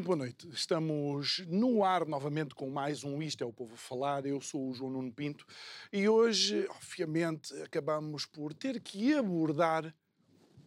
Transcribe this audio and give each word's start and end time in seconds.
Muito 0.00 0.06
boa 0.06 0.16
noite. 0.16 0.48
Estamos 0.50 1.44
no 1.46 1.84
ar 1.84 2.06
novamente 2.06 2.54
com 2.54 2.70
mais 2.70 3.04
um 3.04 3.20
Isto 3.20 3.44
é 3.44 3.46
o 3.46 3.52
Povo 3.52 3.74
a 3.74 3.76
Falar. 3.76 4.24
Eu 4.24 4.40
sou 4.40 4.70
o 4.70 4.72
João 4.72 4.92
Nuno 4.92 5.12
Pinto 5.12 5.44
e 5.92 6.08
hoje, 6.08 6.66
obviamente, 6.70 7.52
acabamos 7.62 8.24
por 8.24 8.54
ter 8.54 8.80
que 8.80 9.12
abordar 9.12 9.94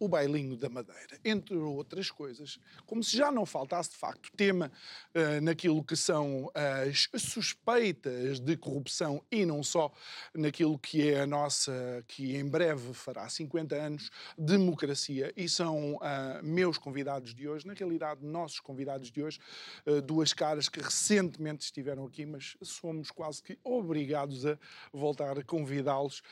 o 0.04 0.08
bailinho 0.08 0.54
da 0.56 0.68
Madeira, 0.68 1.18
entre 1.24 1.56
outras 1.56 2.10
coisas, 2.10 2.58
como 2.84 3.02
se 3.02 3.16
já 3.16 3.32
não 3.32 3.46
faltasse 3.46 3.90
de 3.90 3.96
facto 3.96 4.30
tema 4.36 4.70
uh, 5.14 5.40
naquilo 5.40 5.82
que 5.82 5.96
são 5.96 6.50
as 6.54 7.08
suspeitas 7.22 8.38
de 8.38 8.56
corrupção 8.56 9.22
e 9.30 9.46
não 9.46 9.62
só 9.62 9.90
naquilo 10.34 10.78
que 10.78 11.08
é 11.08 11.22
a 11.22 11.26
nossa, 11.26 12.04
que 12.06 12.36
em 12.36 12.46
breve 12.46 12.92
fará 12.92 13.28
50 13.28 13.74
anos, 13.74 14.10
democracia. 14.36 15.32
E 15.36 15.48
são 15.48 15.94
uh, 15.94 16.00
meus 16.42 16.76
convidados 16.76 17.34
de 17.34 17.48
hoje, 17.48 17.66
na 17.66 17.72
realidade, 17.72 18.24
nossos 18.24 18.60
convidados 18.60 19.10
de 19.10 19.22
hoje, 19.22 19.38
uh, 19.86 20.02
duas 20.02 20.34
caras 20.34 20.68
que 20.68 20.80
recentemente 20.80 21.64
estiveram 21.64 22.04
aqui, 22.04 22.26
mas 22.26 22.56
somos 22.62 23.10
quase 23.10 23.42
que 23.42 23.58
obrigados 23.64 24.44
a 24.44 24.58
voltar 24.92 25.38
a 25.38 25.42
convidá-los. 25.42 26.22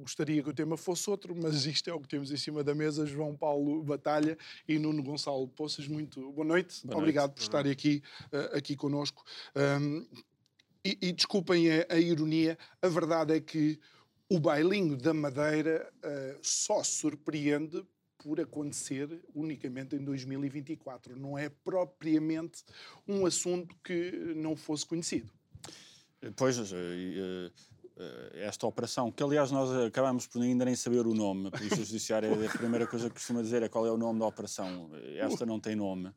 gostaria 0.00 0.42
que 0.42 0.50
o 0.50 0.54
tema 0.54 0.76
fosse 0.76 1.08
outro, 1.08 1.34
mas 1.34 1.64
isto 1.64 1.88
é 1.88 1.94
o 1.94 2.00
que 2.00 2.08
temos 2.08 2.30
em 2.30 2.36
cima 2.36 2.62
da 2.62 2.73
mesa, 2.74 3.06
João 3.06 3.36
Paulo 3.36 3.82
Batalha 3.82 4.36
e 4.68 4.78
Nuno 4.78 5.02
Gonçalo 5.02 5.46
Poças. 5.48 5.86
Muito 5.86 6.32
boa 6.32 6.46
noite. 6.46 6.86
Boa 6.86 6.98
Obrigado 6.98 7.28
noite. 7.28 7.36
por 7.36 7.42
estarem 7.42 7.72
aqui, 7.72 8.02
uh, 8.32 8.56
aqui 8.56 8.76
connosco. 8.76 9.24
Um, 9.54 10.06
e, 10.84 10.98
e, 11.00 11.12
desculpem 11.12 11.70
a, 11.70 11.86
a, 11.88 11.98
ironia, 11.98 12.58
a 12.82 12.88
verdade 12.88 13.34
é 13.34 13.40
que 13.40 13.80
o 14.28 14.38
bailinho 14.38 14.96
da 14.96 15.14
Madeira 15.14 15.90
uh, 15.98 16.38
só 16.42 16.82
surpreende 16.82 17.84
por 18.18 18.40
acontecer 18.40 19.20
unicamente 19.34 19.94
em 19.94 20.02
2024. 20.02 21.14
Não 21.14 21.36
é 21.36 21.48
propriamente 21.48 22.64
um 23.06 23.26
assunto 23.26 23.76
que 23.84 24.10
não 24.34 24.56
fosse 24.56 24.86
conhecido. 24.86 25.30
Pois, 26.36 26.56
eh, 26.58 27.50
esta 28.34 28.66
operação, 28.66 29.10
que 29.10 29.22
aliás 29.22 29.50
nós 29.50 29.70
acabamos 29.86 30.26
por 30.26 30.42
ainda 30.42 30.64
nem 30.64 30.74
saber 30.74 31.06
o 31.06 31.14
nome, 31.14 31.48
a 31.48 31.50
Polícia 31.50 31.84
Judiciária 31.84 32.26
é 32.26 32.46
a 32.46 32.50
primeira 32.50 32.86
coisa 32.86 33.08
que 33.08 33.14
costuma 33.14 33.40
dizer 33.40 33.62
é 33.62 33.68
qual 33.68 33.86
é 33.86 33.90
o 33.90 33.96
nome 33.96 34.18
da 34.18 34.26
operação. 34.26 34.90
Esta 35.16 35.46
não 35.46 35.60
tem 35.60 35.76
nome. 35.76 36.10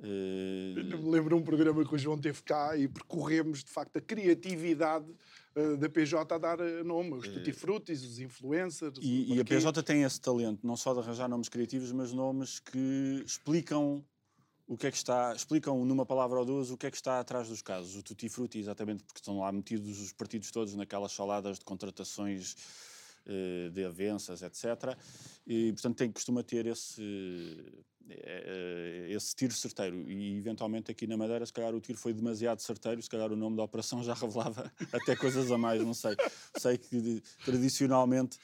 Uh... 0.00 1.10
Lembro 1.10 1.36
um 1.36 1.42
programa 1.42 1.84
que 1.84 1.94
o 1.94 1.98
João 1.98 2.18
teve 2.18 2.42
cá 2.42 2.76
e 2.76 2.86
percorremos 2.86 3.64
de 3.64 3.70
facto 3.70 3.96
a 3.96 4.00
criatividade 4.00 5.06
uh, 5.56 5.76
da 5.76 5.88
PJ 5.88 6.32
a 6.32 6.38
dar 6.38 6.58
nome, 6.84 7.14
os 7.14 7.26
tutti 7.26 7.52
frutis, 7.52 8.04
os 8.04 8.20
influencers. 8.20 8.96
E, 9.02 9.34
e 9.34 9.40
a 9.40 9.44
PJ 9.44 9.82
tem 9.82 10.04
esse 10.04 10.20
talento, 10.20 10.64
não 10.64 10.76
só 10.76 10.92
de 10.94 11.00
arranjar 11.00 11.28
nomes 11.28 11.48
criativos, 11.48 11.90
mas 11.90 12.12
nomes 12.12 12.60
que 12.60 13.22
explicam 13.26 14.04
o 14.68 14.76
que 14.76 14.86
é 14.86 14.90
que 14.90 14.98
está, 14.98 15.34
explicam 15.34 15.82
numa 15.84 16.04
palavra 16.04 16.38
ou 16.38 16.44
duas 16.44 16.70
o 16.70 16.76
que 16.76 16.86
é 16.86 16.90
que 16.90 16.96
está 16.96 17.18
atrás 17.18 17.48
dos 17.48 17.62
casos. 17.62 17.96
O 17.96 18.02
tutti 18.02 18.28
frutti, 18.28 18.58
exatamente 18.58 19.02
porque 19.02 19.18
estão 19.18 19.38
lá 19.38 19.50
metidos 19.50 19.98
os 19.98 20.12
partidos 20.12 20.50
todos 20.50 20.74
naquelas 20.74 21.12
saladas 21.12 21.58
de 21.58 21.64
contratações 21.64 22.54
eh, 23.24 23.70
de 23.70 23.84
avanças, 23.84 24.42
etc. 24.42 24.94
E, 25.46 25.72
portanto, 25.72 25.96
tem, 25.96 26.12
costuma 26.12 26.42
ter 26.42 26.66
esse, 26.66 27.02
eh, 28.10 29.06
esse 29.10 29.34
tiro 29.34 29.54
certeiro. 29.54 30.10
E, 30.10 30.36
eventualmente, 30.36 30.90
aqui 30.90 31.06
na 31.06 31.16
Madeira, 31.16 31.46
se 31.46 31.52
calhar 31.52 31.74
o 31.74 31.80
tiro 31.80 31.98
foi 31.98 32.12
demasiado 32.12 32.60
certeiro, 32.60 33.02
se 33.02 33.08
calhar 33.08 33.32
o 33.32 33.36
nome 33.36 33.56
da 33.56 33.62
operação 33.62 34.02
já 34.02 34.12
revelava 34.14 34.70
até 34.92 35.16
coisas 35.16 35.50
a 35.50 35.56
mais, 35.56 35.82
não 35.82 35.94
sei. 35.94 36.14
Sei 36.58 36.76
que, 36.76 37.22
tradicionalmente, 37.42 38.38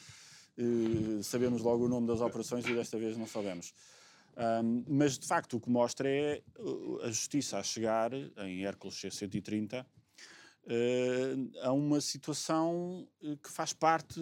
eh, 0.57 1.23
sabemos 1.23 1.61
logo 1.61 1.85
o 1.85 1.89
nome 1.89 2.07
das 2.07 2.23
operações 2.23 2.67
e 2.67 2.75
desta 2.75 2.99
vez 2.99 3.17
não 3.17 3.27
sabemos. 3.27 3.75
Um, 4.37 4.85
mas, 4.89 5.19
de 5.19 5.27
facto, 5.27 5.57
o 5.57 5.61
que 5.61 5.71
mostra 5.71 6.09
é 6.09 6.43
uh, 6.59 7.03
a 7.03 7.09
justiça 7.09 7.59
a 7.59 7.63
chegar, 7.63 8.13
em 8.13 8.65
Hércules 8.65 8.97
C-130, 8.97 9.85
uh, 10.65 11.59
a 11.63 11.73
uma 11.73 12.01
situação 12.01 13.09
uh, 13.23 13.37
que 13.37 13.51
faz 13.51 13.73
parte 13.73 14.21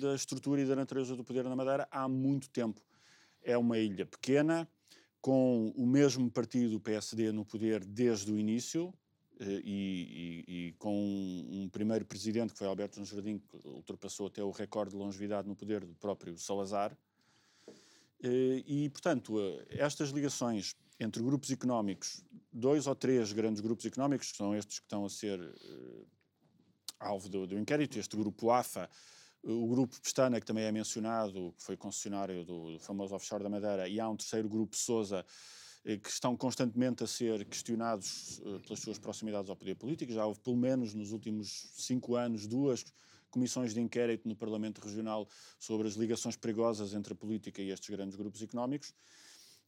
da 0.00 0.14
estrutura 0.14 0.60
e 0.60 0.66
da 0.66 0.74
natureza 0.74 1.14
do 1.14 1.24
poder 1.24 1.44
na 1.44 1.54
Madeira 1.54 1.86
há 1.90 2.08
muito 2.08 2.50
tempo. 2.50 2.80
É 3.42 3.56
uma 3.56 3.78
ilha 3.78 4.04
pequena, 4.04 4.68
com 5.20 5.72
o 5.76 5.86
mesmo 5.86 6.30
partido, 6.30 6.80
PSD, 6.80 7.30
no 7.30 7.44
poder 7.44 7.84
desde 7.84 8.32
o 8.32 8.38
início, 8.38 8.88
uh, 8.88 8.94
e, 9.62 10.44
e, 10.46 10.68
e, 10.68 10.72
com 10.72 10.92
um, 10.92 11.68
primeiro 11.68 12.04
presidente, 12.04 12.52
que 12.52 12.58
foi 12.58 12.66
Alberto 12.66 13.04
Jardim, 13.04 13.38
que 13.38 13.68
ultrapassou 13.68 14.26
até 14.26 14.42
o 14.42 14.50
recorde 14.50 14.90
de 14.90 14.96
longevidade 14.96 15.46
no 15.46 15.54
poder 15.54 15.84
do 15.84 15.94
próprio 15.94 16.36
Salazar, 16.36 16.92
eh, 16.92 16.96
e, 18.22 18.88
portanto, 18.90 19.40
eh, 19.40 19.66
estas 19.70 20.10
ligações 20.10 20.74
entre 20.98 21.22
grupos 21.22 21.50
económicos, 21.50 22.24
dois 22.52 22.86
ou 22.86 22.94
três 22.94 23.32
grandes 23.32 23.60
grupos 23.60 23.84
económicos, 23.84 24.30
que 24.30 24.36
são 24.36 24.54
estes 24.54 24.78
que 24.78 24.86
estão 24.86 25.04
a 25.04 25.10
ser 25.10 25.38
uh, 25.38 26.06
alvo 26.98 27.28
do, 27.28 27.46
do, 27.46 27.58
inquérito, 27.58 27.98
este 27.98 28.16
grupo 28.16 28.50
AFA, 28.50 28.88
o 29.42 29.66
grupo 29.68 30.00
Pestana, 30.00 30.40
que 30.40 30.46
também 30.46 30.64
é 30.64 30.72
mencionado, 30.72 31.54
que 31.56 31.62
foi 31.62 31.76
concessionário 31.76 32.44
do, 32.44 32.72
do 32.72 32.78
famoso 32.78 33.14
offshore 33.14 33.42
da 33.42 33.50
Madeira, 33.50 33.86
e 33.86 34.00
há 34.00 34.08
um 34.08 34.16
terceiro 34.16 34.48
grupo, 34.48 34.74
Sousa, 34.74 35.24
que 35.84 36.08
estão 36.08 36.34
constantemente 36.36 37.04
a 37.04 37.06
ser 37.06 37.44
questionados 37.44 38.40
pelas 38.64 38.80
suas 38.80 38.98
proximidades 38.98 39.48
ao 39.48 39.54
poder 39.54 39.76
político. 39.76 40.12
Já 40.12 40.26
houve, 40.26 40.40
pelo 40.40 40.56
menos 40.56 40.94
nos 40.94 41.12
últimos 41.12 41.68
cinco 41.76 42.16
anos, 42.16 42.48
duas 42.48 42.84
comissões 43.30 43.74
de 43.74 43.80
inquérito 43.80 44.28
no 44.28 44.36
Parlamento 44.36 44.80
Regional 44.80 45.28
sobre 45.58 45.88
as 45.88 45.94
ligações 45.94 46.36
perigosas 46.36 46.94
entre 46.94 47.12
a 47.12 47.16
política 47.16 47.62
e 47.62 47.70
estes 47.70 47.88
grandes 47.90 48.16
grupos 48.16 48.42
económicos. 48.42 48.94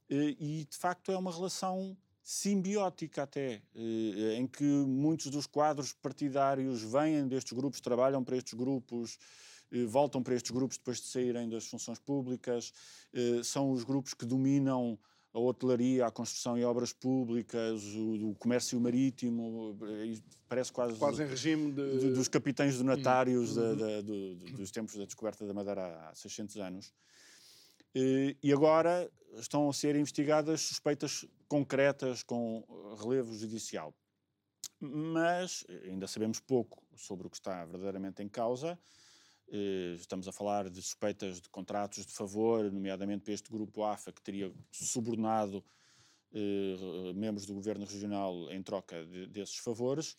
Eh, 0.08 0.36
e, 0.38 0.64
de 0.64 0.76
facto, 0.76 1.12
é 1.12 1.18
uma 1.18 1.32
relação 1.32 1.96
simbiótica 2.22 3.22
até, 3.22 3.62
eh, 3.74 4.34
em 4.36 4.46
que 4.46 4.64
muitos 4.64 5.30
dos 5.30 5.46
quadros 5.46 5.92
partidários 5.92 6.82
vêm 6.82 7.26
destes 7.26 7.52
grupos, 7.52 7.80
trabalham 7.80 8.24
para 8.24 8.36
estes 8.36 8.54
grupos, 8.54 9.18
eh, 9.70 9.84
voltam 9.84 10.22
para 10.22 10.34
estes 10.34 10.50
grupos 10.50 10.78
depois 10.78 10.98
de 10.98 11.06
saírem 11.06 11.48
das 11.48 11.66
funções 11.66 11.98
públicas, 11.98 12.72
são 13.42 13.70
os 13.72 13.84
grupos 13.84 14.14
que 14.14 14.26
dominam 14.26 14.98
a 15.32 15.38
hotelaria, 15.38 16.06
a 16.06 16.10
construção 16.10 16.56
e 16.58 16.64
obras 16.64 16.92
públicas, 16.92 17.82
o, 17.94 18.30
o 18.30 18.34
comércio 18.34 18.80
marítimo, 18.80 19.76
parece 20.48 20.72
quase, 20.72 20.98
quase 20.98 21.22
em 21.22 21.26
regime 21.26 21.70
de... 21.72 21.98
de 21.98 22.10
dos 22.12 22.28
capitães 22.28 22.78
donatários 22.78 23.56
uhum. 23.56 23.76
da, 23.76 23.86
da, 23.86 24.00
do, 24.00 24.34
dos 24.56 24.70
tempos 24.70 24.96
da 24.96 25.04
descoberta 25.04 25.46
da 25.46 25.52
Madeira 25.52 26.08
há 26.08 26.14
600 26.14 26.56
anos. 26.56 26.94
E, 27.94 28.36
e 28.42 28.52
agora 28.52 29.10
estão 29.36 29.68
a 29.68 29.72
ser 29.72 29.96
investigadas 29.96 30.62
suspeitas 30.62 31.26
concretas 31.46 32.22
com 32.22 32.64
relevo 33.00 33.34
judicial. 33.34 33.94
Mas 34.80 35.64
ainda 35.84 36.06
sabemos 36.06 36.40
pouco 36.40 36.82
sobre 36.96 37.26
o 37.26 37.30
que 37.30 37.36
está 37.36 37.64
verdadeiramente 37.64 38.22
em 38.22 38.28
causa. 38.28 38.78
Eh, 39.50 39.94
estamos 39.98 40.28
a 40.28 40.32
falar 40.32 40.68
de 40.68 40.82
suspeitas 40.82 41.40
de 41.40 41.48
contratos 41.48 42.04
de 42.04 42.12
favor, 42.12 42.70
nomeadamente 42.70 43.24
para 43.24 43.32
este 43.32 43.50
grupo 43.50 43.82
AFA, 43.82 44.12
que 44.12 44.20
teria 44.20 44.52
subornado 44.70 45.64
eh, 46.32 47.12
membros 47.14 47.46
do 47.46 47.54
governo 47.54 47.86
regional 47.86 48.50
em 48.50 48.62
troca 48.62 49.06
de, 49.06 49.26
desses 49.26 49.56
favores. 49.56 50.18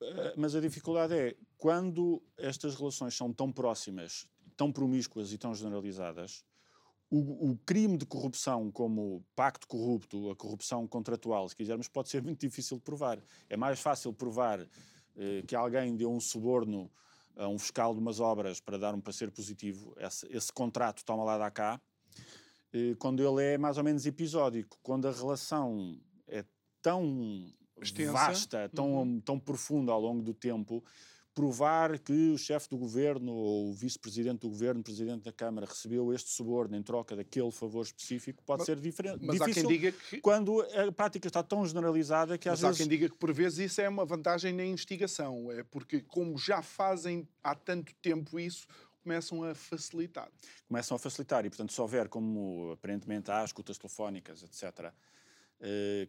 Eh, 0.00 0.34
mas 0.36 0.54
a 0.54 0.60
dificuldade 0.60 1.14
é, 1.14 1.36
quando 1.58 2.22
estas 2.36 2.74
relações 2.74 3.16
são 3.16 3.32
tão 3.32 3.50
próximas, 3.50 4.28
tão 4.56 4.70
promíscuas 4.70 5.32
e 5.32 5.38
tão 5.38 5.54
generalizadas, 5.54 6.44
o, 7.10 7.50
o, 7.50 7.58
crime 7.66 7.98
de 7.98 8.06
corrupção, 8.06 8.70
como 8.70 9.22
pacto 9.36 9.66
corrupto, 9.66 10.30
a 10.30 10.36
corrupção 10.36 10.88
contratual, 10.88 11.46
se 11.46 11.54
quisermos, 11.54 11.86
pode 11.86 12.08
ser 12.08 12.22
muito 12.22 12.40
difícil 12.40 12.78
de 12.78 12.82
provar. 12.82 13.22
É 13.50 13.56
mais 13.56 13.80
fácil 13.80 14.14
provar 14.14 14.66
eh, 15.16 15.42
que 15.46 15.54
alguém 15.54 15.94
deu 15.94 16.10
um 16.10 16.20
suborno 16.20 16.90
a 17.36 17.48
um 17.48 17.58
fiscal 17.58 17.94
de 17.94 18.00
umas 18.00 18.20
obras 18.20 18.60
para 18.60 18.78
dar 18.78 18.94
um 18.94 19.00
parecer 19.00 19.30
positivo, 19.30 19.94
esse, 19.98 20.26
esse 20.30 20.52
contrato 20.52 21.04
toma 21.04 21.24
lá 21.24 21.38
da 21.38 21.50
cá, 21.50 21.80
quando 22.98 23.22
ele 23.22 23.54
é 23.54 23.58
mais 23.58 23.76
ou 23.76 23.84
menos 23.84 24.06
episódico, 24.06 24.78
quando 24.82 25.06
a 25.06 25.12
relação 25.12 26.00
é 26.26 26.44
tão 26.80 27.52
Extensa. 27.80 28.12
vasta, 28.12 28.68
tão, 28.70 28.92
uhum. 28.94 29.20
tão 29.20 29.38
profunda 29.38 29.92
ao 29.92 30.00
longo 30.00 30.22
do 30.22 30.32
tempo, 30.32 30.82
provar 31.34 31.98
que 31.98 32.30
o 32.30 32.38
chefe 32.38 32.68
do 32.68 32.76
governo 32.76 33.32
ou 33.32 33.70
o 33.70 33.72
vice-presidente 33.72 34.40
do 34.40 34.48
governo, 34.48 34.82
presidente 34.82 35.24
da 35.24 35.32
Câmara, 35.32 35.66
recebeu 35.66 36.12
este 36.12 36.30
suborno 36.30 36.76
em 36.76 36.82
troca 36.82 37.16
daquele 37.16 37.50
favor 37.50 37.82
específico 37.82 38.42
pode 38.44 38.60
mas, 38.60 38.66
ser 38.66 38.76
diferente. 38.76 39.18
Mas 39.22 39.38
difícil 39.38 39.64
há 39.64 39.66
quem 39.66 39.78
diga 39.78 39.92
que. 39.92 40.20
Quando 40.20 40.60
a 40.60 40.92
prática 40.92 41.28
está 41.28 41.42
tão 41.42 41.64
generalizada 41.66 42.36
que 42.36 42.48
às 42.48 42.60
mas 42.60 42.68
vezes. 42.68 42.76
há 42.76 42.78
quem 42.82 42.88
diga 42.88 43.08
que 43.08 43.16
por 43.16 43.32
vezes 43.32 43.70
isso 43.70 43.80
é 43.80 43.88
uma 43.88 44.04
vantagem 44.04 44.52
na 44.52 44.64
investigação. 44.64 45.50
É 45.50 45.62
porque, 45.62 46.00
como 46.00 46.36
já 46.36 46.62
fazem 46.62 47.26
há 47.42 47.54
tanto 47.54 47.94
tempo 47.96 48.38
isso, 48.38 48.66
começam 49.02 49.42
a 49.42 49.54
facilitar. 49.54 50.30
Começam 50.68 50.94
a 50.94 50.98
facilitar 50.98 51.44
e, 51.44 51.50
portanto, 51.50 51.72
se 51.72 51.80
houver, 51.80 52.08
como 52.08 52.72
aparentemente 52.72 53.30
há 53.30 53.44
escutas 53.44 53.78
telefónicas, 53.78 54.42
etc., 54.42 54.92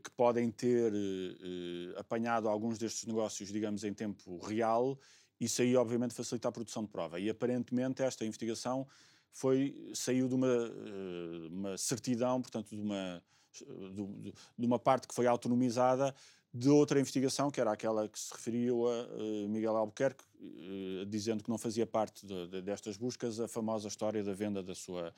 que 0.03 0.09
podem 0.11 0.49
ter 0.49 0.91
eh, 0.93 1.99
apanhado 1.99 2.49
alguns 2.49 2.79
destes 2.79 3.05
negócios, 3.05 3.51
digamos, 3.51 3.83
em 3.83 3.93
tempo 3.93 4.39
real, 4.39 4.97
isso 5.39 5.61
aí, 5.61 5.75
obviamente, 5.75 6.13
facilita 6.13 6.47
a 6.47 6.51
produção 6.51 6.83
de 6.83 6.89
prova. 6.89 7.19
E, 7.19 7.29
aparentemente, 7.29 8.01
esta 8.01 8.25
investigação 8.25 8.87
foi, 9.31 9.91
saiu 9.93 10.27
de 10.27 10.33
uma, 10.33 10.47
eh, 10.47 11.47
uma 11.51 11.77
certidão, 11.77 12.41
portanto, 12.41 12.75
de 12.75 12.81
uma, 12.81 13.23
de, 13.61 14.33
de 14.57 14.65
uma 14.65 14.79
parte 14.79 15.07
que 15.07 15.13
foi 15.13 15.27
autonomizada 15.27 16.15
de 16.51 16.69
outra 16.69 16.99
investigação, 16.99 17.51
que 17.51 17.61
era 17.61 17.71
aquela 17.71 18.07
que 18.07 18.19
se 18.19 18.31
referiu 18.31 18.87
a 18.87 19.07
uh, 19.07 19.49
Miguel 19.49 19.75
Albuquerque, 19.75 20.23
uh, 20.39 21.05
dizendo 21.07 21.43
que 21.43 21.49
não 21.49 21.57
fazia 21.57 21.85
parte 21.87 22.27
de, 22.27 22.47
de, 22.47 22.61
destas 22.61 22.95
buscas 22.95 23.39
a 23.39 23.47
famosa 23.47 23.87
história 23.87 24.23
da 24.23 24.33
venda 24.33 24.61
da 24.61 24.75
sua, 24.75 25.15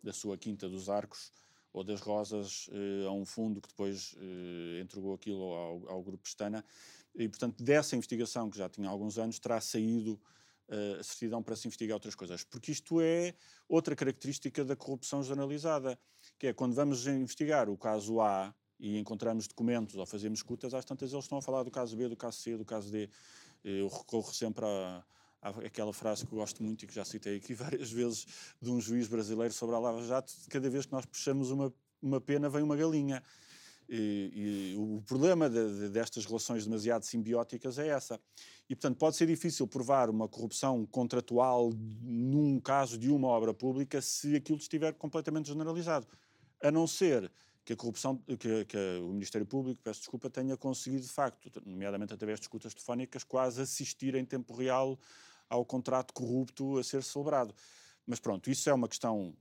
da 0.00 0.12
sua 0.12 0.38
Quinta 0.38 0.68
dos 0.68 0.88
Arcos 0.88 1.32
ou 1.78 1.84
das 1.84 2.00
Rosas 2.00 2.68
uh, 2.68 3.08
a 3.08 3.12
um 3.12 3.24
fundo 3.24 3.60
que 3.60 3.68
depois 3.68 4.14
entregou 4.82 5.14
aquilo 5.14 5.42
ao, 5.42 5.88
ao 5.88 6.02
Grupo 6.02 6.24
Pestana. 6.24 6.64
E, 7.14 7.28
portanto, 7.28 7.62
dessa 7.62 7.96
investigação, 7.96 8.50
que 8.50 8.58
já 8.58 8.68
tinha 8.68 8.88
alguns 8.88 9.18
anos, 9.18 9.38
terá 9.38 9.60
saído 9.60 10.20
a 10.98 11.02
certidão 11.02 11.42
para 11.42 11.56
se 11.56 11.66
investigar 11.66 11.96
outras 11.96 12.14
coisas. 12.14 12.44
Porque 12.44 12.70
isto 12.70 13.00
é 13.00 13.34
outra 13.68 13.96
característica 13.96 14.64
da 14.64 14.76
corrupção 14.76 15.22
generalizada, 15.22 15.98
que 16.38 16.48
é 16.48 16.52
quando 16.52 16.74
vamos 16.74 17.06
investigar 17.06 17.70
o 17.70 17.76
caso 17.76 18.20
A, 18.20 18.54
e 18.78 18.96
encontramos 18.98 19.48
documentos 19.48 19.96
ou 19.96 20.06
fazemos 20.06 20.38
escutas, 20.38 20.72
às 20.72 20.84
tantas 20.84 21.12
eles 21.12 21.24
estão 21.24 21.38
a 21.38 21.42
falar 21.42 21.62
do 21.62 21.70
caso 21.70 21.96
B, 21.96 22.08
do 22.08 22.16
caso 22.16 22.38
C, 22.38 22.56
do 22.56 22.64
caso 22.64 22.90
D. 22.90 23.08
Eu 23.64 23.88
recorro 23.88 24.32
sempre 24.32 24.64
à, 25.40 25.50
àquela 25.50 25.92
frase 25.92 26.26
que 26.26 26.32
eu 26.32 26.38
gosto 26.38 26.62
muito 26.62 26.84
e 26.84 26.86
que 26.86 26.94
já 26.94 27.04
citei 27.04 27.36
aqui 27.36 27.54
várias 27.54 27.90
vezes 27.90 28.26
de 28.60 28.70
um 28.70 28.80
juiz 28.80 29.08
brasileiro 29.08 29.52
sobre 29.52 29.76
a 29.76 29.78
Lava 29.78 30.02
Jato: 30.02 30.32
cada 30.48 30.68
vez 30.68 30.86
que 30.86 30.92
nós 30.92 31.04
puxamos 31.06 31.50
uma, 31.50 31.72
uma 32.02 32.20
pena, 32.20 32.48
vem 32.48 32.62
uma 32.62 32.76
galinha. 32.76 33.22
E, 33.90 34.74
e 34.74 34.76
o 34.76 35.00
problema 35.06 35.48
de, 35.48 35.78
de, 35.78 35.88
destas 35.88 36.26
relações 36.26 36.64
demasiado 36.64 37.04
simbióticas 37.04 37.78
é 37.78 37.88
essa. 37.88 38.20
E, 38.68 38.74
portanto, 38.74 38.98
pode 38.98 39.16
ser 39.16 39.26
difícil 39.26 39.66
provar 39.66 40.10
uma 40.10 40.28
corrupção 40.28 40.84
contratual 40.84 41.70
num 42.02 42.60
caso 42.60 42.98
de 42.98 43.10
uma 43.10 43.28
obra 43.28 43.54
pública 43.54 44.02
se 44.02 44.36
aquilo 44.36 44.58
estiver 44.58 44.92
completamente 44.92 45.48
generalizado. 45.48 46.06
A 46.62 46.70
não 46.70 46.86
ser 46.86 47.32
que 47.64 47.72
a 47.72 47.76
corrupção, 47.76 48.16
que, 48.38 48.64
que, 48.66 48.76
o 49.02 49.12
Ministério 49.12 49.46
Público, 49.46 49.80
peço 49.82 50.00
desculpa, 50.00 50.28
tenha 50.28 50.56
conseguido 50.56 51.02
de 51.02 51.12
facto, 51.12 51.50
nomeadamente 51.64 52.12
através 52.12 52.40
de 52.40 52.44
escutas 52.44 52.74
telefónicas, 52.74 53.24
quase 53.24 53.60
assistir 53.60 54.14
em 54.14 54.24
tempo 54.24 54.54
real 54.54 54.98
ao 55.48 55.64
contrato 55.64 56.12
corrupto 56.12 56.78
a 56.78 56.84
ser 56.84 57.02
celebrado. 57.02 57.54
Mas 58.06 58.20
pronto, 58.20 58.50
isso 58.50 58.68
é 58.68 58.74
uma 58.74 58.88
questão, 58.88 59.34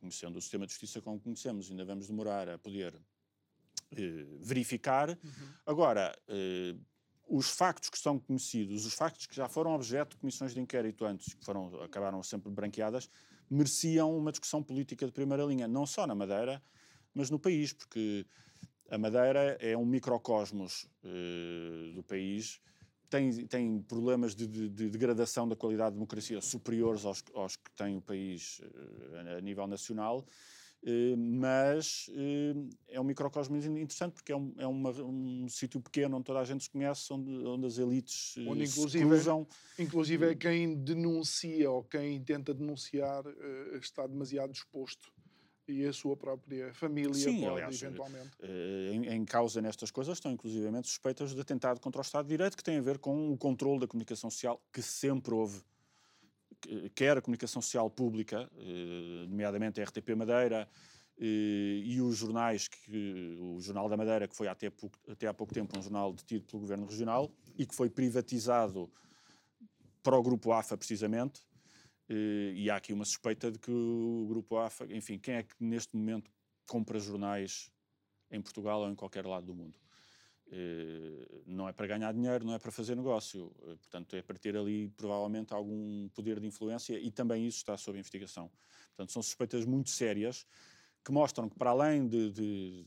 conhecendo 0.00 0.38
o 0.38 0.42
sistema 0.42 0.66
de 0.66 0.72
justiça 0.72 1.00
como 1.00 1.20
conhecemos, 1.20 1.70
ainda 1.70 1.84
vamos 1.84 2.06
demorar 2.06 2.48
a 2.48 2.58
poder 2.58 2.94
eh, 3.92 4.26
verificar. 4.40 5.10
Uhum. 5.10 5.48
Agora, 5.66 6.16
eh, 6.28 6.74
os 7.28 7.50
factos 7.50 7.90
que 7.90 7.98
são 7.98 8.18
conhecidos, 8.18 8.86
os 8.86 8.94
factos 8.94 9.26
que 9.26 9.36
já 9.36 9.48
foram 9.48 9.74
objeto 9.74 10.10
de 10.10 10.16
comissões 10.16 10.54
de 10.54 10.60
inquérito 10.60 11.04
antes, 11.04 11.34
que 11.34 11.44
foram, 11.44 11.82
acabaram 11.82 12.22
sempre 12.22 12.50
branqueadas, 12.50 13.10
mereciam 13.50 14.16
uma 14.16 14.30
discussão 14.30 14.62
política 14.62 15.06
de 15.06 15.12
primeira 15.12 15.44
linha, 15.44 15.68
não 15.68 15.86
só 15.86 16.06
na 16.06 16.14
Madeira, 16.14 16.62
mas 17.14 17.30
no 17.30 17.38
país, 17.38 17.72
porque 17.72 18.26
a 18.90 18.96
Madeira 18.96 19.58
é 19.60 19.76
um 19.76 19.84
microcosmos 19.84 20.84
uh, 21.04 21.92
do 21.94 22.02
país, 22.02 22.60
tem, 23.08 23.30
tem 23.46 23.82
problemas 23.82 24.34
de, 24.34 24.46
de, 24.46 24.68
de, 24.68 24.90
degradação 24.90 25.48
da 25.48 25.56
qualidade 25.56 25.90
de 25.90 25.94
democracia 25.94 26.40
superiores 26.40 27.04
aos, 27.04 27.24
aos 27.34 27.56
que 27.56 27.70
tem 27.76 27.96
o 27.96 28.00
país 28.00 28.60
uh, 28.60 29.36
a 29.36 29.40
nível 29.40 29.66
nacional, 29.66 30.26
uh, 30.82 31.16
mas 31.16 32.10
é 32.88 33.00
um 33.00 33.04
microcosmos 33.04 33.64
interessante 33.64 34.14
porque 34.14 34.32
é, 34.32 34.36
um, 34.36 34.54
é 34.58 34.66
uma, 34.66 34.90
um 34.90 35.48
sítio 35.48 35.80
pequeno 35.80 36.16
onde 36.16 36.24
toda 36.24 36.40
a 36.40 36.44
gente 36.44 36.64
se 36.64 36.70
conhece, 36.70 37.12
onde, 37.12 37.30
onde 37.30 37.66
as 37.66 37.78
elites 37.78 38.36
onde, 38.46 38.66
se 38.66 38.98
cruzam. 38.98 39.46
Inclusive 39.78 40.30
é 40.30 40.34
quem 40.34 40.74
denuncia 40.76 41.70
ou 41.70 41.82
quem 41.82 42.22
tenta 42.22 42.52
denunciar 42.52 43.24
está 43.80 44.06
demasiado 44.06 44.52
exposto 44.52 45.12
e 45.68 45.86
a 45.86 45.92
sua 45.92 46.16
própria 46.16 46.72
família 46.72 47.14
Sim, 47.14 47.40
pode, 47.40 47.52
aliás, 47.52 47.82
eventualmente. 47.82 48.30
Eh, 48.40 48.90
em, 48.94 49.06
em, 49.08 49.24
causa 49.24 49.60
nestas 49.60 49.90
coisas 49.90 50.16
estão 50.16 50.32
inclusivamente 50.32 50.88
suspeitas 50.88 51.34
de 51.34 51.40
atentado 51.40 51.80
contra 51.80 52.00
o 52.00 52.02
Estado 52.02 52.24
de 52.24 52.30
Direito, 52.30 52.56
que 52.56 52.64
tem 52.64 52.78
a 52.78 52.82
ver 52.82 52.98
com 52.98 53.32
o 53.32 53.36
controle 53.36 53.80
da 53.80 53.86
comunicação 53.86 54.30
social 54.30 54.60
que 54.72 54.80
sempre 54.80 55.34
houve, 55.34 55.60
quer 56.94 57.18
a 57.18 57.22
comunicação 57.22 57.60
social 57.60 57.90
pública, 57.90 58.50
eh, 58.56 59.26
nomeadamente 59.28 59.80
a 59.80 59.84
RTP 59.84 60.14
Madeira, 60.16 60.68
eh, 61.20 61.80
e 61.84 62.00
os 62.00 62.16
jornais, 62.16 62.68
que, 62.68 63.36
o 63.40 63.60
Jornal 63.60 63.88
da 63.88 63.96
Madeira, 63.96 64.28
que 64.28 64.36
foi 64.36 64.46
até, 64.46 64.70
pouco, 64.70 64.96
até 65.08 65.26
há 65.26 65.34
pouco 65.34 65.52
tempo 65.52 65.76
um 65.76 65.82
jornal 65.82 66.12
detido 66.12 66.46
pelo 66.46 66.60
Governo 66.60 66.86
Regional 66.86 67.30
e 67.56 67.66
que 67.66 67.74
foi 67.74 67.90
privatizado 67.90 68.90
para 70.02 70.16
o 70.16 70.22
Grupo 70.22 70.52
AFA, 70.52 70.76
precisamente, 70.76 71.42
e 72.10 72.70
há 72.70 72.76
aqui 72.76 72.92
uma 72.92 73.04
suspeita 73.04 73.50
de 73.50 73.58
que 73.58 73.70
o 73.70 74.26
Grupo 74.28 74.56
AFA, 74.56 74.86
enfim, 74.90 75.18
quem 75.18 75.34
é 75.34 75.42
que 75.42 75.54
neste 75.60 75.94
momento 75.96 76.30
compra 76.66 76.98
jornais 76.98 77.70
em 78.30 78.40
Portugal 78.40 78.80
ou 78.80 78.90
em 78.90 78.94
qualquer 78.94 79.26
lado 79.26 79.46
do 79.46 79.54
mundo? 79.54 79.78
Eh, 80.50 81.42
não 81.46 81.68
é 81.68 81.72
para 81.72 81.86
ganhar 81.86 82.12
dinheiro, 82.12 82.44
não 82.44 82.54
é 82.54 82.58
para 82.58 82.70
fazer 82.70 82.94
negócio. 82.94 83.54
Eh, 83.62 83.76
portanto, 83.76 84.16
é 84.16 84.22
para 84.22 84.38
ter 84.38 84.56
ali 84.56 84.88
provavelmente 84.88 85.52
algum 85.52 86.08
poder 86.10 86.40
de 86.40 86.46
influência 86.46 86.98
e 86.98 87.10
também 87.10 87.46
isso 87.46 87.58
está 87.58 87.76
sob 87.76 87.98
investigação. 87.98 88.50
Portanto, 88.88 89.12
são 89.12 89.22
suspeitas 89.22 89.64
muito 89.66 89.90
sérias 89.90 90.46
que 91.04 91.12
mostram 91.12 91.48
que, 91.48 91.56
para 91.56 91.70
além 91.70 92.08
de, 92.08 92.30
de 92.30 92.86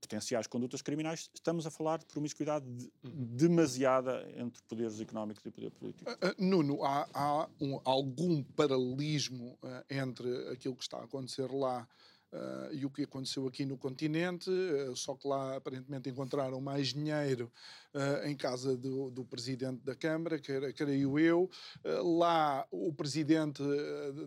potenciais 0.00 0.46
condutas 0.46 0.82
criminais, 0.82 1.30
estamos 1.34 1.66
a 1.66 1.70
falar 1.70 1.98
de 1.98 2.06
promiscuidade 2.06 2.64
de, 2.66 2.90
demasiada 3.02 4.26
entre 4.36 4.62
poderes 4.62 5.00
económicos 5.00 5.44
e 5.44 5.50
poder 5.50 5.70
político. 5.70 6.10
Uh, 6.10 6.14
uh, 6.14 6.34
Nuno, 6.38 6.82
há, 6.82 7.06
há 7.12 7.48
um, 7.60 7.80
algum 7.84 8.42
paralelismo 8.42 9.58
uh, 9.62 9.84
entre 9.88 10.48
aquilo 10.48 10.74
que 10.74 10.82
está 10.82 10.98
a 10.98 11.04
acontecer 11.04 11.50
lá 11.52 11.86
Uh, 12.32 12.72
e 12.72 12.86
o 12.86 12.90
que 12.90 13.02
aconteceu 13.02 13.44
aqui 13.48 13.64
no 13.64 13.76
continente, 13.76 14.48
uh, 14.48 14.94
só 14.94 15.16
que 15.16 15.26
lá 15.26 15.56
aparentemente 15.56 16.08
encontraram 16.08 16.60
mais 16.60 16.94
dinheiro 16.94 17.50
uh, 17.92 18.24
em 18.24 18.36
casa 18.36 18.76
do, 18.76 19.10
do, 19.10 19.24
presidente 19.24 19.82
da 19.82 19.96
Câmara, 19.96 20.38
creio 20.38 21.18
eu. 21.18 21.50
lá 21.84 22.64
o 22.70 22.92
presidente 22.92 23.60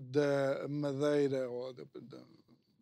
da 0.02 0.68
Madeira, 0.68 1.50
ou 1.50 1.72
da, 1.72 1.84
da 2.02 2.22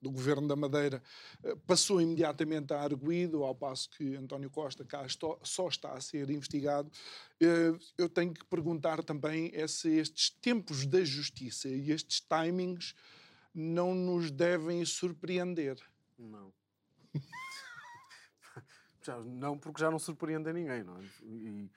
do 0.01 0.09
governo 0.09 0.47
da 0.47 0.55
Madeira 0.55 1.01
eh, 1.43 1.55
passou 1.67 2.01
imediatamente 2.01 2.73
a 2.73 2.81
arguído, 2.81 3.43
ao 3.43 3.53
passo 3.53 3.89
que 3.91 4.15
António 4.15 4.49
Costa 4.49 4.83
cá 4.83 5.05
só 5.43 5.67
está 5.67 5.93
a 5.93 6.01
ser 6.01 6.29
investigado. 6.29 6.91
Eh, 7.39 7.73
eu 7.97 8.09
tenho 8.09 8.33
que 8.33 8.43
perguntar 8.45 9.03
também 9.03 9.51
é 9.53 9.67
se 9.67 9.89
estes 9.89 10.29
tempos 10.29 10.85
da 10.85 11.03
justiça 11.03 11.69
e 11.69 11.91
estes 11.91 12.21
timings 12.21 12.95
não 13.53 13.93
nos 13.93 14.31
devem 14.31 14.83
surpreender. 14.85 15.77
Não. 16.17 16.51
não, 19.25 19.57
porque 19.57 19.81
já 19.81 19.91
não 19.91 19.99
surpreende 19.99 20.51
ninguém, 20.51 20.83
não 20.83 20.97
é? 20.97 21.05
E, 21.23 21.69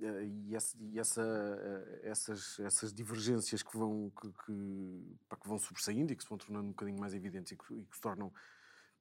e, 0.00 0.54
essa, 0.54 0.76
e 0.78 0.98
essa, 0.98 1.22
eh, 1.22 2.00
essas, 2.04 2.58
essas 2.60 2.92
divergências 2.92 3.62
que 3.62 3.76
vão, 3.76 4.10
que, 4.10 4.28
que, 4.44 5.36
que, 5.40 5.48
vão 5.48 5.58
sobressaindo 5.58 6.12
e 6.12 6.16
que 6.16 6.22
se 6.22 6.28
vão 6.28 6.38
tornando 6.38 6.66
um 6.66 6.70
bocadinho 6.70 6.98
mais 6.98 7.14
evidentes 7.14 7.52
e 7.52 7.56
que, 7.56 7.74
e 7.74 7.84
que 7.84 7.94
se 7.94 8.00
tornam 8.00 8.32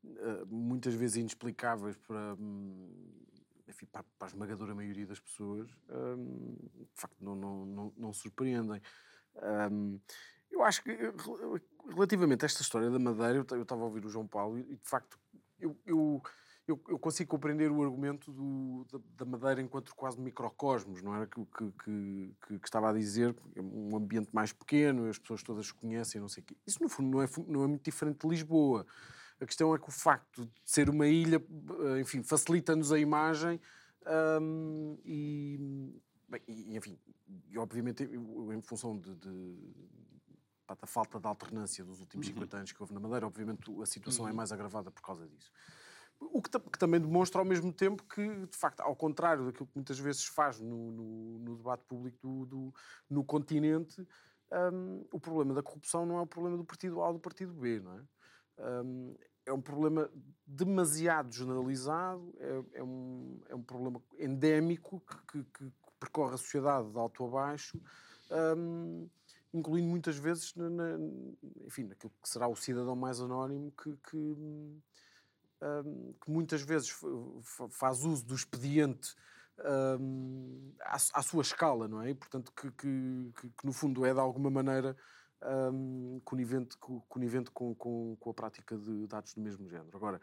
uh, 0.04 0.46
muitas 0.48 0.94
vezes 0.94 1.18
inexplicáveis 1.18 1.98
para, 1.98 2.36
hum, 2.36 2.90
enfim, 3.68 3.86
para, 3.88 4.04
para, 4.18 4.28
a 4.28 4.30
esmagadora 4.30 4.74
maioria 4.74 5.06
das 5.06 5.20
pessoas, 5.20 5.70
um, 5.90 6.56
de 6.74 7.02
facto 7.02 7.18
não, 7.20 7.36
não, 7.36 7.66
não, 7.66 7.94
não 7.98 8.14
surpreendem. 8.14 8.82
Um, 9.72 10.00
eu 10.50 10.64
acho 10.64 10.82
que, 10.84 10.98
relativamente 11.90 12.44
a 12.44 12.48
esta 12.48 12.62
história 12.62 12.90
da 12.90 13.00
Madeira, 13.00 13.46
eu 13.52 13.62
estava 13.64 13.82
a 13.82 13.86
ouvir 13.86 14.06
o 14.06 14.10
João 14.10 14.28
Paulo 14.28 14.58
e, 14.58 14.64
de 14.64 14.88
facto, 14.88 15.20
eu, 15.60 15.78
eu 15.86 16.22
eu, 16.68 16.82
eu, 16.88 16.98
consigo 16.98 17.30
compreender 17.30 17.72
o 17.72 17.84
argumento 17.84 18.32
do, 18.32 18.86
da, 18.92 19.00
da, 19.18 19.26
Madeira 19.26 19.62
enquanto 19.62 19.96
quase 19.96 20.20
microcosmos, 20.20 21.02
não 21.02 21.16
era? 21.16 21.28
Que, 21.28 21.46
que, 21.46 21.72
que, 21.84 22.36
que, 22.48 22.66
estava 22.66 22.90
a 22.90 22.94
dizer, 22.94 23.36
é 23.56 23.62
um 23.62 23.96
ambiente 23.96 24.30
mais 24.34 24.52
pequeno, 24.52 25.08
as 25.08 25.20
pessoas 25.20 25.44
todas 25.44 25.68
se 25.68 25.74
conhecem, 25.74 26.20
não 26.20 26.28
sei 26.28 26.42
o 26.42 26.46
quê. 26.46 26.58
Isso, 26.66 26.82
no 26.82 26.90
fundo, 26.90 27.10
não 27.10 27.22
é, 27.22 27.28
não 27.48 27.64
é 27.64 27.68
muito 27.68 27.84
diferente 27.84 28.20
de 28.22 28.28
Lisboa. 28.28 28.86
A 29.40 29.46
questão 29.46 29.76
é 29.76 29.78
que 29.78 29.88
o 29.88 29.92
facto 29.92 30.46
de 30.46 30.52
ser 30.64 30.90
uma 30.90 31.08
ilha, 31.08 31.44
enfim, 32.02 32.24
facilita-nos 32.24 32.92
a 32.92 32.98
imagem 32.98 33.60
um, 34.42 34.98
e, 35.04 36.02
bem, 36.28 36.42
e, 36.48 36.78
enfim, 36.78 36.98
e 37.50 37.58
obviamente 37.58 38.04
em 38.04 38.62
função 38.62 38.98
de, 38.98 39.14
de 39.16 39.96
da 40.68 40.88
falta 40.88 41.20
de 41.20 41.28
alternância 41.28 41.86
dos 41.86 42.00
últimos 42.00 42.26
50 42.26 42.56
uhum. 42.56 42.60
anos 42.60 42.72
que 42.72 42.82
houve 42.82 42.94
na 42.94 43.00
Madeira, 43.00 43.28
obviamente 43.28 43.70
a 43.80 43.86
situação 43.86 44.26
é 44.26 44.30
uhum. 44.30 44.34
é 44.34 44.36
mais 44.36 44.52
agravada 44.52 44.90
por 44.90 45.02
causa 45.02 45.28
disso. 45.28 45.52
O 46.20 46.42
que, 46.42 46.50
que, 46.50 46.80
também 46.80 47.00
demonstra 47.00 47.40
ao 47.40 47.46
mesmo 47.46 47.72
tempo 47.72 48.04
que, 48.04 48.46
de 48.46 48.58
facto, 48.58 48.82
ao 48.82 48.96
contrário 48.96 49.46
daquilo 49.46 49.68
que 49.68 49.76
muitas 49.76 50.00
vezes 50.00 50.26
faz 50.26 50.60
no, 50.60 50.92
no, 50.92 51.40
no 51.40 51.56
debate 51.58 51.84
público 51.86 52.18
do, 52.22 52.46
do 52.46 52.74
no 53.10 53.24
continente, 53.24 54.06
um, 54.52 55.06
o 55.12 55.20
problema 55.20 55.54
da 55.54 55.64
corrupção 55.64 56.06
não 56.06 56.18
é 56.18 56.22
o 56.22 56.28
problema 56.28 56.58
do 56.58 56.64
partido 56.64 57.02
A 57.02 57.08
ou 57.08 57.14
do 57.14 57.20
partido 57.20 57.54
B, 57.54 57.80
não 57.80 57.98
é? 57.98 58.04
Um, 58.58 59.16
é 59.46 59.54
um 59.54 59.62
problema 59.62 60.10
demasiado 60.46 61.32
generalizado, 61.32 62.34
é, 62.40 62.80
é, 62.80 62.84
um, 62.84 63.40
é 63.48 63.56
um 63.56 63.62
problema 63.62 64.02
endémico 64.18 65.02
que, 65.02 65.44
que, 65.44 65.44
que, 65.52 65.72
percorre 66.00 66.36
a 66.36 66.38
sociedade 66.38 66.92
de 66.92 66.98
alto 66.98 67.26
a 67.26 67.28
baixo, 67.30 67.80
um, 68.58 69.10
incluindo 69.54 69.88
muitas 69.88 70.18
vezes, 70.18 70.54
na, 70.56 70.70
na, 70.70 70.98
enfim, 71.66 71.84
naquilo 71.84 72.12
que 72.22 72.30
será 72.30 72.48
o 72.48 72.56
cidadão 72.56 72.96
mais 72.96 73.20
anónimo 73.20 73.72
que, 73.72 73.96
que, 74.10 74.36
que 76.22 76.32
muitas 76.32 76.62
vezes 76.62 76.94
faz 77.72 78.04
uso 78.04 78.26
do 78.26 78.36
expediente 78.36 79.16
à, 80.82 80.96
à, 80.96 81.22
sua 81.22 81.42
escala, 81.42 81.88
não 81.88 82.02
é? 82.02 82.10
E, 82.10 82.16
portanto, 82.16 82.52
que, 82.52 82.72
que, 82.72 83.32
que, 83.58 83.66
no 83.66 83.72
fundo 83.72 84.06
é 84.06 84.14
de 84.14 84.20
alguma 84.20 84.50
maneira 84.50 84.96
um, 85.74 86.20
conivente, 86.24 86.78
conivente 87.08 87.52
com, 87.52 87.74
com, 87.76 88.16
com, 88.20 88.30
a 88.30 88.34
prática 88.34 88.78
de 88.78 89.08
dados 89.08 89.34
do 89.34 89.42
mesmo 89.42 89.70
género. 89.70 89.96
Agora, 89.96 90.22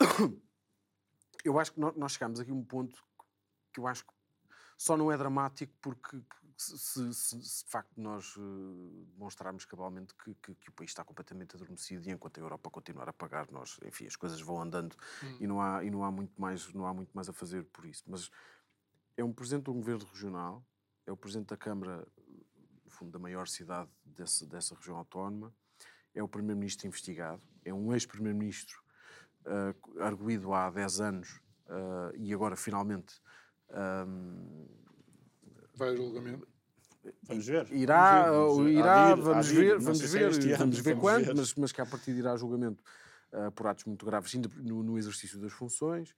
eu 1.44 1.58
acho 1.58 1.72
que 1.72 1.80
nós 1.80 2.12
chegamos 2.12 2.40
aqui 2.40 2.50
a 2.50 2.54
um 2.54 2.64
ponto 2.64 3.02
que 3.72 3.80
eu 3.80 3.86
acho 3.86 4.04
que 4.04 4.12
só 4.78 4.96
não 4.96 5.10
é 5.10 5.16
dramático 5.16 5.72
porque 5.80 6.20
se, 6.56 6.78
se, 6.78 7.12
se 7.42 7.64
de 7.64 7.70
facto 7.70 8.00
nós 8.00 8.34
uh, 8.36 9.06
demonstrarmos 9.12 9.64
cabalmente 9.64 10.14
que, 10.14 10.34
que, 10.34 10.54
que, 10.54 10.68
o 10.70 10.72
país 10.72 10.90
está 10.90 11.04
completamente 11.04 11.54
adormecido 11.54 12.08
e 12.08 12.10
enquanto 12.10 12.38
a 12.38 12.40
Europa 12.40 12.70
continuar 12.70 13.08
a 13.08 13.12
pagar, 13.12 13.50
nós, 13.50 13.78
enfim, 13.84 14.06
as 14.06 14.16
coisas 14.16 14.40
vão 14.40 14.60
andando 14.60 14.96
hum. 15.22 15.36
e, 15.40 15.46
não 15.46 15.60
há, 15.60 15.84
e 15.84 15.90
não, 15.90 16.02
há 16.02 16.10
muito 16.10 16.40
mais, 16.40 16.72
não 16.72 16.86
há 16.86 16.94
muito 16.94 17.10
mais 17.12 17.28
a 17.28 17.32
fazer 17.32 17.64
por 17.64 17.84
isso. 17.84 18.04
Mas 18.06 18.30
é 19.16 19.22
um 19.22 19.32
presidente 19.32 19.64
de 19.64 19.70
um 19.70 19.74
governo 19.74 20.06
regional, 20.06 20.64
é 21.06 21.12
o 21.12 21.16
presidente 21.16 21.48
da 21.48 21.56
Câmara, 21.56 22.06
no 22.84 22.90
fundo, 22.90 23.10
da 23.12 23.18
maior 23.18 23.46
cidade 23.46 23.90
desse, 24.04 24.46
dessa 24.46 24.74
região 24.74 24.96
autónoma, 24.96 25.54
é 26.14 26.22
o 26.22 26.28
primeiro-ministro 26.28 26.86
investigado, 26.86 27.42
é 27.64 27.72
um 27.72 27.92
ex-primeiro-ministro 27.92 28.82
uh, 29.44 30.02
arguído 30.02 30.54
há 30.54 30.70
10 30.70 31.00
anos 31.00 31.40
uh, 31.66 32.16
e 32.16 32.32
agora 32.32 32.56
finalmente 32.56 33.20
um, 34.06 34.85
vai 35.76 35.90
ao 35.90 35.96
julgamento. 35.96 36.46
Vamos 37.22 37.46
ver. 37.46 37.72
Irá, 37.72 38.30
vamos 38.30 38.64
ver, 38.64 38.72
irá, 38.72 39.14
vamos 39.14 39.48
ver, 39.48 39.78
vamos 39.78 40.00
ver, 40.00 40.56
vamos 40.56 40.78
ver 40.78 40.96
quando, 40.98 41.36
mas, 41.36 41.54
mas 41.54 41.72
que 41.72 41.80
a 41.80 41.86
partir 41.86 42.12
de 42.12 42.18
irá 42.18 42.32
a 42.32 42.36
julgamento 42.36 42.82
uh, 43.32 43.50
por 43.52 43.66
atos 43.66 43.84
muito 43.84 44.04
graves, 44.04 44.34
ainda 44.34 44.48
no, 44.56 44.82
no 44.82 44.98
exercício 44.98 45.38
das 45.38 45.52
funções. 45.52 46.14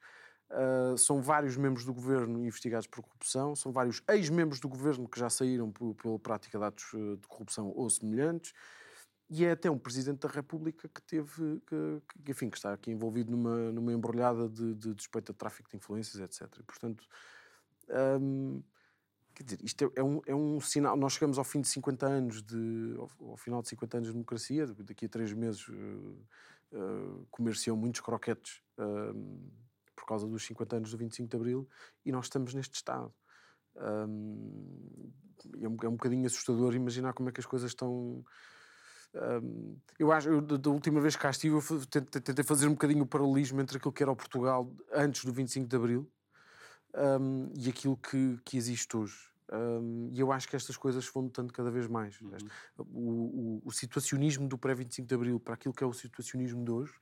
Uh, 0.51 0.97
são 0.97 1.21
vários 1.21 1.59
membros 1.59 1.85
do 1.85 1.93
governo 1.93 2.43
investigados 2.43 2.87
por 2.87 3.03
corrupção, 3.03 3.55
são 3.55 3.71
vários 3.71 4.03
ex-membros 4.09 4.61
do 4.61 4.69
governo 4.69 5.07
que 5.07 5.21
já 5.21 5.29
saíram 5.29 5.71
pela 5.71 6.19
prática 6.19 6.59
de 6.59 6.65
atos 6.65 6.87
de 6.93 7.29
corrupção 7.29 7.71
ou 7.77 7.91
semelhantes, 7.91 8.55
e 9.29 9.45
é 9.45 9.51
até 9.51 9.71
um 9.71 9.79
presidente 9.79 10.21
da 10.21 10.29
República 10.29 10.89
que 10.89 11.03
teve, 11.03 11.61
que, 11.67 12.03
que 12.25 12.33
enfim, 12.33 12.49
que 12.49 12.57
está 12.57 12.73
aqui 12.73 12.91
envolvido 12.91 13.31
numa, 13.31 13.71
numa 13.71 13.93
embrulhada 13.93 14.49
de, 14.49 14.75
de 14.75 14.95
despeito 14.95 15.35
de 15.35 15.39
tráfico 15.39 15.69
de 15.69 15.77
influências, 15.77 16.19
etc. 16.19 16.51
E, 16.59 16.63
portanto, 16.63 17.05
um, 18.19 18.63
quer 19.39 19.45
dizer, 19.45 19.59
isto 19.63 19.85
é, 19.85 20.01
é, 20.01 20.03
um, 20.03 20.21
é 20.27 20.35
um 20.35 20.61
sinal. 20.61 20.97
Nós 20.97 21.13
chegamos 21.13 21.39
ao 21.39 21.45
fim 21.45 21.61
de 21.61 21.69
50 21.69 22.07
anos, 22.07 22.43
de, 22.43 22.95
ao, 22.99 23.31
ao 23.31 23.37
final 23.37 23.63
de 23.63 23.69
50 23.69 23.97
anos 23.97 24.09
de 24.09 24.13
democracia, 24.13 24.67
daqui 24.67 25.07
a 25.07 25.09
três 25.09 25.33
meses 25.33 25.69
uh, 25.69 26.27
uh, 26.73 27.27
comerciam 27.31 27.77
muitos 27.77 28.01
croquetes 28.01 28.61
uh, 28.79 29.51
por 29.95 30.07
causa 30.07 30.27
dos 30.27 30.45
50 30.45 30.77
anos 30.77 30.91
do 30.91 30.99
25 30.99 31.29
de 31.29 31.37
Abril 31.37 31.69
e 32.05 32.11
nós 32.11 32.27
estamos 32.27 32.53
neste 32.53 32.75
estado. 32.75 33.15
Um, 33.77 35.13
é, 35.61 35.69
um, 35.69 35.77
é 35.85 35.89
um 35.89 35.93
bocadinho 35.93 36.27
assustador 36.27 36.75
imaginar 36.75 37.13
como 37.13 37.29
é 37.29 37.33
que 37.33 37.41
as 37.41 37.47
coisas 37.47 37.71
estão. 37.71 38.25
Um, 39.15 39.77
eu 40.01 40.11
acho, 40.11 40.29
eu, 40.29 40.41
da 40.41 40.71
última 40.71 41.01
vez 41.01 41.15
que 41.15 41.23
cá 41.23 41.31
estive, 41.31 41.55
eu 41.55 41.87
tentei 41.87 42.45
fazer 42.45 42.67
um 42.67 42.73
bocadinho 42.73 43.05
o 43.05 43.07
paralelismo 43.07 43.61
entre 43.61 43.77
aquilo 43.77 43.93
que 43.93 44.03
era 44.03 44.11
o 44.11 44.17
Portugal 44.17 44.69
antes 44.93 45.25
do 45.25 45.33
25 45.33 45.69
de 45.69 45.77
Abril 45.77 46.11
um, 46.95 47.53
e 47.57 47.69
aquilo 47.69 47.97
que, 47.97 48.39
que 48.45 48.57
existe 48.57 48.97
hoje. 48.97 49.29
Um, 49.51 50.11
e 50.13 50.21
eu 50.21 50.31
acho 50.31 50.47
que 50.47 50.57
estas 50.57 50.77
coisas 50.77 51.07
vão 51.09 51.25
notando 51.25 51.53
cada 51.53 51.71
vez 51.71 51.87
mais. 51.87 52.21
Uhum. 52.21 52.37
O, 52.77 52.83
o, 52.83 53.63
o, 53.65 53.73
situacionismo 53.73 54.47
do 54.47 54.59
pré-25 54.59 55.07
de 55.07 55.15
Abril 55.15 55.41
para 55.41 55.55
aquilo 55.55 55.73
que 55.73 55.83
é 55.83 55.87
o 55.87 55.93
situacionismo 55.93 56.65
de 56.65 56.71
hoje, 56.71 56.93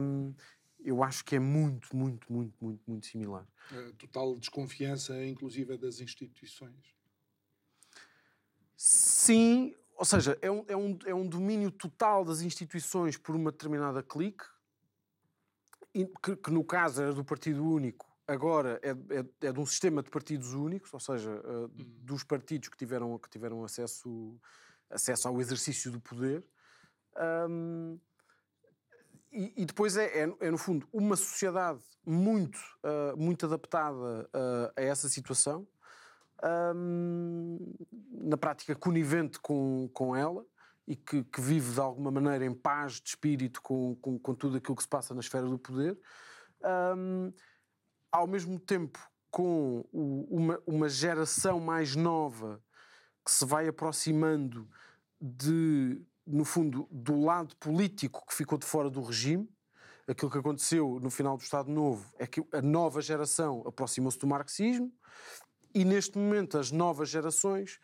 um, 0.00 0.32
eu 0.80 1.02
acho 1.02 1.24
que 1.24 1.36
é 1.36 1.38
muito, 1.38 1.94
muito, 1.94 2.32
muito, 2.32 2.54
muito, 2.64 2.80
muito 2.86 3.06
similar. 3.06 3.46
É, 3.70 3.92
total 3.98 4.36
desconfiança, 4.36 5.22
inclusive, 5.26 5.76
das 5.76 6.00
instituições. 6.00 6.96
Sim, 8.74 9.74
ou 9.96 10.04
seja, 10.04 10.38
é 10.40 10.50
um, 10.50 10.64
é, 10.68 10.76
um, 10.76 10.98
é 11.06 11.14
um 11.14 11.28
domínio 11.28 11.70
total 11.70 12.24
das 12.24 12.40
instituições 12.40 13.16
por 13.16 13.34
uma 13.34 13.50
determinada 13.50 14.02
clique, 14.02 14.44
que, 16.22 16.36
que 16.36 16.50
no 16.50 16.64
caso 16.64 17.02
era 17.02 17.12
do 17.12 17.24
Partido 17.24 17.64
Único, 17.64 18.07
agora 18.28 18.78
é, 18.82 18.90
é, 18.90 19.48
é, 19.48 19.52
de 19.52 19.58
um 19.58 19.64
sistema 19.64 20.02
de 20.02 20.10
partidos 20.10 20.52
únicos, 20.52 20.92
ou 20.92 21.00
seja, 21.00 21.30
uh, 21.32 21.68
dos 21.68 22.22
partidos 22.22 22.68
que 22.68 22.76
tiveram, 22.76 23.18
que 23.18 23.30
tiveram 23.30 23.64
acesso, 23.64 24.38
acesso 24.90 25.26
ao 25.26 25.40
exercício 25.40 25.90
do 25.90 25.98
poder. 25.98 26.44
Um, 27.48 27.98
e, 29.32 29.62
e, 29.62 29.64
depois 29.64 29.96
é, 29.96 30.24
é, 30.24 30.36
é, 30.40 30.50
no 30.50 30.58
fundo, 30.58 30.86
uma 30.92 31.16
sociedade 31.16 31.82
muito, 32.04 32.58
uh, 32.84 33.16
muito 33.16 33.46
adaptada 33.46 34.24
uh, 34.26 34.72
a 34.76 34.82
essa 34.82 35.08
situação, 35.08 35.66
um, 36.74 37.74
na 38.10 38.36
prática 38.36 38.74
conivente 38.74 39.40
com, 39.40 39.88
com 39.92 40.14
ela 40.14 40.44
e 40.86 40.94
que, 40.94 41.24
que, 41.24 41.40
vive 41.40 41.72
de 41.72 41.80
alguma 41.80 42.10
maneira 42.10 42.44
em 42.44 42.54
paz 42.54 43.00
de 43.00 43.08
espírito 43.08 43.60
com, 43.60 43.96
com, 43.96 44.18
com 44.18 44.34
tudo 44.34 44.58
aquilo 44.58 44.76
que 44.76 44.82
se 44.82 44.88
passa 44.88 45.14
na 45.14 45.20
esfera 45.20 45.46
do 45.46 45.58
poder. 45.58 45.98
Um, 46.96 47.32
ao 48.10 48.26
mesmo 48.26 48.58
tempo 48.58 48.98
com 49.30 49.84
o, 49.92 50.26
uma, 50.30 50.60
uma 50.66 50.88
geração 50.88 51.60
mais 51.60 51.94
nova 51.94 52.62
que 53.24 53.30
se 53.30 53.44
vai 53.44 53.68
aproximando 53.68 54.68
de, 55.20 56.00
no 56.26 56.44
fundo, 56.44 56.88
do 56.90 57.20
lado 57.20 57.54
político 57.56 58.24
que 58.26 58.34
ficou 58.34 58.58
de 58.58 58.66
fora 58.66 58.88
do 58.88 59.02
regime. 59.02 59.48
Aquilo 60.06 60.30
que 60.30 60.38
aconteceu 60.38 60.98
no 61.02 61.10
final 61.10 61.36
do 61.36 61.42
Estado 61.42 61.70
Novo 61.70 62.10
é 62.18 62.26
que 62.26 62.42
a 62.52 62.62
nova 62.62 63.02
geração 63.02 63.62
aproximou-se 63.66 64.18
do 64.18 64.26
marxismo 64.26 64.90
e 65.74 65.84
neste 65.84 66.16
momento 66.16 66.56
as 66.56 66.70
novas 66.70 67.10
gerações 67.10 67.78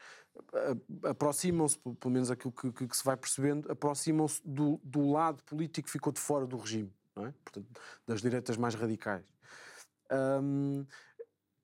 aproximam-se, 1.04 1.78
pelo 1.78 2.12
menos 2.12 2.30
aquilo 2.30 2.52
que, 2.52 2.72
que, 2.72 2.88
que 2.88 2.96
se 2.96 3.04
vai 3.04 3.16
percebendo, 3.16 3.70
aproximam-se 3.70 4.40
do, 4.44 4.80
do, 4.82 5.10
lado 5.10 5.42
político 5.44 5.86
que 5.86 5.92
ficou 5.92 6.12
de 6.12 6.20
fora 6.20 6.46
do 6.46 6.56
regime, 6.56 6.92
é? 7.16 7.32
Portanto, 7.44 7.80
das 8.06 8.20
direitas 8.20 8.56
mais 8.56 8.74
radicais. 8.74 9.24
Um, 10.14 10.86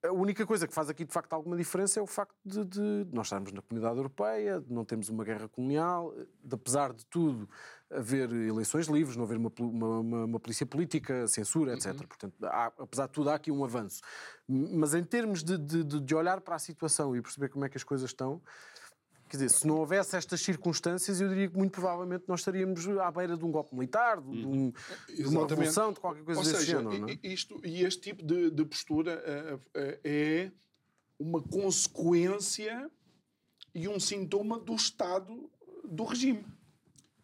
a 0.03 0.13
única 0.13 0.47
coisa 0.47 0.67
que 0.67 0.73
faz 0.73 0.89
aqui 0.89 1.05
de 1.05 1.13
facto 1.13 1.33
alguma 1.35 1.57
diferença 1.57 2.01
é 2.01 2.03
o 2.03 2.07
facto 2.07 2.35
de, 2.45 2.65
de, 2.65 3.07
nós 3.13 3.27
estarmos 3.27 3.53
na 3.53 3.61
comunidade 3.61 3.99
europeia, 3.99 4.61
de 4.61 4.73
não 4.73 4.85
termos 4.85 5.11
uma 5.11 5.23
guerra 5.23 5.47
colonial, 5.49 6.15
de 6.43 6.55
apesar 6.55 6.95
de 6.95 7.05
tudo 7.07 7.49
haver 7.91 8.33
eleições 8.33 8.87
livres, 8.87 9.17
não 9.17 9.25
haver 9.25 9.37
uma, 9.37 9.53
uma, 9.59 10.25
uma 10.25 10.41
polícia 10.41 10.65
política, 10.65 11.27
censura, 11.27 11.75
etc. 11.75 11.93
Uhum. 11.93 11.99
Portanto, 11.99 12.35
há, 12.45 12.73
apesar 12.79 13.07
de 13.09 13.13
tudo, 13.13 13.29
há 13.29 13.35
aqui 13.35 13.53
um 13.53 13.63
avanço. 13.63 14.01
Mas 14.49 14.95
em 14.95 15.05
termos 15.05 15.43
de, 15.43 15.59
de, 15.59 15.85
de 15.85 16.15
olhar 16.15 16.41
para 16.41 16.55
a 16.57 16.59
situação 16.59 17.15
e 17.15 17.21
perceber 17.21 17.51
como 17.51 17.67
é 17.67 17.69
que 17.69 17.77
as 17.77 17.85
coisas 17.85 18.09
estão, 18.09 18.41
Quer 19.31 19.37
dizer, 19.37 19.51
se 19.51 19.65
não 19.65 19.77
houvesse 19.77 20.17
estas 20.17 20.41
circunstâncias, 20.41 21.21
eu 21.21 21.29
diria 21.29 21.49
que 21.49 21.57
muito 21.57 21.71
provavelmente 21.71 22.25
nós 22.27 22.41
estaríamos 22.41 22.85
à 22.99 23.13
beira 23.13 23.37
de 23.37 23.45
um 23.45 23.53
golpe 23.53 23.73
militar, 23.73 24.21
de, 24.21 24.45
um, 24.45 24.73
de 25.07 25.25
uma 25.25 25.47
revolução, 25.47 25.93
de 25.93 26.01
qualquer 26.01 26.25
coisa 26.25 26.41
Ou 26.41 26.45
desse 26.45 26.59
seja, 26.59 26.79
género. 26.79 26.99
Não 26.99 27.09
é? 27.09 27.17
isto, 27.23 27.61
e 27.65 27.85
este 27.85 28.01
tipo 28.01 28.25
de, 28.25 28.51
de 28.51 28.65
postura 28.65 29.23
uh, 29.23 29.55
uh, 29.55 30.01
é 30.03 30.51
uma 31.17 31.41
consequência 31.41 32.91
e 33.73 33.87
um 33.87 34.01
sintoma 34.01 34.59
do 34.59 34.75
estado 34.75 35.49
do 35.85 36.03
regime. 36.03 36.45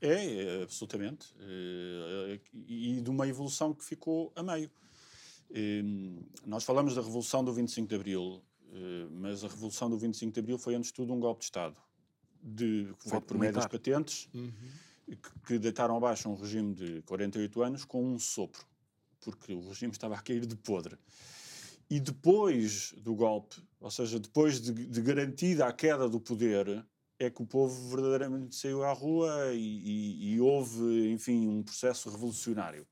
É, 0.01 0.61
é 0.61 0.63
absolutamente. 0.63 1.35
É, 1.41 2.41
e 2.69 3.01
de 3.01 3.11
uma 3.11 3.27
evolução 3.27 3.75
que 3.75 3.85
ficou 3.85 4.33
a 4.37 4.45
meio. 4.45 4.71
É, 5.51 5.83
nós 6.47 6.63
falamos 6.63 6.95
da 6.95 7.03
Revolução 7.03 7.43
do 7.43 7.53
25 7.53 7.89
de 7.89 7.95
Abril, 7.97 8.41
mas 9.11 9.43
a 9.43 9.49
Revolução 9.49 9.91
do 9.91 9.99
25 9.99 10.33
de 10.33 10.39
Abril 10.39 10.59
foi, 10.59 10.77
antes 10.77 10.91
de 10.91 10.95
tudo, 10.95 11.13
um 11.13 11.19
golpe 11.19 11.41
de 11.41 11.47
Estado 11.47 11.77
de, 12.47 12.95
feito 12.99 13.23
por 13.23 13.39
meio 13.39 13.53
das 13.53 13.67
patentes, 13.67 14.29
uhum. 14.33 14.53
que, 15.07 15.41
que 15.47 15.59
deitaram 15.59 15.97
abaixo 15.97 16.29
um 16.29 16.37
regime 16.37 16.75
de 16.75 17.03
48 17.03 17.63
anos 17.63 17.85
com 17.85 18.05
um 18.05 18.19
sopro, 18.19 18.65
porque 19.21 19.53
o 19.53 19.69
regime 19.69 19.93
estava 19.93 20.15
a 20.15 20.23
cair 20.23 20.47
de 20.47 20.55
podre. 20.55 20.97
E 21.89 22.01
depois 22.01 22.93
do 22.99 23.15
golpe 23.15 23.63
Ou 23.81 23.91
seja, 23.91 24.19
depois 24.19 24.61
de, 24.61 24.73
de 24.73 25.01
garantida 25.01 25.67
a 25.67 25.73
queda 25.73 26.09
do 26.09 26.21
poder, 26.21 26.85
é 27.19 27.31
que 27.31 27.43
o 27.43 27.47
povo 27.47 27.89
verdadeiramente 27.89 28.57
saiu 28.57 28.83
à 28.83 28.93
rua 28.93 29.53
e, 29.53 29.59
e, 29.59 30.35
e 30.35 30.41
houve, 30.41 31.11
enfim, 31.11 31.47
um 31.47 31.63
processo 31.63 32.11
revolucionário. 32.11 32.87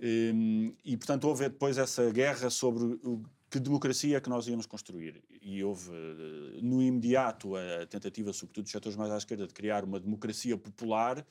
Um, 0.00 0.74
e, 0.84 0.96
portanto, 0.96 1.24
houve 1.24 1.48
depois 1.48 1.78
essa 1.78 2.10
guerra 2.10 2.50
sobre 2.50 2.84
o, 3.04 3.22
que 3.52 3.60
democracia 3.60 4.16
é 4.16 4.20
que 4.20 4.30
nós 4.30 4.48
íamos 4.48 4.64
construir. 4.64 5.22
E 5.42 5.62
houve, 5.62 5.90
no 6.62 6.80
imediato, 6.80 7.54
a 7.54 7.86
tentativa, 7.86 8.32
sobretudo 8.32 8.64
dos 8.64 8.72
setores 8.72 8.96
mais 8.96 9.12
à 9.12 9.18
esquerda, 9.18 9.46
de 9.46 9.52
criar 9.52 9.84
uma 9.84 10.00
democracia 10.00 10.56
popular, 10.56 11.22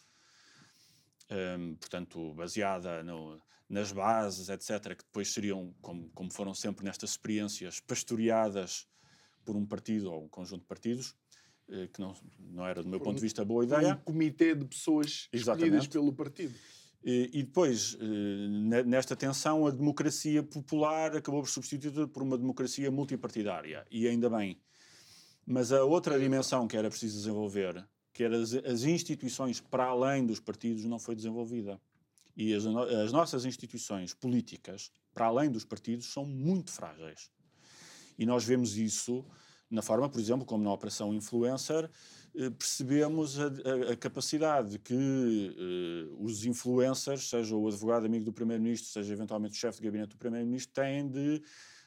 um, 1.57 1.73
portanto, 1.73 2.31
baseada 2.35 3.01
no, 3.01 3.41
nas 3.67 3.91
bases, 3.91 4.49
etc., 4.49 4.95
que 4.95 5.03
depois 5.03 5.33
seriam, 5.33 5.73
como, 5.81 6.11
como 6.11 6.31
foram 6.31 6.53
sempre 6.53 6.85
nestas 6.85 7.09
experiências, 7.09 7.79
pastoreadas 7.79 8.87
por 9.43 9.55
um 9.55 9.65
partido 9.65 10.11
ou 10.11 10.25
um 10.25 10.27
conjunto 10.27 10.61
de 10.61 10.67
partidos. 10.67 11.15
Eh, 11.69 11.87
que 11.87 11.99
não, 11.99 12.13
não 12.37 12.67
era, 12.67 12.83
do 12.83 12.89
meu 12.89 12.99
ponto 12.99 13.15
de 13.15 13.21
vista, 13.21 13.43
boa 13.43 13.63
ideia. 13.63 13.95
Um 13.95 13.97
comitê 13.97 14.53
de 14.53 14.65
pessoas 14.65 15.27
escolhidas 15.33 15.87
pelo 15.87 16.13
partido. 16.13 16.53
E, 17.03 17.43
depois, 17.43 17.97
eh, 17.99 18.83
nesta 18.83 19.15
tensão, 19.15 19.65
a 19.65 19.71
democracia 19.71 20.43
popular 20.43 21.15
acabou 21.15 21.41
por 21.41 21.49
substituída 21.49 22.07
por 22.07 22.21
uma 22.21 22.37
democracia 22.37 22.91
multipartidária. 22.91 23.85
E 23.89 24.07
ainda 24.07 24.29
bem. 24.29 24.61
Mas 25.43 25.71
a 25.71 25.83
outra 25.83 26.19
dimensão 26.19 26.67
que 26.67 26.77
era 26.77 26.89
preciso 26.89 27.17
desenvolver, 27.17 27.83
que 28.13 28.23
eram 28.23 28.39
as, 28.39 28.83
instituições 28.83 29.59
para 29.59 29.85
além 29.85 30.27
dos 30.27 30.39
partidos, 30.39 30.85
não 30.85 30.99
foi 30.99 31.15
desenvolvida. 31.15 31.81
E 32.37 32.53
as, 32.53 32.65
as 32.65 33.11
nossas 33.11 33.45
instituições 33.45 34.13
políticas, 34.13 34.91
para 35.11 35.25
além 35.25 35.49
dos 35.49 35.65
partidos, 35.65 36.05
são 36.13 36.23
muito 36.23 36.71
frágeis. 36.71 37.31
E 38.17 38.27
nós 38.27 38.43
vemos 38.43 38.77
isso 38.77 39.25
na 39.71 39.81
forma, 39.81 40.07
por 40.09 40.19
exemplo, 40.19 40.45
como 40.45 40.63
na 40.63 40.71
Operação 40.71 41.13
Influencer, 41.13 41.89
percebemos 42.57 43.39
a, 43.39 43.45
a, 43.45 43.91
a 43.93 43.97
capacidade 43.97 44.79
que 44.79 44.93
uh, 44.93 46.23
os 46.23 46.45
influencers, 46.45 47.29
seja 47.29 47.55
o 47.55 47.67
advogado 47.67 48.05
amigo 48.05 48.25
do 48.25 48.33
Primeiro-Ministro, 48.33 48.89
seja 48.89 49.13
eventualmente 49.13 49.53
o 49.53 49.57
chefe 49.57 49.79
de 49.79 49.85
gabinete 49.85 50.11
do 50.11 50.17
Primeiro-Ministro, 50.17 50.73
têm 50.73 51.07
de 51.07 51.41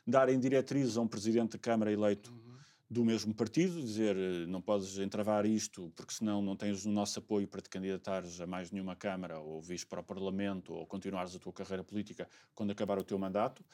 darem 0.07 0.39
diretrizes 0.39 0.97
a 0.97 1.01
um 1.01 1.09
Presidente 1.09 1.53
de 1.53 1.59
Câmara 1.59 1.91
eleito 1.91 2.31
uhum. 2.31 2.57
do 2.91 3.05
mesmo 3.05 3.35
partido, 3.35 3.81
dizer 3.81 4.17
eh, 4.17 4.47
não 4.47 4.61
podes 4.61 4.99
entravar 4.99 5.47
isto 5.47 5.91
porque 5.97 6.13
senão 6.13 6.43
não 6.43 6.55
tens 6.55 6.85
o 6.85 6.91
nosso 6.91 7.19
apoio 7.19 7.49
para 7.49 7.63
te 7.63 7.71
candidatares 7.71 8.39
a 8.41 8.47
mais 8.47 8.71
nenhuma 8.71 8.95
Câmara 8.95 9.41
ou 9.41 9.63
vires 9.63 9.85
para 9.85 10.01
o 10.01 10.05
Parlamento 10.05 10.75
ou 10.75 10.87
continuares 10.87 11.35
a 11.35 11.39
tua 11.39 11.53
carreira 11.53 11.83
política 11.83 12.29
quando 12.55 12.71
acabar 12.71 12.99
o 12.99 13.03
teu 13.03 13.19
mandato. 13.19 13.65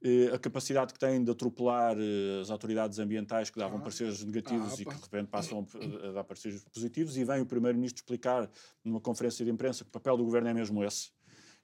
Eh, 0.00 0.32
a 0.32 0.38
capacidade 0.38 0.92
que 0.92 0.98
têm 0.98 1.24
de 1.24 1.30
atropelar 1.30 1.96
eh, 1.98 2.40
as 2.40 2.50
autoridades 2.50 3.00
ambientais 3.00 3.50
que 3.50 3.58
davam 3.58 3.78
ah, 3.78 3.80
pareceres 3.80 4.22
negativos 4.22 4.74
ah, 4.74 4.82
e 4.82 4.84
que 4.84 4.94
de 4.94 5.02
repente 5.02 5.28
passam 5.28 5.66
a, 6.04 6.12
dar 6.12 6.22
pareceres 6.22 6.64
positivos, 6.72 7.16
e 7.16 7.24
vem 7.24 7.40
o 7.40 7.46
Primeiro-Ministro 7.46 8.00
explicar 8.00 8.48
numa 8.84 9.00
conferência 9.00 9.44
de 9.44 9.50
imprensa 9.50 9.82
que 9.82 9.90
o 9.90 9.92
papel 9.92 10.16
do 10.16 10.24
governo 10.24 10.48
é 10.48 10.54
mesmo 10.54 10.84
esse, 10.84 11.10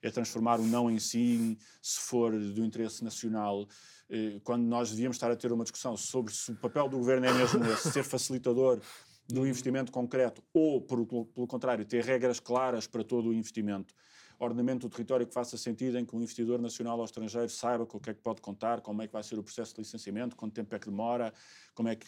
é 0.02 0.10
transformar 0.10 0.58
o 0.58 0.66
não 0.66 0.90
em 0.90 0.98
si, 0.98 1.56
se 1.80 2.00
for 2.00 2.32
do 2.32 2.64
interesse 2.64 3.04
nacional, 3.04 3.68
eh, 4.10 4.40
quando 4.42 4.64
nós 4.64 4.90
devíamos 4.90 5.16
estar 5.16 5.30
a 5.30 5.36
ter 5.36 5.52
uma 5.52 5.62
discussão 5.62 5.96
sobre 5.96 6.34
se 6.34 6.50
o 6.50 6.56
papel 6.56 6.88
do 6.88 6.98
governo 6.98 7.26
é 7.26 7.32
mesmo 7.32 7.64
esse, 7.66 7.90
ser 7.92 8.02
facilitador 8.02 8.80
do 9.28 9.42
uhum. 9.42 9.46
investimento 9.46 9.92
concreto 9.92 10.42
ou, 10.52 10.80
por, 10.80 11.06
pelo 11.06 11.46
contrário, 11.46 11.84
ter 11.84 12.04
regras 12.04 12.40
claras 12.40 12.88
para 12.88 13.04
todo 13.04 13.28
o 13.28 13.32
investimento 13.32 13.94
ordenamento 14.38 14.88
do 14.88 14.92
território 14.92 15.26
que 15.26 15.32
faça 15.32 15.56
sentido, 15.56 15.98
em 15.98 16.04
que 16.04 16.14
um 16.14 16.18
investidor 16.18 16.60
nacional 16.60 16.98
ou 16.98 17.04
estrangeiro 17.04 17.48
saiba 17.48 17.86
com 17.86 17.98
o 17.98 18.00
que 18.00 18.10
é 18.10 18.14
que 18.14 18.20
pode 18.20 18.40
contar, 18.40 18.80
como 18.80 19.02
é 19.02 19.06
que 19.06 19.12
vai 19.12 19.22
ser 19.22 19.38
o 19.38 19.42
processo 19.42 19.74
de 19.74 19.80
licenciamento, 19.80 20.36
quanto 20.36 20.52
tempo 20.52 20.74
é 20.74 20.78
que 20.78 20.88
demora, 20.88 21.32
como 21.74 21.88
é 21.88 21.96
que. 21.96 22.06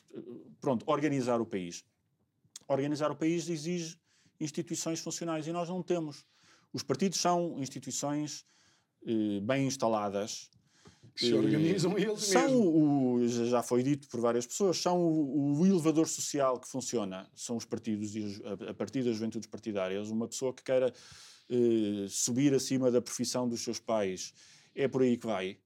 Pronto, 0.61 0.85
organizar 0.87 1.41
o 1.41 1.47
país. 1.47 1.85
Organizar 2.69 3.11
o 3.11 3.17
país 3.17 3.49
exige 3.49 3.99
instituições 4.41 5.01
funcionais 5.01 5.47
e 5.47 5.53
nós 5.53 5.69
não 5.69 5.83
temos. 5.83 6.25
Os 6.73 6.83
partidos 6.83 7.19
são 7.19 7.59
instituições 7.59 8.45
eh, 9.07 9.41
bem 9.41 9.67
instaladas. 9.67 10.51
Se 11.17 11.33
organizam 11.33 11.99
eles 11.99 12.25
são 12.25 12.43
mesmo. 12.43 13.15
O, 13.15 13.29
já 13.29 13.63
foi 13.63 13.83
dito 13.83 14.07
por 14.09 14.21
várias 14.21 14.47
pessoas, 14.47 14.77
são 14.77 15.01
o, 15.01 15.59
o 15.59 15.67
elevador 15.67 16.07
social 16.07 16.61
que 16.61 16.69
funciona, 16.69 17.29
são 17.35 17.57
os 17.57 17.65
partidos 17.65 18.15
e 18.15 18.43
a, 18.45 18.71
a 18.71 18.75
partir 18.75 19.03
das 19.03 19.15
juventudes 19.15 19.49
partidárias. 19.49 20.11
Uma 20.11 20.29
pessoa 20.29 20.53
que 20.53 20.63
queira 20.63 20.93
eh, 21.49 22.07
subir 22.09 22.53
acima 22.55 22.91
da 22.91 23.01
profissão 23.01 23.49
dos 23.49 23.63
seus 23.63 23.79
pais. 23.79 24.35
É 24.75 24.89
por 24.89 25.03
aí 25.03 25.17
que 25.17 25.27
vai. 25.27 25.59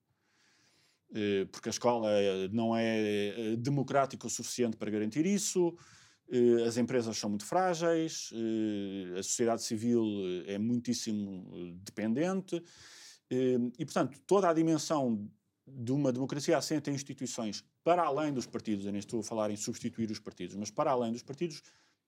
Eh, 1.15 1.47
porque 1.51 1.69
a 1.69 1.71
escola 1.71 2.11
eh, 2.11 2.49
não 2.53 2.77
é 2.77 3.57
democrática 3.57 4.27
o 4.27 4.31
suficiente 4.31 4.77
para 4.77 4.91
garantir 4.91 5.27
isso, 5.27 5.77
as 6.65 6.77
empresas 6.77 7.17
são 7.17 7.29
muito 7.29 7.45
frágeis, 7.45 8.31
a 9.19 9.23
sociedade 9.25 9.65
civil 9.65 10.05
é 10.47 10.59
muitíssimo 10.59 11.75
dependente, 11.83 12.63
e, 13.29 13.85
portanto, 13.85 14.17
toda 14.29 14.49
a 14.49 14.55
dimensão 14.55 15.29
de 15.77 15.93
uma 15.93 16.13
democracia 16.13 16.57
assente 16.57 16.91
em 16.91 16.95
instituições 16.95 17.65
para 17.83 18.03
além 18.03 18.33
dos 18.33 18.47
partidos, 18.47 18.85
eu 18.85 18.93
nem 18.93 18.99
estou 18.99 19.21
a 19.21 19.23
falar 19.23 19.51
em 19.51 19.57
substituir 19.57 20.11
os 20.11 20.19
partidos, 20.19 20.57
mas 20.57 20.71
para 20.71 20.91
além 20.91 21.13
dos 21.13 21.23
partidos, 21.23 21.63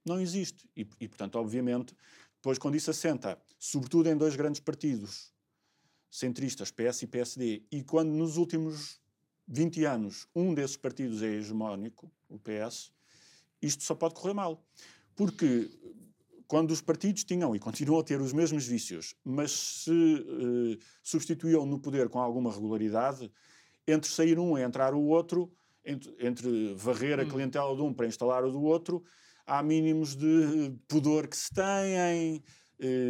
não 0.04 0.20
existe. 0.20 0.68
E, 0.76 0.86
e 1.00 1.08
portanto, 1.08 1.36
obviamente, 1.36 1.94
depois, 2.36 2.58
quando 2.58 2.74
isso 2.74 2.90
assenta, 2.90 3.38
sobretudo 3.58 4.08
em 4.08 4.16
dois 4.16 4.34
grandes 4.34 4.60
partidos 4.60 5.32
centristas, 6.10 6.70
PS 6.70 7.02
e 7.02 7.06
PSD, 7.06 7.62
e 7.70 7.82
quando 7.82 8.10
nos 8.10 8.36
últimos 8.36 9.00
20 9.48 9.84
anos 9.84 10.28
um 10.34 10.52
desses 10.52 10.76
partidos 10.76 11.22
é 11.22 11.26
hegemónico, 11.26 12.10
o 12.28 12.38
PS, 12.38 12.92
isto 13.62 13.82
só 13.82 13.94
pode 13.94 14.14
correr 14.14 14.34
mal. 14.34 14.62
Porque 15.14 15.70
quando 16.46 16.70
os 16.70 16.82
partidos 16.82 17.24
tinham 17.24 17.56
e 17.56 17.58
continuam 17.58 18.00
a 18.00 18.04
ter 18.04 18.20
os 18.20 18.32
mesmos 18.32 18.66
vícios, 18.66 19.14
mas 19.24 19.52
se 19.52 19.90
eh, 19.90 20.84
substituíam 21.02 21.64
no 21.64 21.78
poder 21.78 22.10
com 22.10 22.20
alguma 22.20 22.52
regularidade, 22.52 23.30
entre 23.86 24.10
sair 24.10 24.38
um 24.38 24.56
e 24.56 24.62
entrar 24.62 24.94
o 24.94 25.02
outro, 25.02 25.50
entre, 25.84 26.14
entre 26.20 26.74
varrer 26.74 27.18
a 27.20 27.24
hum. 27.24 27.28
clientela 27.28 27.74
de 27.74 27.82
um 27.82 27.92
para 27.92 28.06
instalar 28.06 28.44
o 28.44 28.50
do 28.50 28.62
outro, 28.62 29.02
há 29.46 29.62
mínimos 29.62 30.14
de 30.14 30.76
pudor 30.88 31.26
que 31.26 31.36
se 31.36 31.52
têm, 31.52 32.36
eh, 32.36 32.40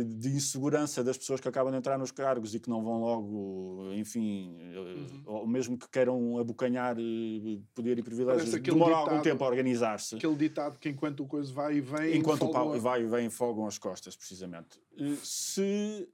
de 0.04 0.28
insegurança 0.28 1.02
das 1.02 1.16
pessoas 1.16 1.40
que 1.40 1.48
acabam 1.48 1.72
de 1.72 1.78
entrar 1.78 1.98
nos 1.98 2.10
cargos 2.10 2.54
e 2.54 2.60
que 2.60 2.68
não 2.68 2.82
vão 2.84 3.00
logo, 3.00 3.92
enfim, 3.94 4.54
eh, 4.60 4.78
uhum. 4.78 5.22
ou 5.24 5.46
mesmo 5.46 5.78
que 5.78 5.88
queiram 5.88 6.38
abocanhar 6.38 6.96
eh, 6.98 7.58
poder 7.74 7.98
e 7.98 8.02
privilégios, 8.02 8.52
demora 8.60 8.96
algum 8.96 9.22
tempo 9.22 9.42
a 9.42 9.46
organizar-se. 9.46 10.16
Aquele 10.16 10.36
ditado 10.36 10.78
que 10.78 10.90
enquanto 10.90 11.20
o 11.20 11.26
coisa 11.26 11.50
vai 11.52 11.76
e 11.76 11.80
vem... 11.80 12.18
Enquanto 12.18 12.44
o 12.44 12.52
pau 12.52 12.78
vai 12.78 13.02
e 13.02 13.06
vem, 13.06 13.30
fogam 13.30 13.66
as 13.66 13.78
costas, 13.78 14.14
precisamente. 14.14 14.78
Se 15.22 16.06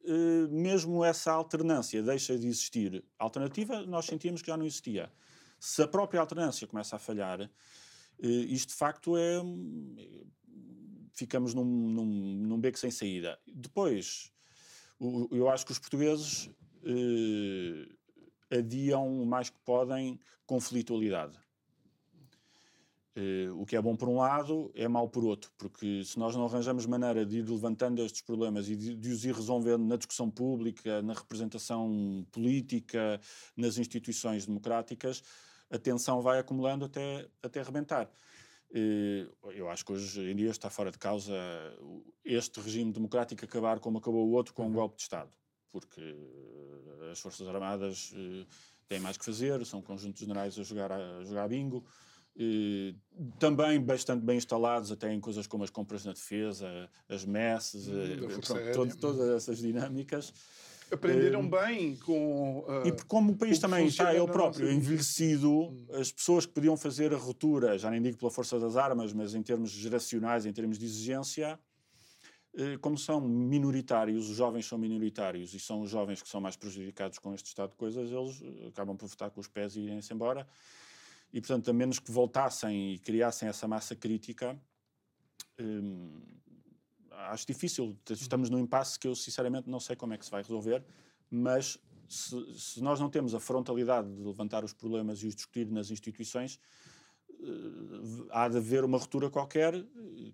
mesmo 0.51 1.05
essa 1.05 1.33
alternância 1.33 2.01
deixa 2.01 2.38
de 2.38 2.47
existir, 2.47 3.05
alternativa 3.18 3.83
nós 3.83 4.07
sentimos 4.07 4.40
que 4.40 4.47
já 4.47 4.57
não 4.57 4.66
existia. 4.66 5.11
Se 5.59 5.83
a 5.83 5.88
própria 5.88 6.21
alternância 6.21 6.64
começa 6.66 6.94
a 6.94 6.99
falhar, 6.99 7.51
isto 8.21 8.68
de 8.68 8.75
facto 8.75 9.16
é. 9.16 9.42
Ficamos 11.18 11.52
num, 11.52 11.64
num, 11.64 12.04
num 12.04 12.61
beco 12.61 12.78
sem 12.78 12.92
saída. 12.92 13.37
Depois, 13.44 14.31
eu 15.33 15.48
acho 15.48 15.66
que 15.66 15.72
os 15.72 15.78
portugueses 15.81 16.48
eh, 16.85 18.57
adiam 18.57 19.20
o 19.20 19.26
mais 19.26 19.50
que 19.50 19.59
podem 19.64 20.20
conflitualidade. 20.46 21.37
Eh, 23.16 23.50
o 23.50 23.66
que 23.66 23.74
é 23.74 23.83
bom 23.83 23.96
por 23.96 24.09
um 24.09 24.18
lado 24.18 24.70
é 24.76 24.87
mau 24.87 25.09
por 25.09 25.24
outro, 25.24 25.50
porque 25.59 26.04
se 26.04 26.16
nós 26.20 26.37
não 26.37 26.44
arranjamos 26.44 26.87
maneira 26.87 27.26
de 27.26 27.38
ir 27.38 27.50
levantando 27.50 28.00
estes 28.00 28.22
problemas 28.22 28.68
e 28.68 28.76
de, 28.76 28.94
de 28.94 29.11
os 29.11 29.24
ir 29.24 29.35
resolvendo 29.35 29.85
na 29.85 29.96
discussão 29.96 30.31
pública, 30.31 31.02
na 31.02 31.14
representação 31.14 32.24
política, 32.31 33.20
nas 33.57 33.76
instituições 33.76 34.46
democráticas, 34.46 35.20
a 35.68 35.78
tensão 35.78 36.22
vai 36.22 36.38
acumulando 36.38 36.85
até, 36.85 37.26
até 37.42 37.61
rebentar. 37.61 38.09
Eu 38.70 39.68
acho 39.70 39.85
que 39.85 39.92
hoje 39.92 40.20
em 40.20 40.37
dia 40.37 40.50
está 40.50 40.68
fora 40.68 40.90
de 40.90 40.98
causa 40.98 41.35
este 42.24 42.61
regime 42.61 42.92
democrático 42.92 43.44
acabar 43.44 43.81
como 43.81 43.98
acabou 43.98 44.26
o 44.26 44.33
outro 44.33 44.52
com 44.52 44.64
um 44.64 44.66
uhum. 44.66 44.72
golpe 44.72 44.96
de 44.96 45.02
Estado, 45.02 45.31
porque 45.72 46.00
eh, 46.00 47.11
as 47.11 47.18
Forças 47.18 47.48
Armadas 47.48 48.12
eh, 48.14 48.46
têm 48.87 49.00
mais 49.00 49.16
que 49.16 49.24
fazer, 49.24 49.64
são 49.64 49.81
conjuntos 49.81 50.20
generais 50.20 50.59
a 50.59 50.62
jogar, 50.62 50.92
a 50.92 51.24
jogar 51.24 51.48
bingo, 51.48 51.85
também 53.38 53.81
bastante 53.81 54.24
bem 54.24 54.37
instalados 54.37 54.92
até 54.92 55.12
em 55.12 55.20
coisas 55.20 55.46
como 55.46 55.64
as 55.64 55.70
compras 55.70 56.04
na 56.04 56.12
defesa, 56.12 56.88
as 57.09 57.24
messes, 57.24 57.88
hum, 57.88 58.40
pronto, 58.72 58.96
todas 58.96 59.28
essas 59.31 59.59
dinâmicas. 59.59 60.33
Aprenderam 60.90 61.46
uh, 61.46 61.51
bem 61.51 61.96
com. 61.96 62.61
Uh, 62.61 62.87
e 62.87 62.92
como 63.05 63.33
o 63.33 63.37
país 63.37 63.59
também 63.59 63.87
está 63.87 64.14
ele 64.14 64.27
próprio 64.27 64.70
envelhecido, 64.70 65.51
hum. 65.51 65.87
as 65.92 66.11
pessoas 66.11 66.46
que 66.46 66.53
podiam 66.53 66.77
fazer 66.77 67.12
a 67.12 67.16
ruptura, 67.16 67.79
já 67.79 67.90
nem 67.90 68.01
digo 68.01 68.16
pela 68.18 68.31
força 68.31 68.59
das 68.59 68.77
armas, 68.77 69.12
mas 69.12 69.35
em 69.35 69.42
termos 69.42 69.70
geracionais, 69.70 70.46
em 70.46 70.53
termos 70.53 70.79
de 70.79 70.85
exigência, 70.87 71.59
uh, 72.55 72.79
como 72.81 72.96
são 72.96 73.20
minoritários, 73.20 74.29
os 74.31 74.37
jovens 74.37 74.66
são 74.66 74.79
minoritários 74.79 75.53
e 75.55 75.61
são 75.61 75.83
os 75.83 75.90
jovens 75.90 76.22
que 76.22 76.29
são 76.29 76.40
mais 76.40 76.57
prejudicados 76.57 77.18
com 77.18 77.35
este 77.35 77.46
estado 77.46 77.70
de 77.70 77.77
coisas, 77.77 78.11
eles 78.11 78.42
acabam 78.68 78.96
por 78.96 79.09
votar 79.09 79.31
com 79.31 79.40
os 79.40 79.48
pés 79.48 79.77
e 79.77 79.81
irem-se 79.81 80.12
embora. 80.12 80.46
E, 81.33 81.40
portanto, 81.40 81.70
a 81.70 81.72
menos 81.72 81.98
que 81.98 82.11
voltassem 82.11 82.94
e 82.94 82.98
criassem 82.98 83.48
essa 83.48 83.68
massa 83.68 83.94
crítica, 83.94 84.59
hum, 85.61 86.20
acho 87.26 87.46
difícil. 87.46 87.96
Estamos 88.11 88.50
num 88.50 88.59
impasse 88.59 88.98
que 88.98 89.09
eu, 89.09 89.14
sinceramente, 89.14 89.68
não 89.68 89.81
sei 89.81 89.96
como 89.96 90.14
é 90.14 90.18
que 90.18 90.24
se 90.24 90.31
vai 90.31 90.42
resolver, 90.42 90.85
mas 91.31 91.78
se, 92.09 92.59
se 92.59 92.83
nós 92.83 92.98
não 92.98 93.11
temos 93.11 93.35
a 93.35 93.40
frontalidade 93.40 94.12
de 94.14 94.22
levantar 94.22 94.64
os 94.64 94.72
problemas 94.72 95.22
e 95.22 95.26
os 95.26 95.35
discutir 95.35 95.70
nas 95.70 95.90
instituições, 95.90 96.59
uh, 97.28 98.26
há 98.31 98.48
de 98.48 98.57
haver 98.57 98.85
uma 98.85 98.98
ruptura 98.98 99.28
qualquer, 99.28 99.74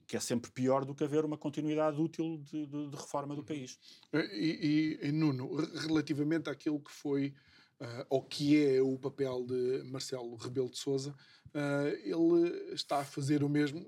que 0.06 0.16
é 0.16 0.20
sempre 0.20 0.50
pior 0.50 0.84
do 0.84 0.94
que 0.94 1.02
haver 1.02 1.24
uma 1.24 1.36
continuidade 1.36 2.00
útil 2.00 2.38
de, 2.38 2.66
de, 2.66 2.88
de 2.88 2.96
reforma 2.96 3.34
do 3.34 3.42
país. 3.42 3.78
E, 4.12 4.98
e, 5.02 5.08
e, 5.08 5.12
Nuno, 5.12 5.56
relativamente 5.56 6.48
àquilo 6.48 6.80
que 6.80 6.92
foi 6.92 7.34
uh, 7.80 8.06
ou 8.08 8.22
que 8.22 8.64
é 8.64 8.80
o 8.80 8.96
papel 8.98 9.44
de 9.44 9.82
Marcelo 9.84 10.36
Rebelo 10.36 10.70
de 10.70 10.78
Sousa, 10.78 11.10
uh, 11.54 11.88
ele 12.02 12.72
está 12.72 12.98
a 12.98 13.04
fazer 13.04 13.42
o 13.42 13.48
mesmo. 13.48 13.84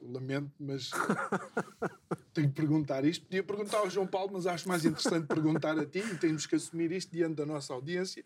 Eu 0.00 0.10
lamento, 0.12 0.50
mas 0.58 0.90
tenho 2.34 2.48
que 2.48 2.54
perguntar 2.54 3.04
isto. 3.04 3.24
Podia 3.24 3.42
perguntar 3.42 3.78
ao 3.78 3.90
João 3.90 4.06
Paulo, 4.06 4.30
mas 4.34 4.46
acho 4.46 4.68
mais 4.68 4.84
interessante 4.84 5.26
perguntar 5.26 5.78
a 5.78 5.86
ti 5.86 5.98
e 5.98 6.16
temos 6.16 6.46
que 6.46 6.56
assumir 6.56 6.92
isto 6.92 7.10
diante 7.12 7.34
da 7.34 7.46
nossa 7.46 7.72
audiência 7.72 8.24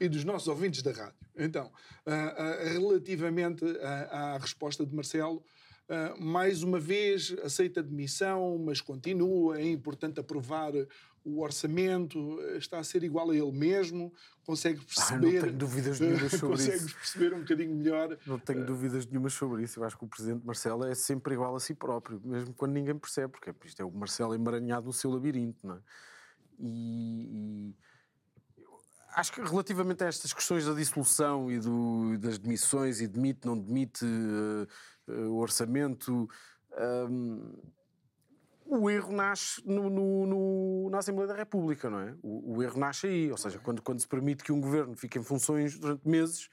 e 0.00 0.08
dos 0.08 0.24
nossos 0.24 0.48
ouvintes 0.48 0.82
da 0.82 0.92
rádio. 0.92 1.14
Então, 1.36 1.66
uh, 2.06 2.10
uh, 2.10 2.72
relativamente 2.72 3.64
à, 3.80 4.34
à 4.34 4.38
resposta 4.38 4.84
de 4.84 4.94
Marcelo, 4.94 5.44
Uh, 5.86 6.18
mais 6.18 6.62
uma 6.62 6.80
vez 6.80 7.36
aceita 7.42 7.82
demissão, 7.82 8.56
mas 8.56 8.80
continua. 8.80 9.60
É 9.60 9.68
importante 9.68 10.18
aprovar 10.18 10.72
o 11.24 11.40
orçamento, 11.40 12.38
está 12.56 12.78
a 12.78 12.84
ser 12.84 13.02
igual 13.02 13.30
a 13.30 13.36
ele 13.36 13.50
mesmo. 13.50 14.12
Consegue 14.44 14.84
perceber. 14.84 15.26
Ah, 15.26 15.32
não 15.32 15.40
tenho 15.40 15.52
dúvidas 15.56 16.00
nenhumas 16.00 16.32
sobre 16.32 16.56
consegues 16.56 16.82
isso. 16.82 16.94
perceber 16.94 17.34
um 17.34 17.40
bocadinho 17.40 17.74
melhor. 17.74 18.18
Não 18.26 18.38
tenho 18.38 18.62
uh, 18.62 18.66
dúvidas 18.66 19.06
nenhumas 19.06 19.32
sobre 19.32 19.62
isso. 19.62 19.80
Eu 19.80 19.84
acho 19.84 19.96
que 19.96 20.04
o 20.04 20.08
presidente 20.08 20.44
Marcelo 20.44 20.84
é 20.84 20.94
sempre 20.94 21.34
igual 21.34 21.56
a 21.56 21.60
si 21.60 21.74
próprio, 21.74 22.20
mesmo 22.22 22.52
quando 22.54 22.72
ninguém 22.72 22.96
percebe, 22.98 23.32
porque 23.32 23.54
isto 23.64 23.80
é 23.80 23.84
o 23.84 23.90
Marcelo 23.90 24.34
emaranhado 24.34 24.86
no 24.86 24.92
seu 24.92 25.10
labirinto, 25.10 25.66
não 25.66 25.76
é? 25.76 25.80
e, 26.58 27.70
e 27.70 27.74
acho 29.14 29.32
que 29.32 29.40
relativamente 29.40 30.04
a 30.04 30.08
estas 30.08 30.32
questões 30.32 30.66
da 30.66 30.74
dissolução 30.74 31.50
e 31.50 31.58
do, 31.58 32.18
das 32.18 32.38
demissões 32.38 33.00
e 33.00 33.06
demite, 33.06 33.46
não 33.46 33.58
demite, 33.58 34.04
uh, 34.04 35.12
uh, 35.12 35.30
o 35.30 35.38
orçamento. 35.38 36.28
Um, 36.76 37.54
o 38.66 38.88
erro 38.88 39.12
nasce 39.12 39.62
no, 39.66 39.90
no, 39.90 40.26
no, 40.26 40.90
na 40.90 40.98
Assembleia 40.98 41.28
da 41.28 41.34
República, 41.34 41.90
não 41.90 42.00
é? 42.00 42.14
O, 42.22 42.56
o, 42.56 42.62
erro 42.62 42.78
nasce 42.78 43.06
aí, 43.06 43.30
ou 43.30 43.36
seja, 43.36 43.58
quando, 43.58 43.82
quando 43.82 44.00
se 44.00 44.08
permite 44.08 44.42
que 44.42 44.52
um 44.52 44.60
governo 44.60 44.96
fique 44.96 45.18
em 45.18 45.22
funções 45.22 45.78
durante 45.78 46.08
meses, 46.08 46.48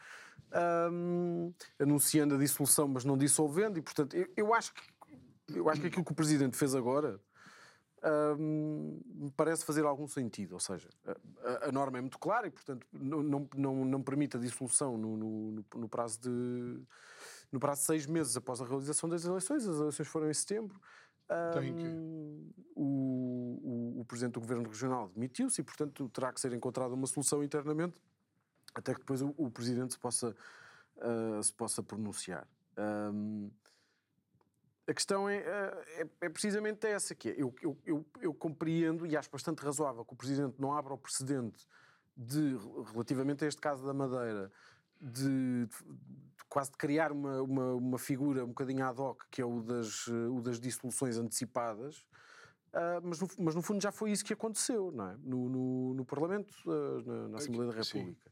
um, 0.91 1.53
anunciando 1.79 2.35
a 2.35 2.37
dissolução, 2.37 2.87
mas 2.87 3.05
não 3.05 3.17
dissolvendo, 3.17 3.77
e 3.77 3.81
portanto, 3.81 4.15
eu, 4.15 4.27
eu, 4.35 4.53
acho 4.53 4.73
que, 4.73 4.81
eu 5.55 5.69
acho 5.69 5.81
que 5.81 5.87
aquilo 5.87 6.03
que 6.03 6.11
o 6.11 6.15
Presidente 6.15 6.57
fez 6.57 6.75
agora 6.75 7.19
um, 8.37 8.99
me 9.05 9.31
parece 9.31 9.63
fazer 9.63 9.85
algum 9.85 10.07
sentido, 10.07 10.53
ou 10.53 10.59
seja, 10.59 10.89
a, 11.43 11.69
a, 11.69 11.71
norma 11.71 11.97
é 11.97 12.01
muito 12.01 12.19
clara 12.19 12.47
e, 12.47 12.51
portanto, 12.51 12.85
não, 12.91 13.23
não, 13.23 13.49
não, 13.55 13.85
não 13.85 14.01
permite 14.01 14.35
a 14.35 14.39
dissolução 14.39 14.97
no 14.97 15.87
prazo 15.87 16.19
de 16.19 16.81
no 17.51 17.59
prazo 17.59 17.81
de 17.81 17.87
seis 17.87 18.05
meses 18.05 18.35
após 18.37 18.61
a 18.61 18.65
realização 18.65 19.09
das 19.09 19.25
eleições, 19.25 19.67
as 19.67 19.77
eleições 19.77 20.07
foram 20.07 20.29
em 20.29 20.33
setembro. 20.33 20.79
Um, 21.31 22.51
o, 22.75 23.61
o, 23.63 24.01
o, 24.01 24.05
presidente 24.05 24.33
do 24.33 24.41
governo 24.41 24.67
regional 24.67 25.09
demitiu-se 25.09 25.61
e, 25.61 25.63
portanto, 25.63 26.09
terá 26.09 26.33
que 26.33 26.41
ser 26.41 26.51
encontrada 26.51 26.93
uma 26.93 27.07
solução 27.07 27.43
internamente 27.43 27.95
até 28.73 28.93
que 28.93 28.99
depois 28.99 29.21
o, 29.21 29.33
o 29.37 29.49
presidente 29.49 29.93
se 29.93 29.99
possa, 29.99 30.35
uh, 30.97 31.43
se 31.43 31.53
possa 31.53 31.83
pronunciar. 31.83 32.47
Um, 32.77 33.49
a 34.87 34.93
questão 34.93 35.29
é, 35.29 35.37
é, 35.37 36.07
é, 36.21 36.29
precisamente 36.29 36.85
essa, 36.87 37.13
que 37.13 37.29
é, 37.29 37.35
eu, 37.37 37.53
eu, 37.61 37.77
eu, 37.85 38.05
eu, 38.19 38.33
compreendo 38.33 39.05
e 39.05 39.15
acho 39.15 39.29
bastante 39.29 39.63
razoável 39.63 40.03
que 40.03 40.13
o 40.13 40.17
Presidente 40.17 40.59
não 40.59 40.73
abra 40.73 40.93
o 40.93 40.97
precedente 40.97 41.65
de, 42.17 42.57
relativamente 42.91 43.45
a 43.45 43.47
este 43.47 43.61
caso 43.61 43.85
da 43.85 43.93
Madeira, 43.93 44.51
de, 45.01 45.65
de, 45.65 45.69
quase 46.47 46.71
de 46.71 46.77
criar 46.77 47.11
uma, 47.11 47.41
uma, 47.41 47.73
uma, 47.73 47.97
figura 47.97 48.43
um 48.43 48.49
bocadinho 48.49 48.85
ad 48.85 48.99
hoc, 49.01 49.23
que 49.31 49.41
é 49.41 49.45
o 49.45 49.61
das, 49.61 50.07
o 50.07 50.41
das 50.41 50.59
dissoluções 50.59 51.17
antecipadas, 51.17 51.97
uh, 52.73 53.01
mas, 53.03 53.19
no, 53.19 53.27
mas 53.39 53.55
no 53.55 53.61
fundo 53.61 53.81
já 53.81 53.91
foi 53.91 54.11
isso 54.11 54.23
que 54.23 54.33
aconteceu, 54.33 54.91
não 54.91 55.07
é? 55.07 55.17
No, 55.17 55.49
no, 55.49 55.93
no 55.95 56.05
Parlamento, 56.05 56.53
uh, 56.65 57.01
na, 57.05 57.27
na, 57.29 57.37
Assembleia 57.37 57.71
da 57.71 57.77
República. 57.77 58.29
Sim. 58.29 58.31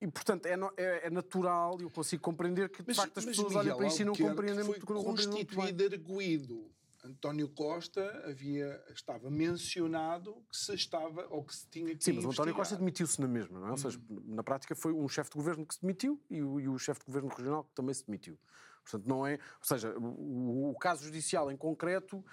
E, 0.00 0.08
portanto, 0.08 0.46
é, 0.46 0.54
é, 0.76 1.06
é, 1.06 1.10
natural, 1.10 1.80
eu 1.80 1.90
consigo 1.90 2.22
compreender 2.22 2.68
que, 2.68 2.82
de 2.82 2.88
mas, 2.88 2.96
facto, 2.96 3.16
as 3.16 3.24
pessoas 3.24 3.48
Miguel, 3.48 3.60
olham 3.60 3.76
para 3.78 3.86
isso 3.86 4.02
e 4.02 4.04
não 4.04 4.14
compreendem 4.14 4.64
muito. 4.64 4.84
Foi 4.84 5.02
constituído 5.02 5.84
arguído 5.84 6.70
António 7.06 7.48
Costa 7.48 8.02
havia, 8.26 8.82
estava 8.92 9.30
mencionado 9.30 10.34
que 10.50 10.56
se 10.56 10.74
estava 10.74 11.26
ou 11.30 11.44
que 11.44 11.54
se 11.54 11.68
tinha 11.68 11.94
que 11.94 12.04
Sim, 12.04 12.12
mas 12.12 12.24
o 12.24 12.30
António 12.30 12.54
Costa 12.54 12.76
demitiu-se 12.76 13.20
na 13.20 13.28
mesma, 13.28 13.60
não 13.60 13.68
é? 13.68 13.70
Ou 13.70 13.76
seja, 13.76 13.98
hum. 14.10 14.22
na 14.26 14.42
prática 14.42 14.74
foi 14.74 14.92
um 14.92 15.08
chefe 15.08 15.30
de 15.30 15.36
governo 15.36 15.64
que 15.66 15.74
se 15.74 15.80
demitiu 15.80 16.20
e 16.28 16.42
o, 16.42 16.60
e 16.60 16.68
o 16.68 16.78
chefe 16.78 17.00
de 17.00 17.06
governo 17.06 17.28
regional 17.28 17.64
que 17.64 17.74
também 17.74 17.94
se 17.94 18.04
demitiu. 18.04 18.38
Portanto, 18.82 19.08
não 19.08 19.26
é. 19.26 19.32
Ou 19.34 19.64
seja, 19.64 19.98
o, 19.98 20.70
o 20.70 20.78
caso 20.78 21.04
judicial 21.04 21.50
em 21.50 21.56
concreto 21.56 22.24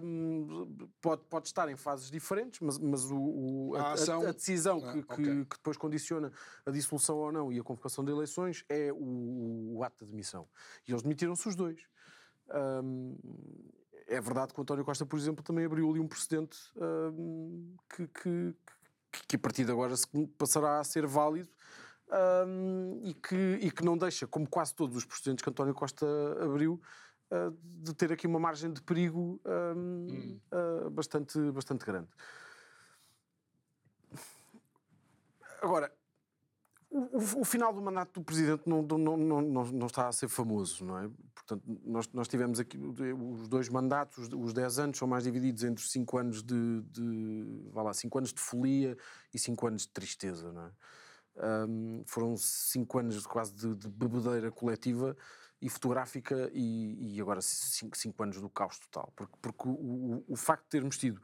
um, 0.00 0.88
pode, 1.00 1.24
pode 1.24 1.48
estar 1.48 1.68
em 1.68 1.76
fases 1.76 2.08
diferentes, 2.08 2.60
mas, 2.60 2.78
mas 2.78 3.10
o, 3.10 3.18
o 3.18 3.74
a, 3.74 3.80
a, 3.80 3.92
ação... 3.92 4.22
a, 4.22 4.32
decisão 4.32 4.78
ah, 4.78 4.92
que, 4.92 4.98
okay. 5.00 5.16
que, 5.16 5.44
que, 5.44 5.56
depois 5.56 5.76
condiciona 5.76 6.32
a 6.64 6.70
dissolução 6.70 7.16
ou 7.16 7.32
não 7.32 7.52
e 7.52 7.58
a 7.58 7.64
convocação 7.64 8.04
de 8.04 8.12
eleições 8.12 8.64
é 8.68 8.92
o, 8.92 9.76
o 9.76 9.82
ato 9.82 10.04
de 10.04 10.10
demissão. 10.12 10.48
E 10.86 10.92
eles 10.92 11.02
demitiram-se 11.02 11.48
os 11.48 11.56
dois. 11.56 11.88
Um, 12.48 13.16
é 14.08 14.20
verdade 14.20 14.52
que 14.52 14.58
o 14.58 14.62
António 14.62 14.84
Costa, 14.84 15.04
por 15.06 15.18
exemplo, 15.18 15.44
também 15.44 15.64
abriu 15.64 15.90
ali 15.90 16.00
um 16.00 16.08
precedente 16.08 16.58
que, 17.94 18.06
que, 18.08 18.54
que, 19.28 19.36
a 19.36 19.38
partir 19.38 19.64
de 19.64 19.70
agora 19.70 19.94
passará 20.36 20.80
a 20.80 20.84
ser 20.84 21.06
válido 21.06 21.48
e, 23.02 23.14
que, 23.14 23.58
e 23.60 23.70
que 23.70 23.84
não 23.84 23.96
deixa, 23.96 24.26
como 24.26 24.48
quase 24.48 24.74
todos 24.74 24.96
os 24.96 25.04
precedentes 25.04 25.42
que 25.42 25.50
António 25.50 25.74
Costa 25.74 26.06
abriu, 26.42 26.80
uh, 27.30 27.56
de 27.62 27.94
ter 27.94 28.12
aqui 28.12 28.26
uma 28.26 28.38
margem 28.38 28.72
de 28.72 28.80
perigo 28.82 29.40
um, 29.44 30.08
hum. 30.10 30.40
uh, 30.52 30.90
bastante, 30.90 31.38
bastante 31.50 31.84
grande. 31.84 32.08
Agora, 35.60 35.92
o, 36.90 37.40
o, 37.40 37.44
final 37.44 37.72
do 37.72 37.82
mandato 37.82 38.20
do 38.20 38.24
Presidente 38.24 38.62
não, 38.66 38.82
não, 38.82 39.16
não, 39.16 39.42
não, 39.42 39.86
está 39.86 40.08
a 40.08 40.12
ser 40.12 40.28
famoso, 40.28 40.84
não 40.84 40.98
é? 40.98 41.10
Portanto, 41.34 41.62
nós, 41.84 42.08
nós 42.12 42.28
tivemos 42.28 42.58
aqui 42.58 42.78
os 42.78 43.48
dois 43.48 43.68
mandatos, 43.68 44.18
os, 44.18 44.32
os 44.32 44.52
10 44.52 44.78
anos 44.78 44.98
são 44.98 45.06
mais 45.06 45.24
divididos 45.24 45.64
entre 45.64 45.84
5 45.84 46.18
anos 46.18 46.42
de, 46.42 46.82
de, 46.82 47.68
vá 47.72 47.82
lá, 47.82 47.92
5 47.92 48.18
anos 48.18 48.32
de 48.32 48.40
folia 48.40 48.96
e 49.32 49.38
5 49.38 49.66
anos 49.66 49.82
de 49.82 49.88
tristeza, 49.88 50.50
não 50.52 50.62
é? 50.62 50.70
Um, 51.68 52.02
foram 52.06 52.36
5 52.36 52.98
anos 52.98 53.26
quase 53.26 53.54
de, 53.54 53.74
de, 53.74 53.88
bebedeira 53.88 54.50
coletiva 54.50 55.16
e 55.60 55.68
fotográfica 55.68 56.50
e, 56.52 57.14
e 57.16 57.20
agora 57.20 57.40
5 57.40 58.22
anos 58.22 58.40
do 58.40 58.48
caos 58.48 58.78
total. 58.78 59.12
Porque, 59.14 59.34
porque 59.40 59.68
o, 59.68 59.72
o, 59.72 60.24
o 60.28 60.36
facto 60.36 60.64
de 60.64 60.70
termos 60.70 60.96
tido 60.98 61.20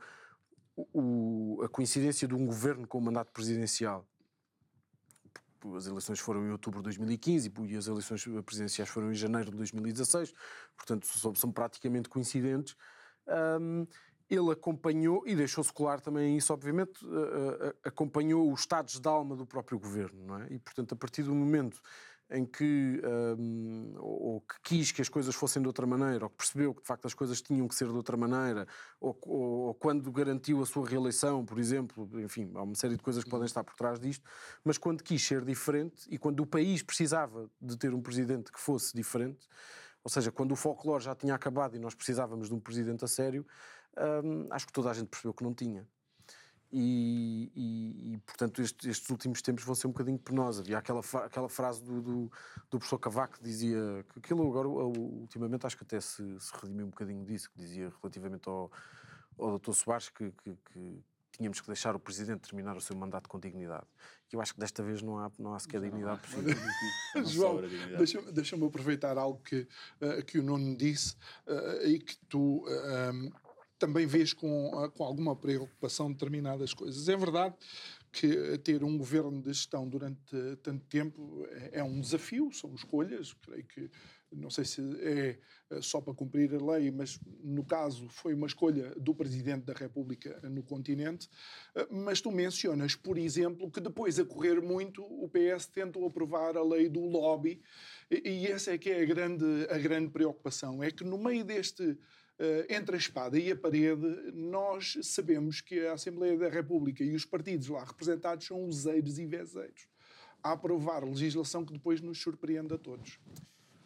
o, 0.76 1.60
a 1.64 1.68
coincidência 1.68 2.28
de 2.28 2.34
um 2.34 2.46
governo 2.46 2.86
com 2.86 2.98
o 2.98 3.00
mandato 3.00 3.32
presidencial 3.32 4.06
as 5.76 5.86
eleições 5.86 6.20
foram 6.20 6.46
em 6.46 6.50
outubro 6.50 6.80
de 6.80 6.84
2015 6.84 7.52
e 7.66 7.76
as 7.76 7.86
eleições 7.86 8.24
presidenciais 8.44 8.88
foram 8.88 9.10
em 9.10 9.14
janeiro 9.14 9.50
de 9.50 9.56
2016, 9.56 10.32
portanto 10.76 11.06
são 11.36 11.50
praticamente 11.50 12.08
coincidentes. 12.08 12.76
Um, 13.60 13.86
ele 14.28 14.50
acompanhou, 14.50 15.22
e 15.26 15.34
deixou-se 15.36 15.72
colar 15.72 16.00
também 16.00 16.36
isso, 16.36 16.52
obviamente, 16.52 17.04
uh, 17.04 17.08
uh, 17.08 17.74
acompanhou 17.84 18.50
os 18.50 18.60
estados 18.60 18.98
de 18.98 19.08
alma 19.08 19.36
do 19.36 19.46
próprio 19.46 19.78
governo, 19.78 20.26
não 20.26 20.38
é? 20.40 20.46
E, 20.50 20.58
portanto, 20.58 20.92
a 20.92 20.96
partir 20.96 21.22
do 21.22 21.34
momento 21.34 21.80
em 22.30 22.44
que 22.44 23.00
um, 23.38 23.94
ou 23.98 24.40
que 24.40 24.54
quis 24.62 24.92
que 24.92 25.02
as 25.02 25.08
coisas 25.08 25.34
fossem 25.34 25.60
de 25.60 25.68
outra 25.68 25.86
maneira, 25.86 26.24
ou 26.24 26.30
que 26.30 26.36
percebeu 26.36 26.74
que 26.74 26.80
de 26.80 26.86
facto 26.86 27.06
as 27.06 27.14
coisas 27.14 27.40
tinham 27.42 27.68
que 27.68 27.74
ser 27.74 27.86
de 27.88 27.94
outra 27.94 28.16
maneira, 28.16 28.66
ou, 29.00 29.16
ou, 29.22 29.42
ou, 29.66 29.74
quando 29.74 30.10
garantiu 30.10 30.62
a 30.62 30.66
sua 30.66 30.88
reeleição, 30.88 31.44
por 31.44 31.58
exemplo, 31.58 32.08
enfim, 32.20 32.50
há 32.54 32.62
uma 32.62 32.74
série 32.74 32.96
de 32.96 33.02
coisas 33.02 33.22
que 33.22 33.30
podem 33.30 33.46
estar 33.46 33.62
por 33.62 33.74
trás 33.74 34.00
disto, 34.00 34.24
mas 34.64 34.78
quando 34.78 35.02
quis 35.02 35.22
ser 35.22 35.44
diferente 35.44 36.06
e 36.10 36.18
quando 36.18 36.40
o 36.40 36.46
país 36.46 36.82
precisava 36.82 37.50
de 37.60 37.76
ter 37.76 37.92
um 37.92 38.00
presidente 38.00 38.50
que 38.50 38.60
fosse 38.60 38.94
diferente, 38.96 39.46
ou 40.02 40.10
seja, 40.10 40.30
quando 40.30 40.52
o 40.52 40.56
folclore 40.56 41.02
já 41.02 41.14
tinha 41.14 41.34
acabado 41.34 41.76
e 41.76 41.78
nós 41.78 41.94
precisávamos 41.94 42.48
de 42.48 42.54
um 42.54 42.60
presidente 42.60 43.04
a 43.04 43.08
sério, 43.08 43.46
um, 44.24 44.48
acho 44.50 44.66
que 44.66 44.72
toda 44.72 44.90
a 44.90 44.94
gente 44.94 45.08
percebeu 45.08 45.32
que 45.32 45.44
não 45.44 45.54
tinha. 45.54 45.86
E, 46.76 47.52
e, 47.54 48.14
e, 48.14 48.18
portanto 48.26 48.60
estes, 48.60 48.88
estes, 48.88 49.08
últimos 49.08 49.40
tempos 49.40 49.62
vão 49.62 49.76
ser 49.76 49.86
um 49.86 49.92
bocadinho 49.92 50.18
penosos. 50.18 50.60
Havia 50.60 50.78
aquela, 50.78 51.02
aquela 51.24 51.48
frase 51.48 51.80
do, 51.80 52.02
do, 52.02 52.32
do 52.68 52.78
professor 52.78 52.98
Cavaco 52.98 53.34
que 53.34 53.44
dizia 53.44 54.04
que 54.12 54.18
aquilo 54.18 54.44
agora, 54.44 54.66
ultimamente, 54.66 55.64
acho 55.64 55.76
que 55.76 55.84
até 55.84 56.00
se, 56.00 56.16
se 56.40 56.52
redimiu 56.60 56.86
um 56.86 56.90
bocadinho 56.90 57.24
disso, 57.24 57.48
que 57.48 57.56
dizia 57.56 57.92
relativamente 58.02 58.48
ao, 58.48 58.72
ao 59.38 59.56
Dr. 59.56 59.72
Soares 59.72 60.08
que, 60.08 60.32
que, 60.32 60.56
que, 60.72 61.04
tínhamos 61.30 61.60
que 61.60 61.66
deixar 61.68 61.94
o 61.94 62.00
Presidente 62.00 62.48
terminar 62.48 62.76
o 62.76 62.80
seu 62.80 62.96
mandato 62.96 63.28
com 63.28 63.38
dignidade. 63.38 63.86
E 64.32 64.34
eu 64.34 64.40
acho 64.40 64.52
que 64.52 64.58
desta 64.58 64.82
vez 64.82 65.00
não 65.00 65.18
há, 65.18 65.30
não 65.38 65.54
há 65.54 65.58
sequer 65.60 65.80
dignidade 65.80 66.22
possível. 66.22 66.56
João, 67.26 67.60
deixa-me 67.96 68.32
deixa 68.32 68.56
aproveitar 68.56 69.16
algo 69.16 69.40
que, 69.42 69.68
uh, 70.00 70.24
que 70.24 70.40
o 70.40 70.42
Nuno 70.42 70.76
disse 70.76 71.14
uh, 71.46 71.86
e 71.86 72.00
que 72.00 72.16
tu 72.28 72.64
uh, 72.66 73.43
também 73.84 74.06
vês 74.06 74.32
com, 74.32 74.70
com 74.96 75.04
alguma 75.04 75.36
preocupação 75.36 76.10
determinadas 76.10 76.72
coisas. 76.72 77.06
É 77.06 77.16
verdade 77.16 77.54
que 78.10 78.56
ter 78.58 78.82
um 78.82 78.96
governo 78.96 79.42
de 79.42 79.52
gestão 79.52 79.86
durante 79.86 80.56
tanto 80.62 80.86
tempo 80.86 81.46
é, 81.50 81.80
é 81.80 81.84
um 81.84 82.00
desafio, 82.00 82.50
são 82.50 82.74
escolhas, 82.74 83.34
creio 83.34 83.64
que 83.64 83.90
não 84.32 84.50
sei 84.50 84.64
se 84.64 84.80
é 85.00 85.38
eh, 85.70 85.80
só 85.80 86.00
para 86.00 86.14
cumprir 86.14 86.52
a 86.54 86.72
lei, 86.72 86.90
mas 86.90 87.20
no 87.42 87.64
caso 87.64 88.08
foi 88.08 88.34
uma 88.34 88.46
escolha 88.46 88.92
do 88.96 89.14
Presidente 89.14 89.64
da 89.64 89.72
República 89.72 90.40
no 90.48 90.62
continente. 90.62 91.28
Eh, 91.76 91.86
mas 91.90 92.20
tu 92.20 92.32
mencionas, 92.32 92.96
por 92.96 93.16
exemplo, 93.16 93.70
que 93.70 93.80
depois 93.80 94.18
a 94.18 94.24
correr 94.24 94.60
muito 94.60 95.04
o 95.04 95.28
PS 95.28 95.66
tentou 95.66 96.06
aprovar 96.06 96.56
a 96.56 96.64
lei 96.64 96.88
do 96.88 97.00
lobby 97.00 97.60
e 98.10 98.46
essa 98.46 98.72
é 98.72 98.78
que 98.78 98.90
é 98.90 99.02
a 99.02 99.04
grande, 99.04 99.44
a 99.70 99.78
grande 99.78 100.10
preocupação, 100.10 100.82
é 100.82 100.90
que 100.90 101.04
no 101.04 101.18
meio 101.18 101.44
deste 101.44 101.96
entre 102.68 102.96
a 102.96 102.98
espada 102.98 103.38
e 103.38 103.50
a 103.50 103.56
parede, 103.56 104.32
nós 104.32 104.98
sabemos 105.02 105.60
que 105.60 105.86
a 105.86 105.94
Assembleia 105.94 106.36
da 106.36 106.48
República 106.48 107.04
e 107.04 107.14
os 107.14 107.24
partidos 107.24 107.68
lá 107.68 107.84
representados 107.84 108.46
são 108.46 108.64
useiros 108.64 109.18
e 109.18 109.26
vezeiros 109.26 109.86
a 110.44 110.52
aprovar 110.52 111.02
legislação 111.02 111.64
que 111.64 111.72
depois 111.72 112.02
nos 112.02 112.20
surpreende 112.20 112.74
a 112.74 112.78
todos. 112.78 113.18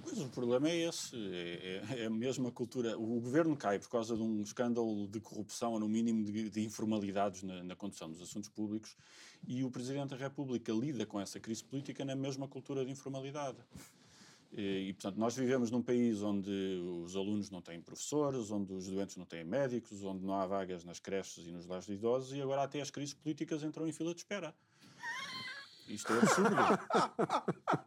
Pois 0.02 0.18
o 0.18 0.28
problema 0.28 0.68
é 0.68 0.88
esse, 0.88 1.16
é, 1.16 1.82
é, 1.90 2.04
é, 2.04 2.50
cultura. 2.50 2.98
O 2.98 3.20
governo 3.20 3.56
cai 3.56 3.78
por 3.78 3.88
causa 3.88 4.16
de 4.16 4.22
um 4.22 4.42
escândalo 4.42 5.06
de 5.06 5.20
corrupção, 5.20 5.72
ou 5.72 5.80
no 5.80 5.88
mínimo 5.88 6.24
de, 6.24 6.50
de 6.50 6.60
informalidades 6.64 7.42
na, 7.42 7.62
na, 7.62 7.76
condução 7.76 8.10
dos 8.10 8.20
assuntos 8.20 8.48
públicos, 8.48 8.96
e 9.46 9.62
o 9.62 9.70
Presidente 9.70 10.10
da 10.10 10.16
República 10.16 10.72
lida 10.72 11.04
com 11.04 11.20
essa 11.20 11.38
crise 11.38 11.62
política 11.62 12.04
na 12.04 12.16
mesma 12.16 12.48
cultura 12.48 12.84
de 12.84 12.90
informalidade. 12.90 13.58
E, 14.50 14.92
portanto, 14.94 15.18
nós 15.18 15.36
vivemos 15.36 15.70
num 15.70 15.82
país 15.82 16.22
onde 16.22 16.50
os 17.04 17.14
alunos 17.14 17.50
não 17.50 17.60
têm 17.60 17.80
professores, 17.80 18.50
onde 18.50 18.72
os 18.72 18.86
doentes 18.86 19.16
não 19.16 19.26
têm 19.26 19.44
médicos, 19.44 20.02
onde 20.02 20.24
não 20.24 20.34
há 20.34 20.46
vagas 20.46 20.84
nas 20.84 20.98
creches 20.98 21.46
e 21.46 21.50
nos 21.50 21.66
lares 21.66 21.86
de 21.86 21.92
idosos, 21.92 22.32
e 22.32 22.40
agora 22.40 22.62
até 22.62 22.80
as 22.80 22.90
crises 22.90 23.14
políticas 23.14 23.62
entram 23.62 23.86
em 23.86 23.92
fila 23.92 24.14
de 24.14 24.20
espera. 24.20 24.54
Isto 25.86 26.12
é 26.12 26.18
absurdo. 26.18 26.56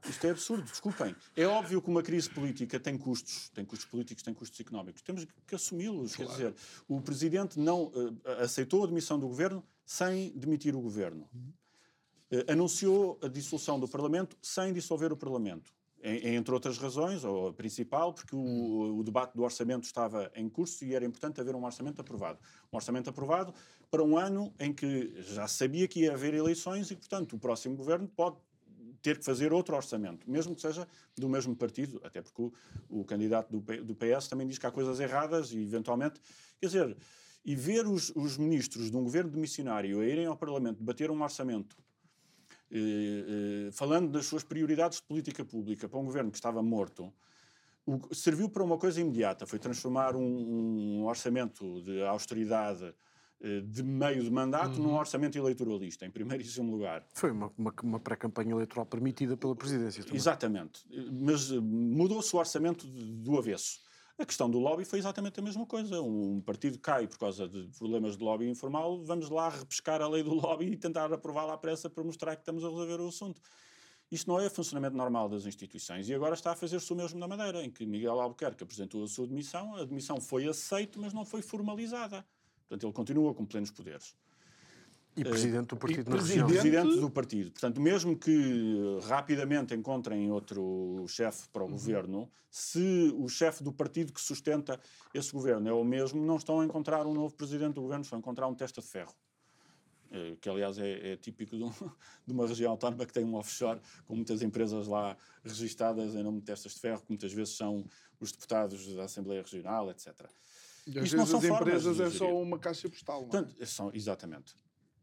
Isto 0.10 0.28
é 0.28 0.30
absurdo, 0.32 0.63
desculpem. 0.63 1.15
É 1.36 1.45
óbvio 1.45 1.82
que 1.82 1.89
uma 1.89 2.02
crise 2.02 2.30
política 2.30 2.80
tem 2.80 2.97
custos, 2.97 3.50
tem 3.50 3.63
custos 3.63 3.88
políticos, 3.88 4.24
tem 4.24 4.34
custos 4.34 4.60
económicos. 4.60 5.02
Temos 5.02 5.28
que 5.45 5.56
assumi-los. 5.56 6.15
Claro. 6.15 6.32
Quer 6.32 6.36
dizer, 6.36 6.56
o 6.88 7.00
Presidente 7.02 7.60
não 7.60 7.86
uh, 7.86 8.17
aceitou 8.39 8.84
a 8.84 8.88
demissão 8.88 9.19
do 9.19 9.28
Governo 9.28 9.63
sem 9.86 10.32
demitir 10.32 10.76
o 10.76 10.82
Governo. 10.82 11.30
Uh, 12.32 12.52
anunciou 12.52 13.19
a 13.21 13.28
dissolução 13.28 13.80
do 13.80 13.88
Parlamento 13.88 14.36
sem 14.41 14.74
dissolver 14.74 15.12
o 15.12 15.17
Parlamento 15.17 15.71
entre 16.03 16.53
outras 16.53 16.77
razões, 16.77 17.23
ou 17.23 17.49
a 17.49 17.53
principal, 17.53 18.13
porque 18.13 18.35
o, 18.35 18.99
o, 18.99 19.03
debate 19.03 19.35
do 19.35 19.43
orçamento 19.43 19.83
estava 19.83 20.31
em 20.35 20.49
curso 20.49 20.83
e 20.83 20.95
era 20.95 21.05
importante 21.05 21.39
haver 21.39 21.55
um 21.55 21.63
orçamento 21.63 22.01
aprovado. 22.01 22.39
Um 22.71 22.75
orçamento 22.75 23.09
aprovado 23.09 23.53
para 23.89 24.03
um 24.03 24.17
ano 24.17 24.53
em 24.59 24.73
que 24.73 25.13
já 25.21 25.47
sabia 25.47 25.87
que 25.87 26.01
ia 26.01 26.13
haver 26.13 26.33
eleições 26.33 26.89
e, 26.89 26.95
portanto, 26.95 27.35
o 27.35 27.39
próximo 27.39 27.75
governo 27.75 28.07
pode 28.07 28.35
ter 29.01 29.17
que 29.17 29.25
fazer 29.25 29.51
outro 29.51 29.75
orçamento, 29.75 30.29
mesmo 30.29 30.55
que 30.55 30.61
seja 30.61 30.87
do 31.17 31.27
mesmo 31.27 31.55
partido, 31.55 31.99
até 32.03 32.21
porque 32.21 32.41
o, 32.41 32.53
o 32.89 33.03
candidato 33.03 33.49
do, 33.49 33.83
do, 33.83 33.95
PS 33.95 34.27
também 34.27 34.47
diz 34.47 34.57
que 34.57 34.65
há 34.65 34.71
coisas 34.71 34.99
erradas 34.99 35.51
e, 35.51 35.59
eventualmente, 35.59 36.21
quer 36.59 36.67
dizer, 36.67 36.97
e 37.43 37.55
ver 37.55 37.87
os, 37.87 38.11
os 38.15 38.37
ministros 38.37 38.91
de 38.91 38.97
um 38.97 39.03
governo 39.03 39.31
de 39.31 39.39
missionário 39.39 39.99
a 39.99 40.05
irem 40.05 40.25
ao 40.25 40.37
Parlamento 40.37 40.77
debater 40.77 41.09
um 41.09 41.21
orçamento 41.21 41.75
falando 43.73 44.12
das 44.12 44.25
suas 44.25 44.43
prioridades 44.43 44.99
de 44.99 45.03
política 45.05 45.43
pública 45.43 45.89
para 45.89 45.99
um 45.99 46.05
governo 46.05 46.31
que 46.31 46.38
estava 46.38 46.62
morto, 46.62 47.13
o, 47.86 48.13
serviu 48.13 48.49
para 48.49 48.63
uma 48.63 48.77
coisa 48.77 49.01
imediata, 49.01 49.45
foi 49.45 49.60
transformar 49.60 50.15
um, 50.15 50.99
um 50.99 51.05
orçamento 51.05 51.81
de 51.81 52.01
austeridade 52.03 52.93
eh, 53.43 53.62
de 53.62 53.81
meio 53.81 54.23
de 54.23 54.29
mandato 54.29 54.77
uhum. 54.77 54.89
num 54.89 54.93
orçamento 54.93 55.36
eleitoralista, 55.36 56.05
em 56.05 56.12
primeiríssimo 56.12 56.71
lugar. 56.71 57.03
Foi 57.13 57.31
uma, 57.31 57.51
uma, 57.57 57.73
uma 57.81 57.99
pré-campanha 57.99 58.51
eleitoral 58.51 58.86
permitida 58.86 59.36
pela 59.36 59.55
presidência. 59.55 60.03
Também. 60.03 60.15
Exatamente. 60.15 60.86
Mas 61.12 61.49
mudou-se 61.49 62.36
o 62.36 62.39
orçamento 62.39 62.86
do 62.86 63.38
avesso. 63.39 63.79
A 64.21 64.25
questão 64.25 64.47
do 64.47 64.60
lobby 64.60 64.86
foi 64.86 64.99
exatamente 64.99 65.39
a 65.39 65.41
mesma 65.41 65.65
coisa. 65.65 65.99
Um 65.99 66.39
partido 66.41 66.77
cai 66.77 67.07
por 67.07 67.17
causa 67.17 67.49
de 67.49 67.67
problemas 67.75 68.15
de 68.15 68.23
lobby 68.23 68.47
informal, 68.47 69.03
vamos 69.03 69.31
lá 69.31 69.49
repescar 69.49 69.99
a 69.99 70.07
lei 70.07 70.21
do 70.21 70.31
lobby 70.36 70.73
e 70.73 70.77
tentar 70.77 71.12
aprová-la 71.12 71.53
à 71.55 71.57
pressa 71.57 71.89
para 71.89 72.03
mostrar 72.03 72.36
que 72.36 72.43
estamos 72.43 72.63
a 72.63 72.69
resolver 72.69 73.01
o 73.01 73.07
assunto. 73.07 73.41
Isto 74.12 74.29
não 74.29 74.39
é 74.39 74.47
funcionamento 74.47 74.95
normal 74.95 75.27
das 75.27 75.47
instituições 75.47 76.07
e 76.07 76.13
agora 76.13 76.36
está 76.36 76.51
a 76.51 76.55
fazer-se 76.55 76.93
o 76.93 76.95
mesmo 76.95 77.17
na 77.17 77.27
Madeira, 77.27 77.63
em 77.63 77.71
que 77.71 77.84
Miguel 77.84 78.21
Albuquerque 78.21 78.63
apresentou 78.63 79.03
a 79.03 79.07
sua 79.07 79.25
demissão, 79.25 79.75
a 79.75 79.86
demissão 79.86 80.21
foi 80.21 80.47
aceita, 80.47 80.99
mas 80.99 81.13
não 81.13 81.25
foi 81.25 81.41
formalizada. 81.41 82.23
Portanto, 82.69 82.86
ele 82.86 82.93
continua 82.93 83.34
com 83.34 83.43
plenos 83.43 83.71
poderes. 83.71 84.15
E 85.21 85.29
presidente 85.29 85.67
do 85.67 85.77
partido 85.77 86.10
na 86.10 86.15
presidente, 86.15 86.47
presidente 86.47 86.99
do 86.99 87.10
partido. 87.10 87.51
Portanto, 87.51 87.79
mesmo 87.79 88.17
que 88.17 88.99
rapidamente 89.07 89.73
encontrem 89.75 90.31
outro 90.31 91.05
chefe 91.07 91.47
para 91.49 91.63
o 91.63 91.65
uhum. 91.65 91.71
governo, 91.71 92.31
se 92.49 93.13
o 93.17 93.27
chefe 93.29 93.63
do 93.63 93.71
partido 93.71 94.12
que 94.12 94.19
sustenta 94.19 94.79
esse 95.13 95.31
governo 95.31 95.69
é 95.69 95.73
o 95.73 95.84
mesmo, 95.84 96.23
não 96.25 96.38
estão 96.38 96.60
a 96.60 96.65
encontrar 96.65 97.05
um 97.05 97.13
novo 97.13 97.36
presidente 97.36 97.75
do 97.75 97.81
governo, 97.81 98.03
estão 98.03 98.17
a 98.17 98.19
encontrar 98.19 98.47
um 98.47 98.55
testa 98.55 98.81
de 98.81 98.88
ferro. 98.88 99.13
Eh, 100.12 100.36
que, 100.41 100.49
aliás, 100.49 100.77
é, 100.77 101.13
é 101.13 101.17
típico 101.17 101.55
de, 101.55 101.63
um, 101.63 101.69
de, 102.27 102.34
uma 102.34 102.45
região 102.45 102.71
autónoma 102.71 103.05
que 103.05 103.13
tem 103.13 103.23
um 103.23 103.36
offshore 103.36 103.79
com 104.05 104.15
muitas 104.15 104.41
empresas 104.41 104.88
lá 104.88 105.15
registadas 105.43 106.15
em 106.15 106.23
nome 106.23 106.39
de 106.39 106.45
testas 106.45 106.73
de 106.73 106.79
ferro, 106.79 106.99
que 107.01 107.10
muitas 107.10 107.31
vezes 107.31 107.55
são 107.55 107.86
os 108.19 108.31
deputados 108.31 108.93
da 108.93 109.03
Assembleia 109.03 109.41
Regional, 109.41 109.89
etc. 109.89 110.07
E 110.86 110.99
às 110.99 111.05
Isto 111.05 111.17
vezes 111.17 111.34
as 111.34 111.43
empresas 111.43 111.99
é 111.99 112.10
só 112.10 112.41
uma 112.41 112.60
caixa 112.60 112.89
postal. 112.89 113.21
Não 113.21 113.27
é? 113.27 113.31
Portanto, 113.31 113.65
são, 113.65 113.91
exatamente 113.93 114.53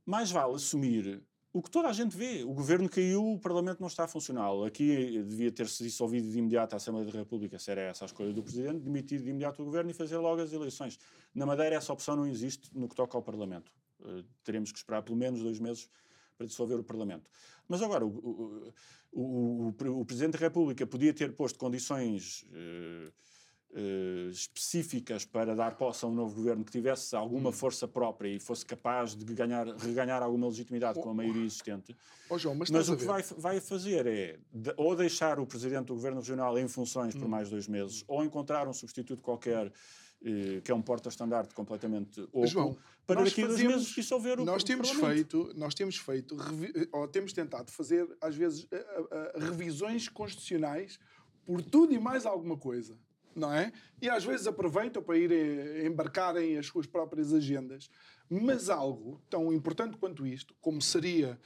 mais 0.09 0.31
vale 0.31 0.55
assumir 0.55 1.23
o 1.53 1.61
que 1.61 1.71
toda 1.71 1.87
a 1.87 1.92
gente 1.92 2.16
vê. 2.16 2.42
O 2.42 2.55
governo 2.55 2.88
caiu, 2.88 3.35
o 3.35 3.38
Parlamento 3.38 3.79
não 3.81 3.88
está 3.88 4.05
a 4.05 4.09
funcionar. 4.09 4.49
Aqui 4.66 5.23
devia 5.23 5.53
ter-se 5.53 5.83
dissolvido 5.83 6.31
de 6.31 6.38
imediato 6.38 6.75
a 6.75 6.79
Assembleia 6.79 7.07
da 7.07 7.18
República, 7.18 7.59
se 7.59 7.71
era 7.71 7.83
essa 7.83 8.05
a 8.05 8.07
escolha 8.07 8.33
do 8.33 8.42
Presidente, 8.42 8.81
demitir 8.81 9.21
de 9.21 9.29
imediato 9.29 9.61
o 9.61 9.66
governo 9.66 9.90
e 9.90 9.94
fazer 9.94 10.16
logo 10.16 10.40
as 10.40 10.51
eleições. 10.51 10.99
Na 11.35 11.44
Madeira, 11.44 11.77
essa 11.77 11.92
opção 11.92 12.16
não 12.16 12.27
existe 12.27 12.71
no 12.75 12.88
que 12.88 12.94
toca 12.94 13.18
ao 13.18 13.23
Parlamento. 13.23 13.71
Uh, 14.01 14.25
teremos 14.42 14.73
que 14.73 14.79
esperar 14.79 15.03
pelo 15.03 15.16
menos 15.16 15.42
dois 15.42 15.61
meses 15.61 15.90
para 16.38 16.47
dissolver 16.47 16.79
o 16.79 16.85
Parlamento. 16.85 17.31
Mas 17.68 17.83
agora, 17.83 18.07
o, 18.07 18.73
o, 19.12 19.75
o, 19.83 20.01
o 20.01 20.05
Presidente 20.07 20.38
da 20.38 20.38
República 20.38 20.87
podia 20.87 21.12
ter 21.12 21.35
posto 21.35 21.59
condições. 21.59 22.44
Uh, 22.44 23.12
Uh, 23.70 24.31
específicas 24.31 25.26
para 25.26 25.54
dar 25.54 25.76
posse 25.76 26.02
a 26.02 26.09
um 26.09 26.14
novo 26.14 26.35
governo 26.35 26.64
que 26.64 26.72
tivesse 26.72 27.14
alguma 27.14 27.50
hum. 27.50 27.52
força 27.52 27.87
própria 27.87 28.31
e 28.31 28.40
fosse 28.40 28.64
capaz 28.64 29.14
de 29.14 29.22
ganhar, 29.35 29.66
reganhar 29.76 30.22
alguma 30.22 30.46
legitimidade 30.46 30.98
oh, 30.98 31.02
com 31.02 31.11
a 31.11 31.14
maioria 31.14 31.44
existente. 31.44 31.94
Oh, 32.31 32.38
João, 32.38 32.54
mas, 32.54 32.70
mas 32.70 32.88
o 32.88 32.96
que 32.96 33.04
vai, 33.04 33.22
vai 33.22 33.61
fazer 33.61 34.07
é 34.07 34.38
de, 34.50 34.72
ou 34.74 34.96
deixar 34.96 35.38
o 35.38 35.46
presidente 35.46 35.88
do 35.88 35.94
governo 35.94 36.20
regional 36.20 36.59
em 36.59 36.66
funções 36.66 37.14
hum. 37.14 37.20
por 37.20 37.28
mais 37.28 37.50
dois 37.50 37.68
meses, 37.68 38.02
ou 38.09 38.24
encontrar 38.24 38.66
um 38.66 38.72
substituto 38.72 39.22
qualquer. 39.22 39.70
Eh, 40.20 40.61
que 40.64 40.72
é 40.72 40.74
um 40.74 40.83
porta-estandarte 40.83 41.54
completamente 41.54 42.20
oco, 42.33 42.46
João, 42.48 42.76
para 43.07 43.22
daqui 43.22 43.44
a 43.44 43.46
dois 43.46 43.62
meses 43.62 43.87
dissolver 43.87 44.40
o 44.40 44.44
nós 44.44 44.64
temos 44.64 44.90
feito 44.90 45.52
Nós 45.54 45.74
temos 45.74 45.96
feito, 45.96 46.37
ou 46.90 47.07
temos 47.07 47.33
tentado 47.33 47.70
fazer, 47.70 48.04
às 48.20 48.35
vezes, 48.35 48.66
revisões 49.37 50.09
constitucionais 50.09 50.98
por 51.44 51.62
tudo 51.62 51.92
e 51.92 52.00
mais 52.00 52.26
alguma 52.26 52.57
coisa 52.57 52.98
não 53.38 53.53
é? 53.53 53.72
E 54.01 54.09
às 54.09 54.24
vezes 54.24 54.46
aproveitam 54.46 55.03
para 55.03 55.16
ir 55.16 55.31
eh, 55.33 55.87
embarcarem 55.87 56.59
as 56.59 56.66
suas 56.66 56.87
próprias 56.87 57.33
agendas. 57.33 57.90
Mas 58.29 58.68
algo 58.68 59.20
tão 59.31 59.53
importante 59.53 59.96
quanto 59.96 60.27
isto, 60.27 60.55
como 60.61 60.83
seria 60.83 61.38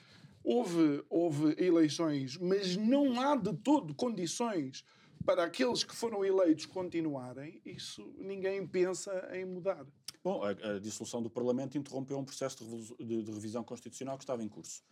houve, 0.42 1.04
houve 1.08 1.54
eleições, 1.58 2.36
mas 2.36 2.76
não 2.76 3.20
há 3.20 3.36
de 3.36 3.52
todo 3.54 3.94
condições 3.94 4.84
para 5.24 5.44
aqueles 5.44 5.84
que 5.84 5.94
foram 5.94 6.24
eleitos 6.24 6.66
continuarem, 6.66 7.60
isso 7.64 8.12
ninguém 8.18 8.66
pensa 8.66 9.28
em 9.32 9.44
mudar. 9.44 9.86
Bom, 10.22 10.42
a, 10.42 10.50
a 10.50 10.78
dissolução 10.78 11.22
do 11.22 11.30
Parlamento 11.30 11.78
interrompeu 11.78 12.18
um 12.18 12.24
processo 12.24 12.64
de, 12.64 13.04
de, 13.04 13.22
de, 13.22 13.32
revisão 13.32 13.62
constitucional 13.64 14.16
que 14.16 14.24
estava 14.24 14.42
em 14.42 14.48
curso. 14.48 14.82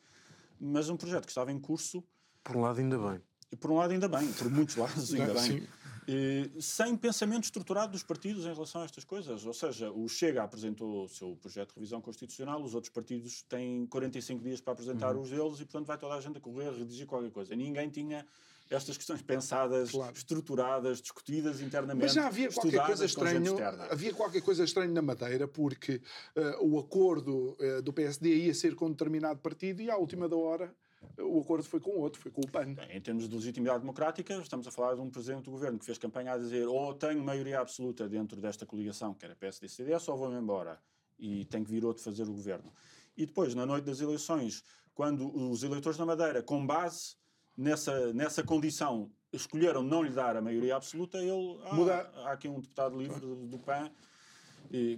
Mas 0.59 0.89
um 0.89 0.97
projeto 0.97 1.25
que 1.25 1.31
estava 1.31 1.53
em 1.53 1.59
curso. 1.59 2.03
Por 2.43 2.57
um 2.57 2.61
lado, 2.61 2.81
ainda 2.81 2.99
bem. 2.99 3.21
Por 3.59 3.71
um 3.71 3.77
lado, 3.77 3.93
ainda 3.93 4.09
bem, 4.09 4.33
por 4.33 4.51
muitos 4.51 4.77
lados, 4.77 5.13
ainda 5.15 5.35
bem. 5.35 5.61
Sim. 5.61 5.67
Eh, 6.13 6.51
sem 6.61 6.97
pensamento 6.97 7.45
estruturado 7.45 7.93
dos 7.93 8.03
partidos 8.03 8.45
em 8.45 8.53
relação 8.53 8.83
a 8.83 8.85
estas 8.85 9.05
coisas. 9.05 9.47
Ou 9.47 9.55
seja, 9.55 9.93
o 9.93 10.09
Chega 10.09 10.43
apresentou 10.43 11.05
o 11.05 11.09
seu 11.09 11.37
projeto 11.37 11.69
de 11.69 11.75
revisão 11.77 12.01
constitucional, 12.01 12.61
os 12.61 12.75
outros 12.75 12.93
partidos 12.93 13.43
têm 13.43 13.87
45 13.87 14.43
dias 14.43 14.61
para 14.61 14.73
apresentar 14.73 15.15
uhum. 15.15 15.23
os 15.23 15.31
deles 15.31 15.61
e, 15.61 15.65
portanto, 15.65 15.87
vai 15.87 15.97
toda 15.97 16.15
a 16.15 16.21
gente 16.21 16.37
a 16.37 16.41
correr, 16.41 16.67
a 16.67 16.73
redigir 16.73 17.07
qualquer 17.07 17.31
coisa. 17.31 17.55
Ninguém 17.55 17.89
tinha 17.89 18.27
estas 18.69 18.97
questões 18.97 19.23
pensadas, 19.23 19.93
claro. 19.93 20.13
estruturadas, 20.13 21.01
discutidas 21.01 21.61
internamente. 21.61 22.07
Mas 22.07 22.13
já 22.13 22.27
havia 22.27 22.51
qualquer 22.51 22.87
coisa 22.87 23.05
estranho. 23.05 23.57
Havia 23.89 24.13
qualquer 24.13 24.43
coisa 24.43 24.65
estranha 24.65 24.93
na 24.93 25.03
Madeira, 25.03 25.47
porque 25.47 26.01
uh, 26.37 26.67
o 26.67 26.79
acordo 26.81 27.57
uh, 27.61 27.83
do 27.83 27.93
PSD 27.93 28.47
ia 28.47 28.55
ser 28.55 28.75
com 28.75 28.87
um 28.87 28.91
determinado 28.91 29.39
partido 29.39 29.81
e 29.81 29.89
à 29.89 29.97
última 29.97 30.29
da 30.29 30.37
hora 30.37 30.75
o 31.19 31.41
acordo 31.41 31.65
foi 31.65 31.81
com 31.81 31.91
outro, 31.93 32.21
foi 32.21 32.31
com 32.31 32.41
o 32.41 32.51
PAN. 32.51 32.75
Em 32.91 33.01
termos 33.01 33.29
de 33.29 33.35
legitimidade 33.35 33.81
democrática, 33.81 34.35
estamos 34.35 34.67
a 34.67 34.71
falar 34.71 34.95
de 34.95 35.01
um 35.01 35.11
presidente 35.11 35.45
do 35.45 35.51
governo 35.51 35.79
que 35.79 35.85
fez 35.85 35.99
campanha 35.99 36.33
a 36.33 36.39
dizer 36.39 36.67
ou 36.67 36.95
tenho 36.95 37.23
maioria 37.23 37.61
absoluta 37.61 38.09
dentro 38.09 38.41
desta 38.41 38.67
coligação, 38.67 39.15
que 39.15 39.25
era 39.25 39.35
PSD-CDS, 39.35 40.09
ou 40.09 40.17
vou-me 40.17 40.37
embora 40.37 40.81
e 41.19 41.45
tem 41.45 41.63
que 41.63 41.71
vir 41.71 41.85
outro 41.85 42.03
fazer 42.03 42.23
o 42.23 42.33
governo. 42.33 42.73
E 43.17 43.27
depois, 43.27 43.55
na 43.55 43.67
noite 43.67 43.85
das 43.85 44.01
eleições, 44.01 44.65
quando 44.95 45.31
os 45.51 45.63
eleitores 45.63 45.99
na 45.99 46.07
Madeira, 46.07 46.43
com 46.43 46.67
base 46.67 47.17
nessa, 47.57 48.13
nessa 48.13 48.43
condição, 48.43 49.11
escolheram 49.33 49.83
não 49.83 50.03
lhe 50.03 50.11
dar 50.11 50.37
a 50.37 50.41
maioria 50.41 50.77
absoluta, 50.77 51.19
ele. 51.19 51.61
Ah, 51.65 51.75
Muda. 51.75 52.11
Há 52.25 52.33
aqui 52.33 52.49
um 52.49 52.61
deputado 52.61 52.97
livre 52.97 53.21
do 53.21 53.59
PAN 53.59 53.91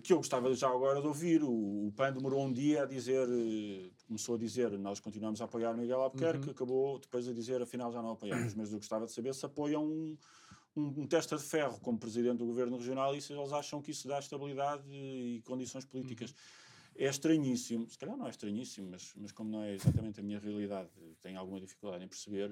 que 0.02 0.12
eu 0.12 0.18
gostava 0.18 0.54
já 0.54 0.68
agora 0.68 1.00
de 1.00 1.06
ouvir. 1.06 1.42
O, 1.42 1.86
o 1.86 1.92
PAN 1.96 2.12
demorou 2.12 2.44
um 2.44 2.52
dia 2.52 2.82
a 2.82 2.86
dizer, 2.86 3.26
eh, 3.26 3.90
começou 4.06 4.34
a 4.34 4.38
dizer, 4.38 4.70
nós 4.78 5.00
continuamos 5.00 5.40
a 5.40 5.46
apoiar 5.46 5.74
Miguel 5.74 6.00
Albuquerque, 6.00 6.46
uhum. 6.46 6.52
acabou 6.52 6.98
depois 6.98 7.26
a 7.26 7.32
dizer, 7.32 7.62
afinal 7.62 7.90
já 7.90 8.02
não 8.02 8.10
apoiamos. 8.10 8.54
Mas 8.54 8.70
eu 8.70 8.78
gostava 8.78 9.06
de 9.06 9.12
saber 9.12 9.34
se 9.34 9.46
apoiam 9.46 9.84
um, 9.84 10.16
um, 10.76 11.02
um 11.02 11.06
testa 11.06 11.36
de 11.36 11.42
ferro 11.42 11.80
como 11.80 11.98
presidente 11.98 12.38
do 12.38 12.46
governo 12.46 12.76
regional 12.76 13.16
e 13.16 13.22
se 13.22 13.32
eles 13.32 13.52
acham 13.52 13.80
que 13.80 13.90
isso 13.92 14.06
dá 14.06 14.18
estabilidade 14.18 14.82
e 14.90 15.40
condições 15.46 15.86
políticas. 15.86 16.30
Uhum. 16.30 16.36
É 16.94 17.08
estranhíssimo, 17.08 17.88
se 17.88 17.96
calhar 17.96 18.14
não 18.18 18.26
é 18.26 18.30
estranhíssimo, 18.30 18.90
mas, 18.90 19.14
mas 19.16 19.32
como 19.32 19.50
não 19.50 19.62
é 19.62 19.72
exatamente 19.72 20.20
a 20.20 20.22
minha 20.22 20.38
realidade, 20.38 20.90
tenho 21.22 21.38
alguma 21.38 21.58
dificuldade 21.58 22.04
em 22.04 22.08
perceber. 22.08 22.50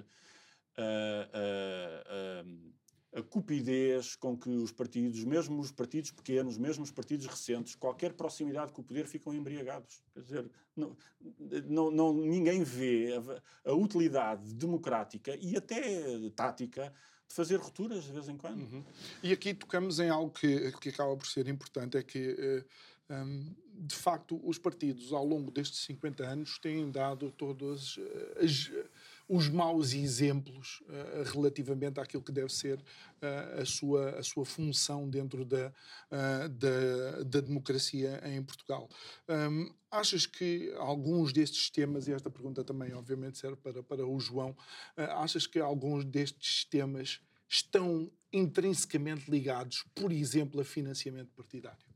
Uh, 0.79 2.47
uh, 2.47 2.49
uh, 2.49 2.73
a 3.12 3.23
cupidez 3.23 4.14
com 4.14 4.37
que 4.37 4.49
os 4.49 4.70
partidos, 4.70 5.25
mesmo 5.25 5.61
os 5.61 5.73
partidos 5.73 6.12
pequenos, 6.12 6.57
mesmo 6.57 6.85
os 6.85 6.92
partidos 6.92 7.27
recentes, 7.27 7.75
qualquer 7.75 8.12
proximidade 8.12 8.73
com 8.73 8.83
o 8.83 8.85
poder 8.85 9.07
ficam 9.07 9.35
embriagados. 9.35 10.01
Quer 10.14 10.20
dizer, 10.20 10.51
não, 10.77 10.96
não, 11.66 11.90
não 11.90 12.14
ninguém 12.14 12.62
vê 12.62 13.14
a, 13.64 13.70
a, 13.70 13.75
utilidade 13.75 14.55
democrática 14.55 15.37
e 15.40 15.57
até 15.57 16.31
tática 16.37 16.92
de 17.29 17.35
fazer 17.35 17.57
rupturas 17.57 18.05
de 18.05 18.12
vez 18.12 18.29
em 18.29 18.37
quando. 18.37 18.61
Uhum. 18.61 18.85
E 19.23 19.33
aqui 19.33 19.55
tocamos 19.55 19.99
em 19.99 20.09
algo 20.09 20.31
que, 20.31 20.70
que 20.79 20.90
acaba 20.90 21.16
por 21.16 21.27
ser 21.27 21.49
importante, 21.49 21.96
é 21.96 22.03
que 22.03 22.37
eh, 22.38 22.64
um, 23.11 23.53
de 23.75 23.94
facto 23.96 24.40
os 24.44 24.59
partidos 24.59 25.12
ao 25.12 25.25
longo 25.25 25.51
destes 25.51 25.81
50 25.81 26.25
anos 26.25 26.59
têm 26.59 26.90
dado 26.90 27.31
todas 27.33 27.99
as 28.40 28.70
os 29.31 29.49
maus 29.49 29.93
exemplos 29.93 30.83
uh, 30.88 31.23
relativamente 31.33 32.01
àquilo 32.01 32.21
que 32.21 32.33
deve 32.33 32.53
ser 32.53 32.79
uh, 32.79 33.61
a, 33.61 33.64
sua, 33.64 34.19
a 34.19 34.23
sua 34.25 34.45
função 34.45 35.09
dentro 35.09 35.45
da, 35.45 35.69
uh, 35.69 36.49
da, 36.49 37.23
da, 37.23 37.40
democracia 37.40 38.21
em 38.25 38.43
Portugal. 38.43 38.90
Um, 39.29 39.73
achas 39.88 40.27
que 40.27 40.75
alguns 40.77 41.33
destes 41.33 41.71
temas, 41.71 42.09
e 42.09 42.12
esta 42.12 42.29
pergunta 42.29 42.64
também 42.64 42.93
obviamente 42.93 43.38
serve 43.38 43.57
para, 43.57 43.85
para 43.85 44.05
o 44.05 44.19
João, 44.19 44.57
achas 44.97 45.47
que 45.47 45.61
alguns 45.61 46.05
destes 46.05 46.64
temas 46.64 47.21
estão 47.49 48.11
intrinsecamente 48.33 49.31
ligados, 49.31 49.85
por 49.95 50.11
exemplo, 50.11 50.61
a 50.61 50.64
financiamento 50.64 51.31
partidário? 51.37 51.89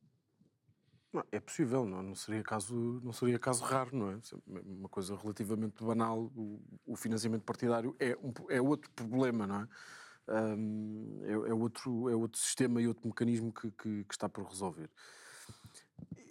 Não, 1.14 1.24
é 1.30 1.38
possível, 1.38 1.86
não, 1.86 2.02
não, 2.02 2.14
seria 2.16 2.42
caso, 2.42 2.74
não 3.04 3.12
seria 3.12 3.38
caso 3.38 3.62
raro, 3.62 3.96
não 3.96 4.10
é? 4.10 4.18
Uma 4.66 4.88
coisa 4.88 5.14
relativamente 5.14 5.80
banal, 5.84 6.22
o, 6.34 6.60
o 6.84 6.96
financiamento 6.96 7.44
partidário 7.44 7.94
é, 8.00 8.18
um, 8.20 8.32
é 8.50 8.60
outro 8.60 8.90
problema, 8.90 9.46
não 9.46 9.60
é? 9.60 9.68
Um, 10.26 11.20
é, 11.22 11.50
é, 11.50 11.54
outro, 11.54 12.08
é 12.08 12.16
outro 12.16 12.40
sistema 12.40 12.82
e 12.82 12.88
outro 12.88 13.06
mecanismo 13.06 13.52
que, 13.52 13.70
que, 13.70 14.04
que, 14.04 14.12
está 14.12 14.28
por 14.28 14.44
resolver. 14.44 14.90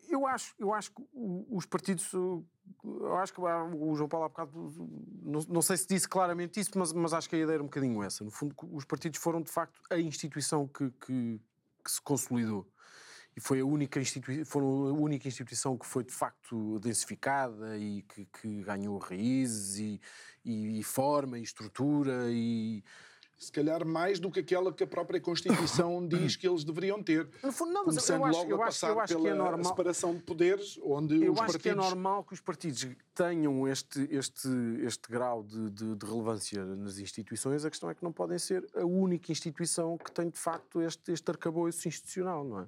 Eu 0.10 0.28
acho, 0.28 0.54
eu 0.60 0.74
acho 0.74 0.92
que 0.92 1.02
os 1.14 1.66
partidos. 1.66 2.12
Eu 2.12 3.16
acho 3.18 3.34
que 3.34 3.40
o 3.40 3.96
João 3.96 4.10
Paulo 4.10 4.26
há 4.26 4.30
bocado. 4.30 4.52
Não, 5.22 5.40
não 5.48 5.62
sei 5.62 5.78
se 5.78 5.88
disse 5.88 6.10
claramente 6.10 6.60
isso, 6.60 6.72
mas, 6.76 6.92
mas 6.92 7.14
acho 7.14 7.30
que 7.30 7.38
a 7.38 7.40
ideia 7.40 7.56
era 7.56 7.64
um 7.64 7.68
bocadinho 7.68 8.04
essa. 8.04 8.22
No 8.22 8.32
fundo, 8.32 8.54
os 8.70 8.84
partidos 8.84 9.18
foram 9.18 9.42
de 9.42 9.50
facto 9.50 9.80
a 9.90 9.98
instituição 9.98 10.68
que, 10.68 10.90
que, 10.92 11.40
que 11.84 11.92
se 11.92 12.02
consolidou 12.02 12.68
e 13.36 13.42
foi 13.42 13.60
a 13.60 13.66
única 13.66 14.00
foram 14.46 14.88
a 14.88 14.94
única 14.94 15.28
instituição 15.28 15.78
que 15.78 15.86
foi 15.86 16.04
de 16.04 16.14
facto 16.14 16.80
densificada 16.80 17.78
e 17.78 18.04
que, 18.04 18.26
que 18.26 18.64
ganhou 18.64 18.98
raízes 18.98 19.80
e, 19.80 20.02
e, 20.46 20.80
e, 20.80 20.84
forma 20.84 21.40
e 21.40 21.44
estrutura 21.44 22.28
e 22.30 22.84
se 23.44 23.52
calhar 23.52 23.86
mais 23.86 24.20
do 24.20 24.32
que 24.32 24.40
aquela 24.40 24.72
que 24.72 24.84
a 24.84 24.88
própria 24.88 25.20
Constituição 25.20 26.06
diz 26.08 26.36
que 26.36 26.48
eles 26.48 26.64
deveriam 26.64 27.04
ter. 27.04 27.28
Não, 27.44 27.84
Começando 27.84 28.22
eu 28.22 28.26
acho, 28.26 28.40
logo 28.40 28.52
eu 28.52 28.62
a 28.62 28.66
passar 28.66 28.90
eu 28.90 29.00
acho 29.00 29.20
que 29.20 29.28
é 29.28 29.34
normal, 29.34 29.64
separação 29.66 30.16
de 30.16 30.24
poderes, 30.24 30.80
onde 30.82 31.16
eu 31.24 31.34
os 31.34 31.40
acho 31.40 31.52
partidos... 31.52 31.62
que 31.62 31.70
é 31.70 31.76
normal 31.76 32.24
que 32.24 32.34
os 32.34 32.40
partidos 32.40 32.88
tenham 33.14 33.68
este, 33.68 34.08
este, 34.10 34.48
este 34.82 35.10
grau 35.10 35.44
de, 35.44 35.70
de, 35.72 35.96
de, 35.96 36.06
relevância 36.06 36.64
nas 36.64 36.98
instituições, 37.00 37.66
a 37.66 37.70
questão 37.70 37.90
é 37.90 37.96
que 37.96 38.04
não 38.04 38.14
podem 38.14 38.40
ser 38.40 38.66
a 38.76 38.86
única 38.86 39.32
instituição 39.32 39.98
que 39.98 40.12
tem 40.12 40.30
de 40.30 40.40
facto 40.40 40.82
este, 40.82 41.12
este 41.12 41.30
arcabouço 41.30 41.88
institucional, 41.88 42.46
não 42.46 42.62
é? 42.62 42.68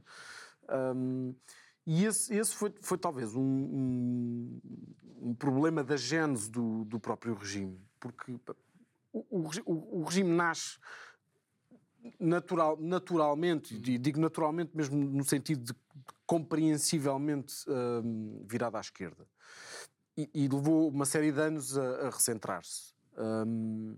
Um, 0.69 1.35
e 1.85 2.05
esse, 2.05 2.35
esse 2.35 2.53
foi, 2.55 2.73
foi 2.81 2.97
talvez 2.97 3.35
um, 3.35 3.41
um, 3.41 4.61
um, 5.21 5.33
problema 5.35 5.83
da 5.83 5.95
gênese 5.95 6.49
do, 6.49 6.83
do 6.85 6.99
próprio 6.99 7.35
regime, 7.35 7.79
porque 7.99 8.33
o, 9.13 9.23
o, 9.29 10.01
o 10.01 10.03
regime 10.03 10.29
nasce 10.29 10.77
natural, 12.19 12.77
naturalmente, 12.79 13.75
e 13.75 13.97
digo 13.97 14.19
naturalmente 14.19 14.75
mesmo 14.75 14.97
no 14.97 15.23
sentido 15.23 15.63
de 15.63 15.73
compreensivelmente 16.25 17.53
um, 17.69 18.43
virado 18.47 18.77
à 18.77 18.79
esquerda. 18.79 19.25
E, 20.17 20.29
e, 20.33 20.47
levou 20.47 20.89
uma 20.89 21.05
série 21.05 21.31
de 21.31 21.39
anos 21.39 21.77
a, 21.77 22.07
a 22.07 22.09
recentrar-se. 22.09 22.93
Um, 23.17 23.97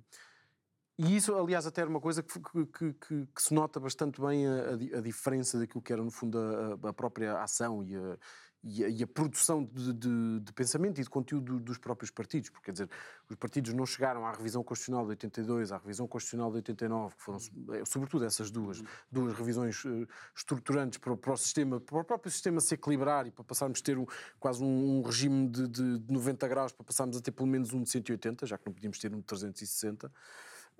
e 0.97 1.15
isso, 1.15 1.35
aliás, 1.35 1.67
até 1.67 1.81
era 1.81 1.89
uma 1.89 2.01
coisa 2.01 2.23
que, 2.23 2.39
que, 2.39 2.93
que, 2.93 3.27
que 3.27 3.41
se 3.41 3.53
nota 3.53 3.79
bastante 3.79 4.19
bem 4.19 4.47
a, 4.47 4.97
a, 4.97 5.01
diferença 5.01 5.59
daquilo 5.59 5.81
que 5.81 5.93
era, 5.93 6.03
no 6.03 6.09
fundo, 6.09 6.39
a, 6.39 6.89
a 6.89 6.93
própria 6.93 7.39
ação 7.39 7.83
e 7.83 7.95
a, 7.95 8.17
e 8.63 8.83
a, 8.83 8.89
e 8.89 9.03
a 9.03 9.07
produção 9.07 9.63
de, 9.63 9.93
de, 9.93 10.39
de, 10.39 10.53
pensamento 10.53 10.99
e 10.99 11.03
de 11.03 11.09
conteúdo 11.09 11.59
dos 11.59 11.77
próprios 11.77 12.09
partidos. 12.09 12.49
Porque, 12.49 12.65
quer 12.65 12.71
dizer, 12.71 12.89
os 13.29 13.35
partidos 13.35 13.73
não 13.73 13.85
chegaram 13.85 14.25
à 14.25 14.31
revisão 14.31 14.63
constitucional 14.63 15.03
de 15.05 15.11
82, 15.11 15.71
à 15.71 15.77
revisão 15.77 16.07
constitucional 16.07 16.49
de 16.49 16.57
89, 16.57 17.15
que 17.15 17.21
foram, 17.21 17.39
eh, 17.73 17.83
sobretudo, 17.85 18.25
essas 18.25 18.49
duas, 18.49 18.81
duas 19.11 19.37
revisões 19.37 19.83
uh, 19.85 20.07
estruturantes 20.35 20.97
para, 20.97 21.15
para, 21.15 21.33
o 21.33 21.37
sistema, 21.37 21.79
para 21.79 21.99
o 21.99 22.03
próprio 22.03 22.31
sistema 22.31 22.59
se 22.59 22.73
equilibrar 22.73 23.27
e 23.27 23.31
para 23.31 23.43
passarmos 23.43 23.79
a 23.79 23.83
ter 23.83 23.97
um, 23.97 24.05
quase 24.39 24.63
um, 24.63 24.99
um 24.99 25.01
regime 25.01 25.47
de, 25.47 25.67
de 25.67 26.11
90 26.11 26.47
graus, 26.47 26.71
para 26.71 26.83
passarmos 26.83 27.17
a 27.17 27.21
ter 27.21 27.31
pelo 27.31 27.47
menos 27.47 27.71
um 27.73 27.83
de 27.83 27.89
180, 27.89 28.45
já 28.45 28.57
que 28.57 28.65
não 28.65 28.73
podíamos 28.73 28.97
ter 28.99 29.13
um 29.13 29.19
de 29.19 29.25
360. 29.25 30.11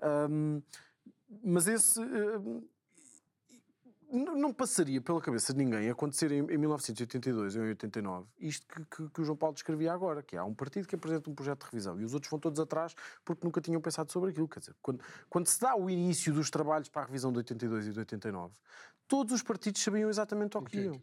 Um, 0.02 0.62
mas 1.42 1.66
esse. 1.66 2.00
Uh, 2.00 2.68
não 4.10 4.54
passaria 4.54 5.02
pela 5.02 5.20
cabeça 5.20 5.52
de 5.52 5.62
ninguém 5.62 5.90
acontecer 5.90 6.32
em, 6.32 6.38
em 6.38 6.56
1982 6.56 7.56
ou 7.56 7.64
em 7.64 7.68
89 7.68 8.26
isto 8.40 8.66
que, 8.66 8.82
que, 8.84 9.10
que, 9.10 9.20
o 9.20 9.24
João 9.24 9.36
Paulo 9.36 9.52
descrevia 9.52 9.92
agora, 9.92 10.22
que 10.22 10.34
há 10.34 10.44
um 10.44 10.54
partido 10.54 10.88
que 10.88 10.94
apresenta 10.94 11.28
um 11.28 11.34
projeto 11.34 11.60
de 11.60 11.70
revisão 11.70 12.00
e 12.00 12.04
os 12.04 12.14
outros 12.14 12.30
vão 12.30 12.40
todos 12.40 12.58
atrás 12.58 12.94
porque 13.22 13.44
nunca 13.44 13.60
tinham 13.60 13.80
pensado 13.82 14.10
sobre 14.10 14.30
aquilo. 14.30 14.48
Quer 14.48 14.60
dizer, 14.60 14.74
quando, 14.80 15.04
quando 15.28 15.46
se 15.46 15.60
dá 15.60 15.76
o 15.76 15.90
início 15.90 16.32
dos 16.32 16.48
trabalhos 16.48 16.88
para 16.88 17.02
a 17.02 17.04
revisão 17.04 17.30
de 17.30 17.38
82 17.38 17.88
e 17.88 17.92
de 17.92 17.98
89, 17.98 18.54
todos 19.06 19.34
os 19.34 19.42
partidos 19.42 19.82
sabiam 19.82 20.08
exatamente 20.08 20.56
o 20.56 20.62
que 20.62 20.78
iam 20.78 21.02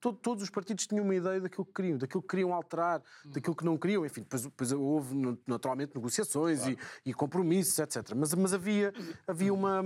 todo, 0.00 0.16
todos 0.16 0.42
os 0.42 0.50
partidos 0.50 0.86
tinham 0.86 1.04
uma 1.04 1.14
ideia 1.14 1.40
daquilo 1.40 1.64
que 1.64 1.72
queriam, 1.72 1.98
daquilo 1.98 2.22
que 2.22 2.28
queriam 2.28 2.54
alterar, 2.54 3.02
hum. 3.24 3.30
daquilo 3.30 3.54
que 3.54 3.64
não 3.64 3.76
queriam, 3.76 4.04
enfim, 4.04 4.22
depois, 4.22 4.42
depois 4.42 4.72
houve 4.72 5.14
naturalmente 5.46 5.94
negociações 5.94 6.60
claro. 6.60 6.78
e, 7.04 7.10
e, 7.10 7.14
compromissos, 7.14 7.78
etc. 7.78 8.14
Mas, 8.16 8.34
mas 8.34 8.54
havia, 8.54 8.92
havia 9.26 9.52
uma 9.52 9.82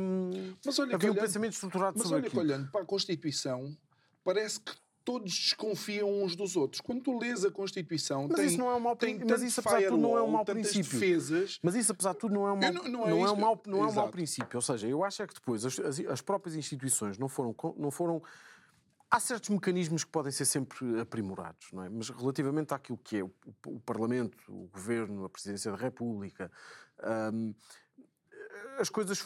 mas 0.64 0.78
havia 0.78 0.96
um 0.96 1.00
olhando, 1.00 1.20
pensamento 1.20 1.52
estruturado 1.52 1.98
mas 1.98 2.06
sobre 2.06 2.20
olha 2.20 2.26
aquilo. 2.28 2.42
olhando 2.42 2.70
para 2.70 2.82
a 2.82 2.84
Constituição, 2.84 3.76
parece 4.22 4.60
que 4.60 4.72
todos 5.04 5.32
desconfiam 5.32 6.22
uns 6.22 6.34
dos 6.34 6.56
outros. 6.56 6.80
Quando 6.80 7.02
tu 7.02 7.18
lês 7.18 7.44
a 7.44 7.50
Constituição, 7.50 8.26
mas 8.26 8.36
tem, 8.36 8.46
isso 8.46 8.58
não 8.58 8.70
é 8.70 8.74
um 8.74 8.80
mau, 8.80 8.96
tem 8.96 9.20
mas 9.28 9.42
isso 9.42 9.60
apesar 9.60 9.80
de 9.80 9.88
tudo 9.88 9.98
não 9.98 10.16
é 10.16 10.22
um 10.22 10.30
mau 10.30 10.44
princípio. 10.44 10.98
Defesas. 10.98 11.58
Mas 11.62 11.74
isso 11.74 11.92
apesar 11.92 12.12
de 12.14 12.18
tudo 12.18 12.34
não 12.34 12.48
é 12.48 12.52
um 12.52 12.56
mau, 12.56 12.72
não, 12.72 12.82
não, 12.84 13.06
é 13.06 13.10
não 13.10 13.26
é 13.26 13.30
um 13.30 13.36
mau, 13.36 13.62
não 13.66 13.84
é 13.84 13.86
um 13.86 13.92
mau 13.92 14.08
princípio. 14.08 14.56
Ou 14.56 14.62
seja, 14.62 14.88
eu 14.88 15.04
acho 15.04 15.22
é 15.22 15.26
que 15.26 15.34
depois 15.34 15.64
as, 15.64 15.78
as, 15.78 16.00
as 16.00 16.20
próprias 16.22 16.56
instituições 16.56 17.18
não 17.18 17.28
foram 17.28 17.54
não 17.76 17.90
foram 17.90 18.22
Há 19.10 19.20
certos 19.20 19.50
mecanismos 19.50 20.02
que 20.02 20.10
podem 20.10 20.32
ser 20.32 20.44
sempre 20.44 21.00
aprimorados, 21.00 21.68
não 21.72 21.84
é? 21.84 21.88
Mas 21.88 22.08
relativamente 22.10 22.74
àquilo 22.74 22.98
que 22.98 23.18
é 23.18 23.22
o, 23.22 23.30
o, 23.66 23.78
Parlamento, 23.80 24.36
o 24.48 24.68
Governo, 24.68 25.24
a 25.24 25.30
Presidência 25.30 25.70
da 25.70 25.76
República, 25.76 26.50
hum, 27.32 27.54
as 28.78 28.88
coisas 28.88 29.24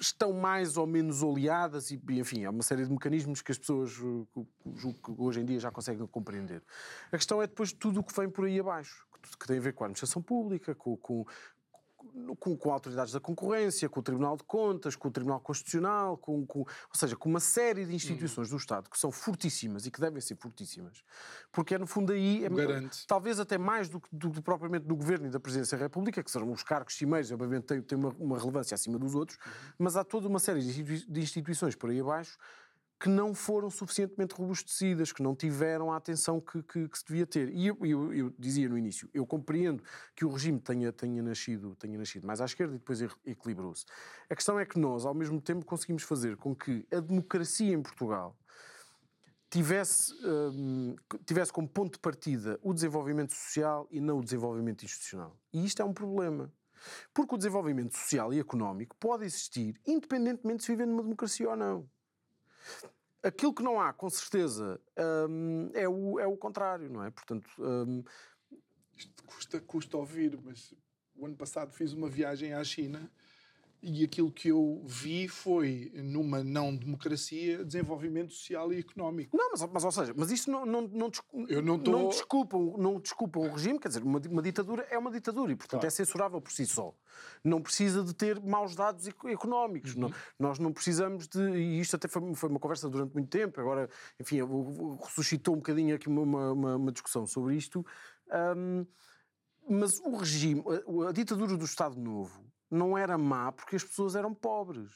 estão 0.00 0.32
mais 0.32 0.76
ou 0.76 0.86
menos 0.86 1.22
oleadas 1.22 1.90
e, 1.90 2.00
enfim, 2.10 2.44
há 2.44 2.50
uma 2.50 2.62
série 2.62 2.84
de 2.84 2.90
mecanismos 2.90 3.40
que 3.40 3.52
as 3.52 3.58
pessoas 3.58 3.96
que 3.96 5.12
hoje 5.16 5.40
em 5.40 5.44
dia 5.44 5.60
já 5.60 5.70
conseguem 5.70 6.06
compreender. 6.06 6.62
A 7.10 7.16
questão 7.16 7.40
é 7.40 7.46
depois 7.46 7.72
tudo 7.72 8.00
o 8.00 8.04
que 8.04 8.14
vem 8.14 8.28
por 8.28 8.44
aí 8.44 8.58
abaixo, 8.58 9.06
que 9.38 9.46
tem 9.46 9.58
a 9.58 9.60
ver 9.60 9.72
com 9.72 9.84
a 9.84 9.86
administração 9.86 10.20
pública, 10.20 10.74
com, 10.74 10.96
com 10.96 11.24
com, 12.38 12.56
com 12.56 12.72
autoridades 12.72 13.12
da 13.12 13.20
concorrência, 13.20 13.88
com 13.88 14.00
o 14.00 14.02
Tribunal 14.02 14.36
de 14.36 14.44
Contas, 14.44 14.96
com 14.96 15.08
o 15.08 15.10
Tribunal 15.10 15.40
Constitucional, 15.40 16.16
com, 16.16 16.44
com, 16.46 16.60
ou 16.60 16.94
seja, 16.94 17.16
com 17.16 17.28
uma 17.28 17.40
série 17.40 17.84
de 17.84 17.94
instituições 17.94 18.50
do 18.50 18.56
Estado 18.56 18.88
que 18.90 18.98
são 18.98 19.10
fortíssimas 19.10 19.86
e 19.86 19.90
que 19.90 20.00
devem 20.00 20.20
ser 20.20 20.36
fortíssimas, 20.36 21.02
porque 21.50 21.74
é 21.74 21.78
no 21.78 21.86
fundo 21.86 22.12
aí, 22.12 22.44
é, 22.44 22.48
Garante. 22.48 23.06
talvez 23.06 23.40
até 23.40 23.58
mais 23.58 23.88
do 23.88 24.00
que 24.00 24.08
do, 24.12 24.28
do, 24.28 24.42
propriamente 24.42 24.86
do 24.86 24.96
Governo 24.96 25.26
e 25.26 25.30
da 25.30 25.40
Presidência 25.40 25.76
da 25.76 25.84
República, 25.84 26.22
que 26.22 26.30
são 26.30 26.50
os 26.50 26.62
cargos 26.62 26.94
cimeiros, 26.94 27.30
obviamente 27.32 27.64
têm, 27.64 27.82
têm 27.82 27.98
uma, 27.98 28.10
uma 28.18 28.38
relevância 28.38 28.74
acima 28.74 28.98
dos 28.98 29.14
outros, 29.14 29.38
mas 29.78 29.96
há 29.96 30.04
toda 30.04 30.28
uma 30.28 30.38
série 30.38 30.60
de 30.60 31.20
instituições 31.20 31.74
por 31.74 31.90
aí 31.90 32.00
abaixo 32.00 32.38
que 33.02 33.08
não 33.08 33.34
foram 33.34 33.68
suficientemente 33.68 34.32
robustecidas, 34.32 35.10
que 35.10 35.24
não 35.24 35.34
tiveram 35.34 35.92
a 35.92 35.96
atenção 35.96 36.40
que, 36.40 36.62
que, 36.62 36.88
que 36.88 36.96
se 36.96 37.04
devia 37.04 37.26
ter. 37.26 37.48
E 37.48 37.66
eu, 37.66 37.76
eu, 37.84 38.14
eu, 38.14 38.34
dizia 38.38 38.68
no 38.68 38.78
início, 38.78 39.10
eu 39.12 39.26
compreendo 39.26 39.82
que 40.14 40.24
o 40.24 40.30
regime 40.30 40.60
tenha, 40.60 40.92
tenha, 40.92 41.20
nascido, 41.20 41.74
tenha 41.74 41.98
nascido 41.98 42.24
mais 42.24 42.40
à 42.40 42.44
esquerda 42.44 42.76
e 42.76 42.78
depois 42.78 43.02
equilibrou-se. 43.26 43.84
A 44.30 44.36
questão 44.36 44.56
é 44.56 44.64
que 44.64 44.78
nós, 44.78 45.04
ao 45.04 45.14
mesmo 45.14 45.40
tempo, 45.40 45.66
conseguimos 45.66 46.04
fazer 46.04 46.36
com 46.36 46.54
que 46.54 46.86
a 46.92 47.00
democracia 47.00 47.74
em 47.74 47.82
Portugal 47.82 48.38
tivesse, 49.50 50.14
hum, 50.24 50.94
tivesse 51.26 51.52
como 51.52 51.68
ponto 51.68 51.94
de 51.94 51.98
partida 51.98 52.56
o 52.62 52.72
desenvolvimento 52.72 53.32
social 53.32 53.88
e 53.90 54.00
não 54.00 54.20
o 54.20 54.22
desenvolvimento 54.22 54.84
institucional. 54.84 55.36
E 55.52 55.64
isto 55.64 55.82
é 55.82 55.84
um 55.84 55.92
problema. 55.92 56.52
Porque 57.12 57.34
o 57.34 57.38
desenvolvimento 57.38 57.96
social 57.96 58.32
e 58.32 58.38
económico 58.38 58.94
pode 58.94 59.24
existir 59.24 59.74
independentemente 59.84 60.58
de 60.58 60.64
se 60.66 60.70
viver 60.70 60.86
numa 60.86 61.02
democracia 61.02 61.50
ou 61.50 61.56
não. 61.56 61.90
Aquilo 63.22 63.54
que 63.54 63.62
não 63.62 63.80
há, 63.80 63.92
com 63.92 64.10
certeza, 64.10 64.80
hum, 65.28 65.70
é, 65.74 65.88
o, 65.88 66.18
é 66.18 66.26
o 66.26 66.36
contrário, 66.36 66.90
não 66.90 67.04
é? 67.04 67.10
Portanto. 67.10 67.48
Hum... 67.58 68.02
Isto 68.94 69.24
custa, 69.24 69.60
custa 69.60 69.96
ouvir, 69.96 70.38
mas 70.44 70.74
o 71.14 71.26
ano 71.26 71.34
passado 71.34 71.72
fiz 71.72 71.92
uma 71.92 72.08
viagem 72.08 72.52
à 72.52 72.62
China 72.62 73.10
e 73.82 74.04
aquilo 74.04 74.30
que 74.30 74.48
eu 74.48 74.80
vi 74.86 75.26
foi, 75.26 75.90
numa 75.96 76.44
não 76.44 76.74
democracia, 76.74 77.64
desenvolvimento 77.64 78.32
social 78.32 78.72
e 78.72 78.78
económico. 78.78 79.36
Não, 79.36 79.50
mas, 79.50 79.62
mas 79.62 79.84
ou 79.84 79.90
seja, 79.90 80.14
mas 80.16 80.30
isso 80.30 80.48
não, 80.48 80.64
não, 80.64 80.82
não, 80.82 81.10
eu 81.48 81.60
não, 81.60 81.78
tô... 81.80 81.90
não, 81.90 82.08
desculpam, 82.08 82.76
não 82.78 83.00
desculpam 83.00 83.42
o 83.42 83.52
regime, 83.52 83.80
quer 83.80 83.88
dizer, 83.88 84.04
uma, 84.04 84.20
uma 84.20 84.40
ditadura 84.40 84.86
é 84.88 84.96
uma 84.96 85.10
ditadura 85.10 85.50
e, 85.50 85.56
portanto, 85.56 85.80
claro. 85.80 85.86
é 85.88 85.90
censurável 85.90 86.40
por 86.40 86.52
si 86.52 86.64
só. 86.64 86.94
Não 87.42 87.60
precisa 87.60 88.04
de 88.04 88.14
ter 88.14 88.40
maus 88.40 88.76
dados 88.76 89.08
económicos. 89.08 89.96
Uhum. 89.96 90.02
Não, 90.02 90.12
nós 90.38 90.60
não 90.60 90.72
precisamos 90.72 91.26
de. 91.26 91.40
E 91.40 91.80
isto 91.80 91.96
até 91.96 92.06
foi, 92.06 92.34
foi 92.36 92.48
uma 92.48 92.60
conversa 92.60 92.88
durante 92.88 93.12
muito 93.14 93.30
tempo, 93.30 93.60
agora, 93.60 93.90
enfim, 94.20 94.38
ressuscitou 95.02 95.54
um 95.54 95.58
bocadinho 95.58 95.96
aqui 95.96 96.08
uma, 96.08 96.52
uma, 96.52 96.76
uma 96.76 96.92
discussão 96.92 97.26
sobre 97.26 97.56
isto. 97.56 97.84
Um, 98.56 98.86
mas 99.68 99.98
o 100.00 100.16
regime, 100.16 100.62
a, 101.04 101.08
a 101.08 101.12
ditadura 101.12 101.56
do 101.56 101.64
Estado 101.64 102.00
Novo 102.00 102.52
não 102.72 102.96
era 102.96 103.18
má 103.18 103.52
porque 103.52 103.76
as 103.76 103.84
pessoas 103.84 104.16
eram 104.16 104.32
pobres. 104.32 104.90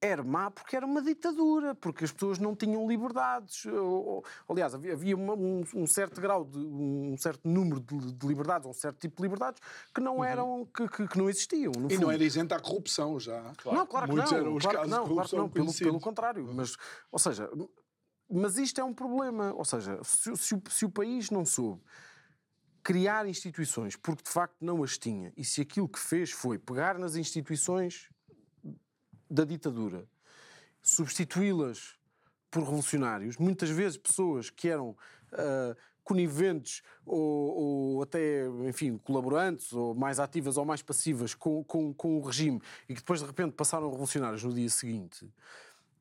Era 0.00 0.22
má 0.22 0.50
porque 0.50 0.76
era 0.76 0.84
uma 0.84 1.00
ditadura, 1.00 1.74
porque 1.74 2.04
as 2.04 2.12
pessoas 2.12 2.38
não 2.38 2.54
tinham 2.54 2.86
liberdades. 2.86 3.64
Aliás, 4.48 4.74
havia 4.74 5.16
uma, 5.16 5.34
um, 5.34 5.64
um, 5.74 5.86
certo 5.86 6.20
grau, 6.20 6.44
de, 6.44 6.58
um 6.58 7.16
certo 7.18 7.48
número 7.48 7.80
de, 7.80 8.12
de, 8.12 8.26
liberdades, 8.26 8.68
um 8.68 8.74
certo 8.74 8.98
tipo 8.98 9.16
de 9.16 9.22
liberdades 9.22 9.60
que 9.94 10.00
não 10.00 10.18
uhum. 10.18 10.24
eram, 10.24 10.68
que, 10.74 10.86
que, 10.88 11.08
que, 11.08 11.18
não 11.18 11.30
existiam. 11.30 11.72
e 11.72 11.94
fundo. 11.94 12.00
não 12.00 12.10
era 12.10 12.22
isenta 12.22 12.56
à 12.56 12.60
corrupção 12.60 13.18
já. 13.18 13.40
Claro. 13.56 13.78
Não, 13.78 13.86
claro 13.86 14.06
que 14.06 14.12
Muitos 14.12 14.32
não. 14.32 14.38
Eram 14.38 14.54
os 14.54 14.62
claro 14.62 14.78
casos 14.78 14.92
que 14.92 14.98
não, 14.98 15.14
claro 15.14 15.28
que 15.28 15.36
não, 15.36 15.48
pelo, 15.48 15.74
pelo, 15.74 16.00
contrário. 16.00 16.54
Mas, 16.54 16.76
ou 17.10 17.18
seja, 17.18 17.50
mas 18.30 18.58
isto 18.58 18.80
é 18.80 18.84
um 18.84 18.92
problema. 18.92 19.54
Ou 19.54 19.64
seja, 19.64 19.98
se, 20.04 20.36
se, 20.36 20.62
se 20.68 20.84
o 20.84 20.90
país 20.90 21.30
não 21.30 21.44
soube 21.44 21.82
criar 22.86 23.26
instituições 23.26 23.96
porque 23.96 24.22
de 24.22 24.30
facto 24.30 24.54
não 24.60 24.80
as 24.84 24.96
tinha. 24.96 25.32
E 25.36 25.44
se 25.44 25.60
aquilo 25.60 25.88
que 25.88 25.98
fez 25.98 26.30
foi 26.30 26.56
pegar 26.56 26.96
nas 27.00 27.16
instituições 27.16 28.08
da 29.28 29.44
ditadura, 29.44 30.06
substituí-las 30.80 31.96
por 32.48 32.62
revolucionários, 32.62 33.38
muitas 33.38 33.70
vezes 33.70 33.98
pessoas 33.98 34.50
que 34.50 34.68
eram 34.68 34.90
uh, 34.90 35.76
coniventes 36.04 36.80
ou, 37.04 37.96
ou, 37.96 38.02
até, 38.02 38.46
enfim, 38.68 38.96
colaborantes 38.98 39.72
ou 39.72 39.92
mais 39.92 40.20
ativas 40.20 40.56
ou 40.56 40.64
mais 40.64 40.80
passivas 40.80 41.34
com, 41.34 41.64
com, 41.64 41.92
com 41.92 42.18
o 42.18 42.22
regime 42.22 42.62
e 42.88 42.94
que 42.94 43.00
depois 43.00 43.18
de 43.18 43.26
repente 43.26 43.54
passaram 43.54 43.90
revolucionários 43.90 44.44
no 44.44 44.54
dia 44.54 44.70
seguinte 44.70 45.28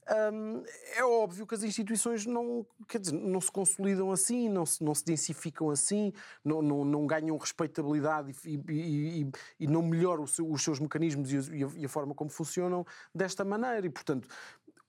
É 0.07 1.03
óbvio 1.03 1.47
que 1.47 1.55
as 1.55 1.63
instituições 1.63 2.25
não, 2.25 2.65
quer 2.87 2.99
dizer, 2.99 3.13
não 3.13 3.41
se 3.41 3.51
consolidam 3.51 4.11
assim, 4.11 4.47
não 4.47 4.65
se, 4.65 4.83
não 4.83 4.93
se 4.93 5.03
densificam 5.03 5.71
assim, 5.71 6.13
não, 6.43 6.61
não, 6.61 6.85
não 6.85 7.07
ganham 7.07 7.35
respeitabilidade 7.37 8.35
e, 8.45 8.61
e, 8.69 9.21
e, 9.21 9.31
e 9.61 9.67
não 9.67 9.81
melhoram 9.81 10.27
seu, 10.27 10.49
os 10.49 10.63
seus 10.63 10.79
mecanismos 10.79 11.31
e 11.31 11.63
a, 11.63 11.67
e 11.75 11.85
a, 11.85 11.89
forma 11.89 12.13
como 12.13 12.29
funcionam 12.29 12.85
desta 13.13 13.43
maneira. 13.43 13.87
E, 13.87 13.89
portanto, 13.89 14.27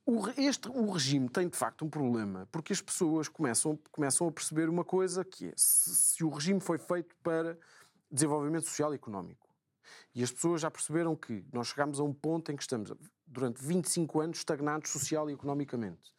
o, 0.04 0.22
este, 0.36 0.68
o 0.68 0.90
regime 0.90 1.28
tem 1.28 1.48
de 1.48 1.56
facto 1.56 1.84
um 1.84 1.88
problema, 1.88 2.46
porque 2.52 2.72
as 2.72 2.80
pessoas 2.80 3.28
começam, 3.28 3.78
começam 3.90 4.28
a 4.28 4.32
perceber 4.32 4.68
uma 4.68 4.84
coisa 4.84 5.24
que 5.24 5.48
é, 5.48 5.52
se, 5.56 5.94
se 5.94 6.24
o 6.24 6.28
regime 6.28 6.60
foi 6.60 6.78
feito 6.78 7.16
para 7.22 7.58
desenvolvimento 8.10 8.66
social 8.66 8.92
e 8.92 8.96
económico, 8.96 9.48
e 10.14 10.22
as 10.22 10.30
pessoas 10.30 10.60
já 10.60 10.70
perceberam 10.70 11.16
que 11.16 11.44
nós 11.52 11.68
chegamos 11.68 11.98
a 11.98 12.04
um 12.04 12.12
ponto 12.12 12.52
em 12.52 12.56
que 12.56 12.62
estamos 12.62 12.92
durante 13.26 13.62
25 13.62 14.20
anos 14.20 14.38
estagnados 14.38 14.90
social 14.90 15.28
e 15.28 15.32
economicamente. 15.32 16.12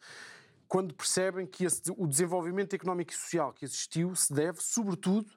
Quando 0.66 0.94
percebem 0.94 1.46
que 1.46 1.64
esse, 1.64 1.82
o 1.96 2.06
desenvolvimento 2.06 2.74
económico 2.74 3.10
e 3.10 3.14
social 3.14 3.52
que 3.52 3.64
existiu 3.64 4.14
se 4.14 4.32
deve, 4.32 4.60
sobretudo, 4.60 5.30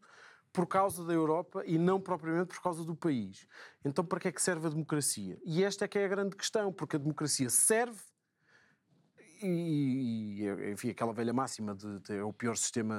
por 0.52 0.68
causa 0.68 1.06
da 1.06 1.14
Europa 1.14 1.64
e 1.66 1.78
não 1.78 2.00
propriamente 2.00 2.50
por 2.50 2.62
causa 2.62 2.84
do 2.84 2.96
país. 2.96 3.48
Então, 3.86 4.04
para 4.04 4.20
que 4.20 4.28
é 4.28 4.32
que 4.32 4.42
serve 4.42 4.68
a 4.68 4.70
democracia? 4.70 5.40
E 5.46 5.64
esta 5.64 5.86
é 5.86 5.88
que 5.88 5.98
é 5.98 6.06
a 6.06 6.10
grande 6.10 6.36
questão, 6.36 6.74
porque 6.74 6.98
a 6.98 7.00
democracia 7.00 7.50
serve 7.50 8.02
e, 9.44 10.44
e 10.44 10.72
enfim, 10.72 10.90
aquela 10.90 11.14
velha 11.14 11.34
máxima 11.34 11.74
de, 11.74 12.00
de 12.00 12.16
é 12.16 12.24
o 12.24 12.32
pior 12.32 12.56
sistema 12.56 12.96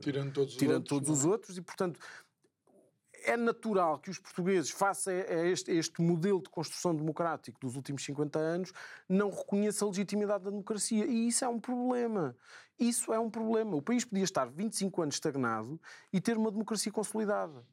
tirando 0.00 0.32
todos, 0.32 0.56
tirando 0.56 0.82
os, 0.84 0.88
todos 0.88 1.08
outros, 1.08 1.18
os 1.18 1.24
outros 1.24 1.58
e, 1.58 1.62
portanto, 1.62 2.00
é 3.26 3.36
natural 3.36 3.98
que 3.98 4.08
os 4.08 4.18
portugueses, 4.18 4.70
face 4.70 5.10
a 5.10 5.44
este, 5.46 5.70
a 5.70 5.74
este, 5.74 6.00
modelo 6.00 6.40
de 6.40 6.48
construção 6.48 6.94
democrático 6.94 7.58
dos 7.60 7.76
últimos 7.76 8.04
50 8.04 8.38
anos, 8.38 8.72
não 9.08 9.30
reconheçam 9.30 9.88
a 9.88 9.90
legitimidade 9.90 10.44
da 10.44 10.50
democracia. 10.50 11.04
E 11.04 11.28
isso 11.28 11.44
é 11.44 11.48
um 11.48 11.58
problema. 11.58 12.36
Isso 12.78 13.12
é 13.12 13.18
um 13.18 13.28
problema. 13.28 13.74
O 13.76 13.82
país 13.82 14.04
podia 14.04 14.24
estar 14.24 14.46
25 14.46 15.02
anos 15.02 15.16
estagnado 15.16 15.80
e 16.12 16.20
ter 16.20 16.36
uma 16.36 16.50
democracia 16.50 16.92
consolidada 16.92 17.64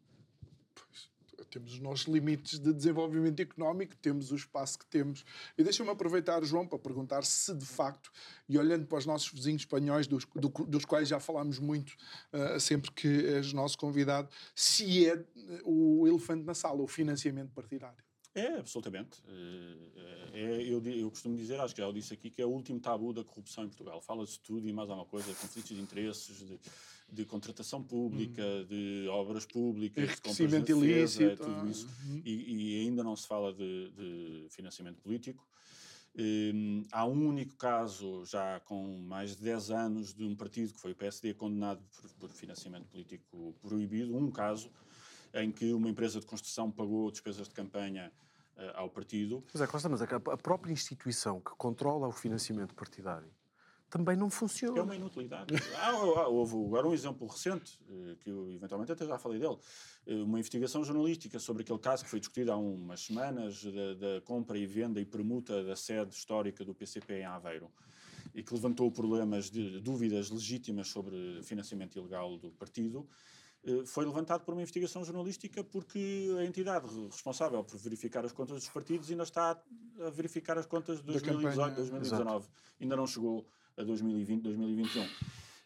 temos 1.53 1.73
os 1.73 1.79
nossos 1.79 2.07
limites 2.07 2.59
de 2.59 2.73
desenvolvimento 2.73 3.39
económico, 3.39 3.95
temos 3.97 4.31
o 4.31 4.35
espaço 4.35 4.79
que 4.79 4.85
temos. 4.87 5.23
E 5.57 5.63
deixa-me 5.63 5.89
aproveitar, 5.89 6.43
João, 6.43 6.67
para 6.67 6.79
perguntar 6.79 7.23
se 7.23 7.53
de 7.53 7.65
facto, 7.65 8.11
e 8.49 8.57
olhando 8.57 8.85
para 8.87 8.97
os 8.97 9.05
nossos 9.05 9.31
vizinhos 9.31 9.61
espanhóis, 9.61 10.07
dos, 10.07 10.25
do, 10.35 10.49
dos 10.49 10.85
quais 10.85 11.07
já 11.07 11.19
falámos 11.19 11.59
muito 11.59 11.91
uh, 12.33 12.59
sempre 12.59 12.91
que 12.91 13.25
és 13.27 13.53
nosso 13.53 13.77
convidado, 13.77 14.29
se 14.55 15.07
é 15.07 15.23
o 15.63 16.07
elefante 16.07 16.43
na 16.43 16.53
sala, 16.53 16.81
o 16.81 16.87
financiamento 16.87 17.51
partidário. 17.51 18.03
É, 18.35 18.57
absolutamente. 18.57 19.21
É, 19.27 20.39
é, 20.39 20.63
eu, 20.63 20.83
eu, 20.83 21.09
costumo 21.11 21.37
dizer, 21.37 21.59
acho 21.59 21.75
que 21.75 21.81
já 21.81 21.87
o 21.87 21.93
disse 21.93 22.13
aqui, 22.13 22.29
que 22.29 22.41
é 22.41 22.45
o 22.45 22.49
último 22.49 22.79
tabu 22.79 23.13
da 23.13 23.23
corrupção 23.23 23.63
em 23.63 23.67
Portugal. 23.67 24.01
Fala-se 24.01 24.39
tudo 24.39 24.67
e 24.67 24.73
mais 24.73 24.89
alguma 24.89 25.07
coisa, 25.07 25.33
conflitos 25.35 25.75
de 25.75 25.81
interesses, 25.81 26.37
de, 26.39 26.59
de 27.11 27.25
contratação 27.25 27.83
pública, 27.83 28.41
hum. 28.41 28.65
de 28.65 29.07
obras 29.09 29.45
públicas, 29.45 30.09
de 30.09 30.21
compras 30.21 30.63
de 30.63 30.71
ilícito, 30.71 31.43
tudo 31.43 31.69
isso. 31.69 31.87
Hum. 32.07 32.21
E, 32.25 32.81
e, 32.81 32.81
ainda 32.81 33.03
não 33.03 33.15
se 33.15 33.27
fala 33.27 33.53
de, 33.53 33.91
de 33.91 34.47
financiamento 34.49 34.99
político. 34.99 35.47
Um, 36.15 36.83
há 36.91 37.05
um 37.05 37.27
único 37.27 37.55
caso, 37.55 38.23
já 38.25 38.59
com 38.61 38.99
mais 38.99 39.35
de 39.35 39.43
10 39.43 39.71
anos, 39.71 40.13
de 40.13 40.23
um 40.23 40.35
partido 40.35 40.73
que 40.73 40.79
foi 40.79 40.91
o 40.91 40.95
PSD 40.95 41.33
condenado 41.33 41.83
por, 41.95 42.09
por 42.13 42.29
financiamento 42.29 42.85
político 42.87 43.55
proibido. 43.61 44.15
Um 44.15 44.29
caso 44.31 44.71
em 45.33 45.51
que 45.51 45.73
uma 45.73 45.89
empresa 45.89 46.19
de 46.19 46.25
construção 46.25 46.71
pagou 46.71 47.09
despesas 47.11 47.47
de 47.47 47.53
campanha 47.53 48.11
uh, 48.57 48.61
ao 48.75 48.89
partido. 48.89 49.43
Mas 49.53 49.61
é, 49.61 49.67
Costa, 49.67 49.89
mas 49.89 50.01
é 50.01 50.05
a 50.05 50.37
própria 50.37 50.71
instituição 50.71 51.39
que 51.39 51.51
controla 51.51 52.07
o 52.07 52.11
financiamento 52.11 52.73
partidário 52.75 53.31
também 53.93 54.17
não 54.17 54.27
funciona. 54.27 54.79
É 54.79 54.81
uma 54.81 54.95
inutilidade. 54.95 55.53
há, 55.77 56.27
houve 56.27 56.55
agora 56.65 56.87
um 56.87 56.95
exemplo 56.95 57.27
recente, 57.27 57.79
eh, 57.87 58.15
que 58.19 58.31
eu 58.31 58.51
eventualmente 58.51 58.91
até 58.91 59.05
já 59.05 59.19
falei 59.19 59.37
dele, 59.37 59.55
eh, 60.07 60.15
uma 60.15 60.39
investigação 60.39 60.83
jornalística 60.83 61.37
sobre 61.37 61.61
aquele 61.61 61.77
caso 61.77 62.03
que 62.03 62.09
foi 62.09 62.19
discutido 62.19 62.51
há 62.51 62.57
umas 62.57 63.01
semanas, 63.01 63.63
da, 63.63 63.93
da 63.93 64.21
compra 64.21 64.57
e 64.57 64.65
venda 64.65 64.99
e 64.99 65.05
permuta 65.05 65.63
da 65.63 65.75
sede 65.75 66.15
histórica 66.15 66.65
do 66.65 66.73
PCP 66.73 67.19
em 67.19 67.25
Aveiro 67.25 67.69
e 68.33 68.41
que 68.41 68.51
levantou 68.51 68.91
problemas 68.91 69.51
de 69.51 69.79
dúvidas 69.79 70.31
legítimas 70.31 70.87
sobre 70.87 71.43
financiamento 71.43 71.95
ilegal 71.95 72.35
do 72.39 72.49
partido 72.49 73.07
foi 73.85 74.05
levantado 74.05 74.43
por 74.43 74.53
uma 74.53 74.61
investigação 74.61 75.03
jornalística 75.05 75.63
porque 75.63 76.29
a 76.37 76.43
entidade 76.43 76.87
responsável 77.09 77.63
por 77.63 77.77
verificar 77.77 78.25
as 78.25 78.31
contas 78.31 78.57
dos 78.57 78.69
partidos 78.69 79.09
ainda 79.09 79.23
está 79.23 79.61
a 80.01 80.09
verificar 80.09 80.57
as 80.57 80.65
contas 80.65 80.97
de 80.97 81.05
2018, 81.05 81.75
2019. 81.75 82.35
Exato. 82.37 82.51
Ainda 82.81 82.95
não 82.95 83.07
chegou 83.07 83.45
a 83.77 83.83
2020, 83.83 84.41
2021. 84.41 85.07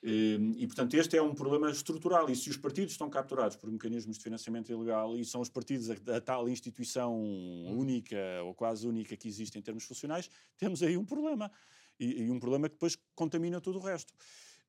E, 0.04 0.66
portanto, 0.68 0.93
este 0.93 1.18
é 1.18 1.22
um 1.22 1.34
problema 1.34 1.70
estrutural. 1.70 2.30
E 2.30 2.36
se 2.36 2.50
os 2.50 2.58
partidos 2.58 2.93
estão 2.93 3.10
capturados 3.10 3.58
por 3.58 3.70
mecanismos 3.72 4.18
de 4.18 4.24
financiamento 4.24 4.72
ilegal 4.72 5.18
e 5.18 5.26
são 5.26 5.41
os 5.41 5.50
partidos 5.50 5.89
a, 5.89 5.95
a 6.16 6.22
tal 6.22 6.48
instituição 6.48 7.20
única 7.66 8.18
ou 8.43 8.54
quase 8.54 8.88
única 8.88 9.18
que 9.18 9.28
existe 9.28 9.58
em 9.58 9.62
termos 9.62 9.84
funcionais, 9.84 10.30
temos 10.58 10.84
aí 10.84 10.95
um 10.95 11.06
problema. 11.06 11.52
E, 12.00 12.24
e 12.24 12.32
um 12.32 12.39
problema 12.39 12.70
que 12.70 12.76
depois 12.76 12.95
contamina 13.16 13.60
todo 13.60 13.80
o 13.80 13.82
resto. 13.82 14.14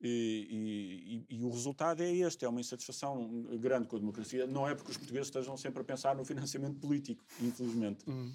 E, 0.01 1.25
e, 1.29 1.35
e, 1.37 1.43
o 1.43 1.49
resultado 1.49 2.01
é 2.01 2.09
este: 2.09 2.45
é 2.45 2.49
uma 2.49 2.61
insatisfação 2.61 3.27
grande 3.59 3.87
com 3.87 3.97
a 3.97 3.99
democracia. 3.99 4.47
Não 4.47 4.67
é 4.67 4.73
porque 4.73 4.91
os 4.91 4.97
portugueses 4.97 5.27
estejam 5.27 5.57
sempre 5.57 5.81
a 5.81 5.83
pensar 5.83 6.15
no 6.15 6.23
financiamento 6.23 6.79
político, 6.79 7.23
infelizmente. 7.41 8.09
Uhum. 8.09 8.31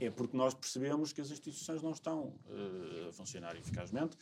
É 0.00 0.10
porque 0.10 0.36
nós 0.36 0.54
percebemos 0.54 1.12
que 1.12 1.20
as 1.20 1.30
instituições 1.30 1.82
não 1.82 1.92
estão 1.92 2.34
uh, 2.46 3.08
a 3.08 3.12
funcionar 3.12 3.54
eficazmente 3.56 4.16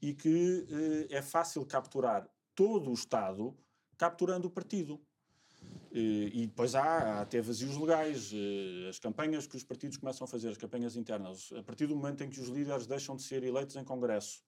e 0.00 0.14
que 0.14 0.66
uh, 0.70 1.14
é 1.14 1.20
fácil 1.20 1.64
capturar 1.66 2.26
todo 2.54 2.90
o 2.90 2.94
Estado 2.94 3.54
capturando 3.98 4.48
o 4.48 4.50
partido. 4.50 5.00
E 5.90 6.46
depois 6.46 6.74
há, 6.74 6.82
há 6.82 7.20
até 7.22 7.40
vazios 7.40 7.76
legais, 7.76 8.30
as 8.88 8.98
campanhas 8.98 9.46
que 9.46 9.56
os 9.56 9.64
partidos 9.64 9.96
começam 9.96 10.24
a 10.24 10.28
fazer, 10.28 10.50
as 10.50 10.56
campanhas 10.56 10.96
internas, 10.96 11.50
a 11.52 11.62
partir 11.62 11.86
do 11.86 11.96
momento 11.96 12.22
em 12.22 12.30
que 12.30 12.38
os 12.38 12.48
líderes 12.48 12.86
deixam 12.86 13.16
de 13.16 13.22
ser 13.22 13.42
eleitos 13.42 13.74
em 13.74 13.82
Congresso 13.82 14.42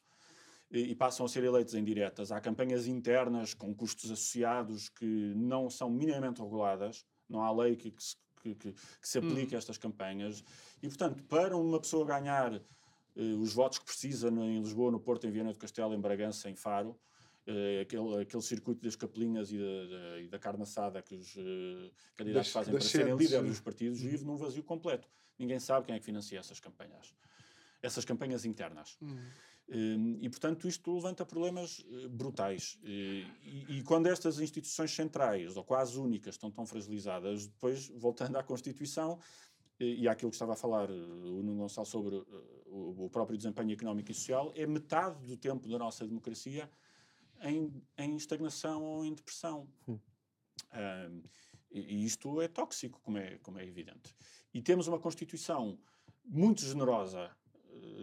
e 0.70 0.94
passam 0.94 1.26
a 1.26 1.28
ser 1.28 1.42
eleitos 1.42 1.74
em 1.74 1.82
diretas. 1.82 2.30
Há 2.30 2.40
campanhas 2.40 2.86
internas 2.86 3.54
com 3.54 3.74
custos 3.74 4.10
associados 4.10 4.88
que 4.88 5.32
não 5.34 5.68
são 5.68 5.90
minimamente 5.90 6.40
reguladas, 6.40 7.04
não 7.28 7.42
há 7.42 7.52
lei 7.52 7.74
que, 7.74 7.90
que, 7.90 8.02
se, 8.02 8.16
que, 8.40 8.54
que 8.54 8.74
se 9.02 9.18
aplique 9.18 9.52
hum. 9.52 9.56
a 9.56 9.58
estas 9.58 9.78
campanhas. 9.78 10.44
E, 10.80 10.86
portanto, 10.86 11.22
para 11.24 11.56
uma 11.56 11.80
pessoa 11.80 12.06
ganhar 12.06 12.54
eh, 12.54 13.34
os 13.38 13.52
votos 13.52 13.78
que 13.78 13.84
precisa 13.84 14.28
em 14.28 14.60
Lisboa, 14.60 14.92
no 14.92 15.00
Porto, 15.00 15.26
em 15.26 15.30
Viana 15.30 15.52
do 15.52 15.58
Castelo, 15.58 15.92
em 15.92 16.00
Bragança, 16.00 16.48
em 16.48 16.54
Faro, 16.54 16.96
eh, 17.46 17.80
aquele, 17.80 18.22
aquele 18.22 18.42
circuito 18.42 18.82
das 18.82 18.94
capelinhas 18.94 19.50
e 19.50 19.58
da, 19.58 19.64
da, 19.64 20.28
da 20.30 20.38
carne 20.38 20.62
assada 20.62 21.02
que 21.02 21.16
os 21.16 21.36
eh, 21.36 21.90
candidatos 22.16 22.48
das, 22.48 22.52
fazem 22.52 22.72
das 22.72 22.84
para 22.84 22.90
serem 22.90 23.16
líderes 23.16 23.48
dos 23.48 23.60
partidos, 23.60 24.00
hum. 24.00 24.08
vive 24.08 24.24
num 24.24 24.36
vazio 24.36 24.62
completo. 24.62 25.08
Ninguém 25.36 25.58
sabe 25.58 25.86
quem 25.86 25.96
é 25.96 25.98
que 25.98 26.04
financia 26.04 26.38
essas 26.38 26.60
campanhas. 26.60 27.14
Essas 27.82 28.04
campanhas 28.04 28.44
internas. 28.44 28.98
Hum. 29.00 29.18
Hum, 29.72 30.18
e, 30.20 30.28
portanto, 30.28 30.66
isto 30.66 30.92
levanta 30.92 31.24
problemas 31.24 31.84
eh, 31.88 32.08
brutais. 32.08 32.78
E, 32.82 33.24
e, 33.68 33.82
quando 33.84 34.08
estas 34.08 34.40
instituições 34.40 34.90
centrais, 34.90 35.56
ou 35.56 35.62
quase 35.62 35.96
únicas, 35.98 36.34
estão 36.34 36.50
tão 36.50 36.66
fragilizadas, 36.66 37.46
depois, 37.46 37.88
voltando 37.88 38.36
à 38.36 38.42
Constituição 38.42 39.18
e 39.78 40.06
àquilo 40.08 40.30
que 40.30 40.34
estava 40.34 40.52
a 40.52 40.56
falar 40.56 40.90
eh, 40.90 40.92
o 40.92 41.42
Nuno 41.42 41.62
Gonçalves 41.62 41.90
sobre 41.90 42.16
eh, 42.16 42.22
o 42.66 43.08
próprio 43.10 43.38
desempenho 43.38 43.72
económico 43.72 44.10
e 44.10 44.14
social, 44.14 44.52
é 44.56 44.66
metade 44.66 45.24
do 45.24 45.36
tempo 45.36 45.68
da 45.68 45.78
nossa 45.78 46.06
democracia 46.06 46.68
em, 47.42 47.72
em 47.96 48.16
estagnação 48.16 48.82
ou 48.82 49.04
em 49.04 49.14
depressão. 49.14 49.68
Hum. 49.88 49.98
Um, 50.72 51.22
e 51.70 52.04
isto 52.04 52.40
é 52.42 52.48
tóxico, 52.48 53.00
como 53.02 53.18
é, 53.18 53.38
como 53.38 53.58
é 53.58 53.64
evidente. 53.64 54.14
E 54.52 54.60
temos 54.60 54.88
uma 54.88 54.98
Constituição 54.98 55.78
muito 56.24 56.62
generosa 56.62 57.30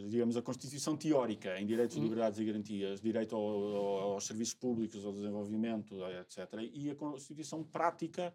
digamos, 0.10 0.38
a 0.38 0.42
Constituição 0.42 0.96
teórica 0.96 1.60
em 1.60 1.66
direitos, 1.66 1.98
hum. 1.98 2.04
liberdades 2.04 2.40
e 2.40 2.46
garantias, 2.46 3.02
direito 3.02 3.36
ao, 3.36 3.42
ao, 3.42 4.00
aos 4.14 4.26
serviços 4.26 4.54
públicos, 4.54 5.06
ao 5.06 5.12
desenvolvimento, 5.12 5.96
etc. 6.06 6.70
E 6.74 6.90
a 6.90 6.96
Constituição 6.96 7.64
prática 7.64 8.34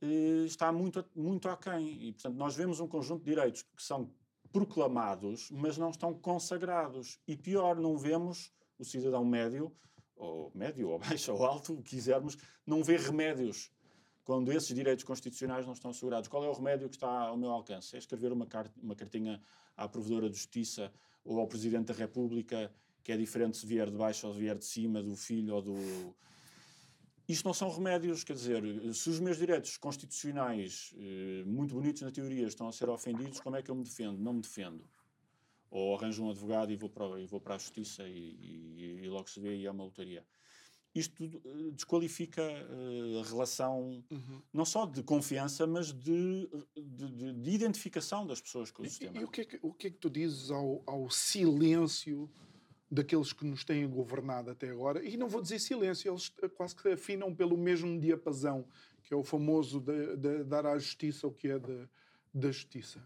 eh, 0.00 0.44
está 0.44 0.70
muito, 0.70 1.04
muito 1.14 1.48
aquém. 1.48 2.08
E, 2.08 2.12
portanto, 2.12 2.36
nós 2.36 2.54
vemos 2.54 2.80
um 2.80 2.86
conjunto 2.86 3.24
de 3.24 3.30
direitos 3.30 3.62
que 3.62 3.82
são 3.82 4.10
proclamados, 4.52 5.50
mas 5.50 5.78
não 5.78 5.90
estão 5.90 6.14
consagrados. 6.14 7.18
E 7.26 7.36
pior, 7.36 7.76
não 7.76 7.96
vemos 7.96 8.52
o 8.78 8.84
cidadão 8.84 9.24
médio, 9.24 9.72
ou 10.14 10.52
médio, 10.54 10.90
ou 10.90 10.98
baixo, 11.00 11.32
ou 11.32 11.44
alto, 11.44 11.74
o 11.74 11.82
que 11.82 11.90
quisermos, 11.90 12.36
não 12.66 12.82
vê 12.82 12.96
remédios 12.96 13.70
quando 14.24 14.50
esses 14.50 14.74
direitos 14.74 15.04
constitucionais 15.04 15.66
não 15.66 15.74
estão 15.74 15.90
assegurados. 15.90 16.28
Qual 16.28 16.42
é 16.42 16.48
o 16.48 16.52
remédio 16.52 16.88
que 16.88 16.96
está 16.96 17.08
ao 17.08 17.36
meu 17.36 17.50
alcance? 17.50 17.94
É 17.94 17.98
escrever 17.98 18.32
uma, 18.32 18.48
uma 18.82 18.96
cartinha 18.96 19.40
à 19.76 19.86
Provedora 19.86 20.30
de 20.30 20.36
Justiça 20.36 20.90
ou 21.24 21.38
ao 21.38 21.46
Presidente 21.46 21.86
da 21.86 21.94
República, 21.94 22.72
que 23.02 23.12
é 23.12 23.16
diferente 23.16 23.58
se 23.58 23.66
vier 23.66 23.90
de 23.90 23.96
baixo 23.96 24.26
ou 24.26 24.32
se 24.32 24.40
vier 24.40 24.56
de 24.56 24.64
cima, 24.64 25.02
do 25.02 25.14
filho 25.14 25.54
ou 25.54 25.62
do. 25.62 26.14
Isto 27.28 27.44
não 27.46 27.54
são 27.54 27.70
remédios, 27.70 28.22
quer 28.22 28.34
dizer, 28.34 28.62
se 28.94 29.08
os 29.08 29.18
meus 29.18 29.38
direitos 29.38 29.78
constitucionais, 29.78 30.94
eh, 30.94 31.42
muito 31.46 31.74
bonitos 31.74 32.02
na 32.02 32.10
teoria, 32.10 32.46
estão 32.46 32.68
a 32.68 32.72
ser 32.72 32.86
ofendidos, 32.90 33.40
como 33.40 33.56
é 33.56 33.62
que 33.62 33.70
eu 33.70 33.74
me 33.74 33.82
defendo? 33.82 34.18
Não 34.18 34.34
me 34.34 34.42
defendo. 34.42 34.84
Ou 35.70 35.96
arranjo 35.96 36.22
um 36.22 36.30
advogado 36.30 36.70
e 36.70 36.76
vou 36.76 36.90
para, 36.90 37.18
e 37.18 37.26
vou 37.26 37.40
para 37.40 37.54
a 37.54 37.58
justiça 37.58 38.06
e, 38.06 38.12
e, 38.12 39.00
e 39.04 39.08
logo 39.08 39.28
se 39.30 39.40
vê 39.40 39.56
e 39.56 39.64
é 39.64 39.70
uma 39.70 39.84
lotaria 39.84 40.22
isto 40.94 41.24
uh, 41.24 41.72
desqualifica 41.72 42.42
uh, 42.42 43.20
a 43.20 43.24
relação 43.24 44.04
uhum. 44.10 44.42
não 44.52 44.64
só 44.64 44.86
de 44.86 45.02
confiança, 45.02 45.66
mas 45.66 45.92
de, 45.92 46.48
de, 46.76 47.10
de, 47.10 47.32
de 47.32 47.50
identificação 47.50 48.26
das 48.26 48.40
pessoas 48.40 48.70
com 48.70 48.82
o 48.82 48.86
e, 48.86 48.88
sistema. 48.88 49.18
E 49.18 49.24
o 49.24 49.28
que, 49.28 49.40
é 49.40 49.44
que, 49.44 49.58
o 49.60 49.72
que 49.72 49.86
é 49.88 49.90
que 49.90 49.98
tu 49.98 50.08
dizes 50.08 50.50
ao, 50.50 50.82
ao 50.86 51.10
silêncio 51.10 52.30
daqueles 52.90 53.32
que 53.32 53.44
nos 53.44 53.64
têm 53.64 53.88
governado 53.88 54.50
até 54.50 54.70
agora? 54.70 55.04
E 55.04 55.16
não 55.16 55.28
vou 55.28 55.42
dizer 55.42 55.58
silêncio, 55.58 56.10
eles 56.12 56.28
quase 56.56 56.76
que 56.76 56.88
afinam 56.88 57.34
pelo 57.34 57.56
mesmo 57.56 57.98
diapasão, 57.98 58.64
que 59.02 59.12
é 59.12 59.16
o 59.16 59.24
famoso 59.24 59.80
de, 59.80 60.16
de 60.16 60.44
dar 60.44 60.64
à 60.64 60.78
justiça 60.78 61.26
o 61.26 61.32
que 61.32 61.48
é 61.48 61.58
da 62.32 62.50
justiça. 62.50 63.02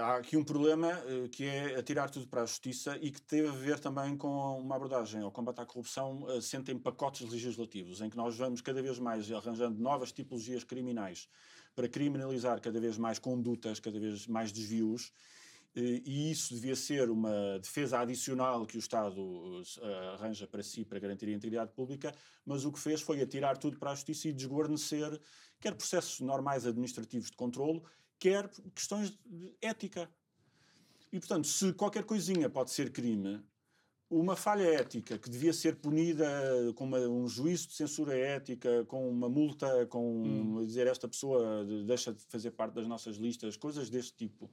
Há 0.00 0.16
aqui 0.16 0.36
um 0.36 0.42
problema 0.42 0.92
uh, 1.04 1.28
que 1.28 1.44
é 1.44 1.76
atirar 1.78 2.10
tudo 2.10 2.26
para 2.26 2.42
a 2.42 2.46
justiça 2.46 2.98
e 3.00 3.10
que 3.10 3.22
teve 3.22 3.46
a 3.48 3.52
ver 3.52 3.78
também 3.78 4.16
com 4.16 4.58
uma 4.58 4.74
abordagem 4.74 5.22
ao 5.22 5.30
combate 5.30 5.60
à 5.60 5.66
corrupção 5.66 6.22
uh, 6.22 6.38
assente 6.38 6.72
em 6.72 6.78
pacotes 6.78 7.28
legislativos, 7.30 8.00
em 8.00 8.10
que 8.10 8.16
nós 8.16 8.36
vamos 8.36 8.60
cada 8.60 8.82
vez 8.82 8.98
mais 8.98 9.30
arranjando 9.30 9.80
novas 9.80 10.10
tipologias 10.10 10.64
criminais 10.64 11.28
para 11.74 11.88
criminalizar 11.88 12.60
cada 12.60 12.80
vez 12.80 12.98
mais 12.98 13.20
condutas, 13.20 13.78
cada 13.78 14.00
vez 14.00 14.26
mais 14.26 14.50
desvios, 14.50 15.12
e 15.78 16.30
isso 16.30 16.54
devia 16.54 16.74
ser 16.74 17.10
uma 17.10 17.58
defesa 17.58 17.98
adicional 17.98 18.64
que 18.64 18.78
o 18.78 18.80
Estado 18.80 19.20
arranja 20.14 20.46
para 20.46 20.62
si 20.62 20.86
para 20.86 20.98
garantir 20.98 21.28
a 21.28 21.32
integridade 21.32 21.70
pública, 21.72 22.14
mas 22.46 22.64
o 22.64 22.72
que 22.72 22.78
fez 22.78 23.02
foi 23.02 23.20
atirar 23.20 23.58
tudo 23.58 23.78
para 23.78 23.90
a 23.90 23.94
justiça 23.94 24.26
e 24.26 24.32
desguarnecer 24.32 25.20
quer 25.60 25.74
processos 25.74 26.20
normais 26.20 26.66
administrativos 26.66 27.30
de 27.30 27.36
controlo, 27.36 27.84
quer 28.18 28.48
questões 28.74 29.10
de 29.24 29.54
ética. 29.60 30.10
E, 31.12 31.18
portanto, 31.18 31.46
se 31.46 31.72
qualquer 31.72 32.04
coisinha 32.04 32.50
pode 32.50 32.70
ser 32.70 32.92
crime, 32.92 33.42
uma 34.08 34.36
falha 34.36 34.62
ética 34.62 35.18
que 35.18 35.28
devia 35.28 35.52
ser 35.52 35.76
punida 35.76 36.26
com 36.76 36.84
uma, 36.84 36.98
um 36.98 37.28
juízo 37.28 37.68
de 37.68 37.74
censura 37.74 38.16
ética, 38.16 38.84
com 38.86 39.08
uma 39.08 39.28
multa, 39.28 39.86
com 39.86 40.22
hum. 40.22 40.64
dizer 40.64 40.86
esta 40.86 41.08
pessoa 41.08 41.64
deixa 41.86 42.12
de 42.12 42.22
fazer 42.24 42.52
parte 42.52 42.74
das 42.74 42.86
nossas 42.86 43.16
listas, 43.16 43.56
coisas 43.56 43.90
deste 43.90 44.14
tipo, 44.14 44.50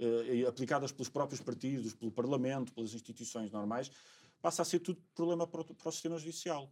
eh, 0.00 0.44
aplicadas 0.46 0.90
pelos 0.90 1.08
próprios 1.08 1.40
partidos, 1.40 1.94
pelo 1.94 2.10
Parlamento, 2.10 2.72
pelas 2.72 2.92
instituições 2.92 3.50
normais, 3.50 3.90
passa 4.40 4.62
a 4.62 4.64
ser 4.64 4.80
tudo 4.80 5.00
problema 5.14 5.46
para 5.46 5.60
o, 5.60 5.64
para 5.64 5.88
o 5.88 5.92
sistema 5.92 6.18
judicial. 6.18 6.70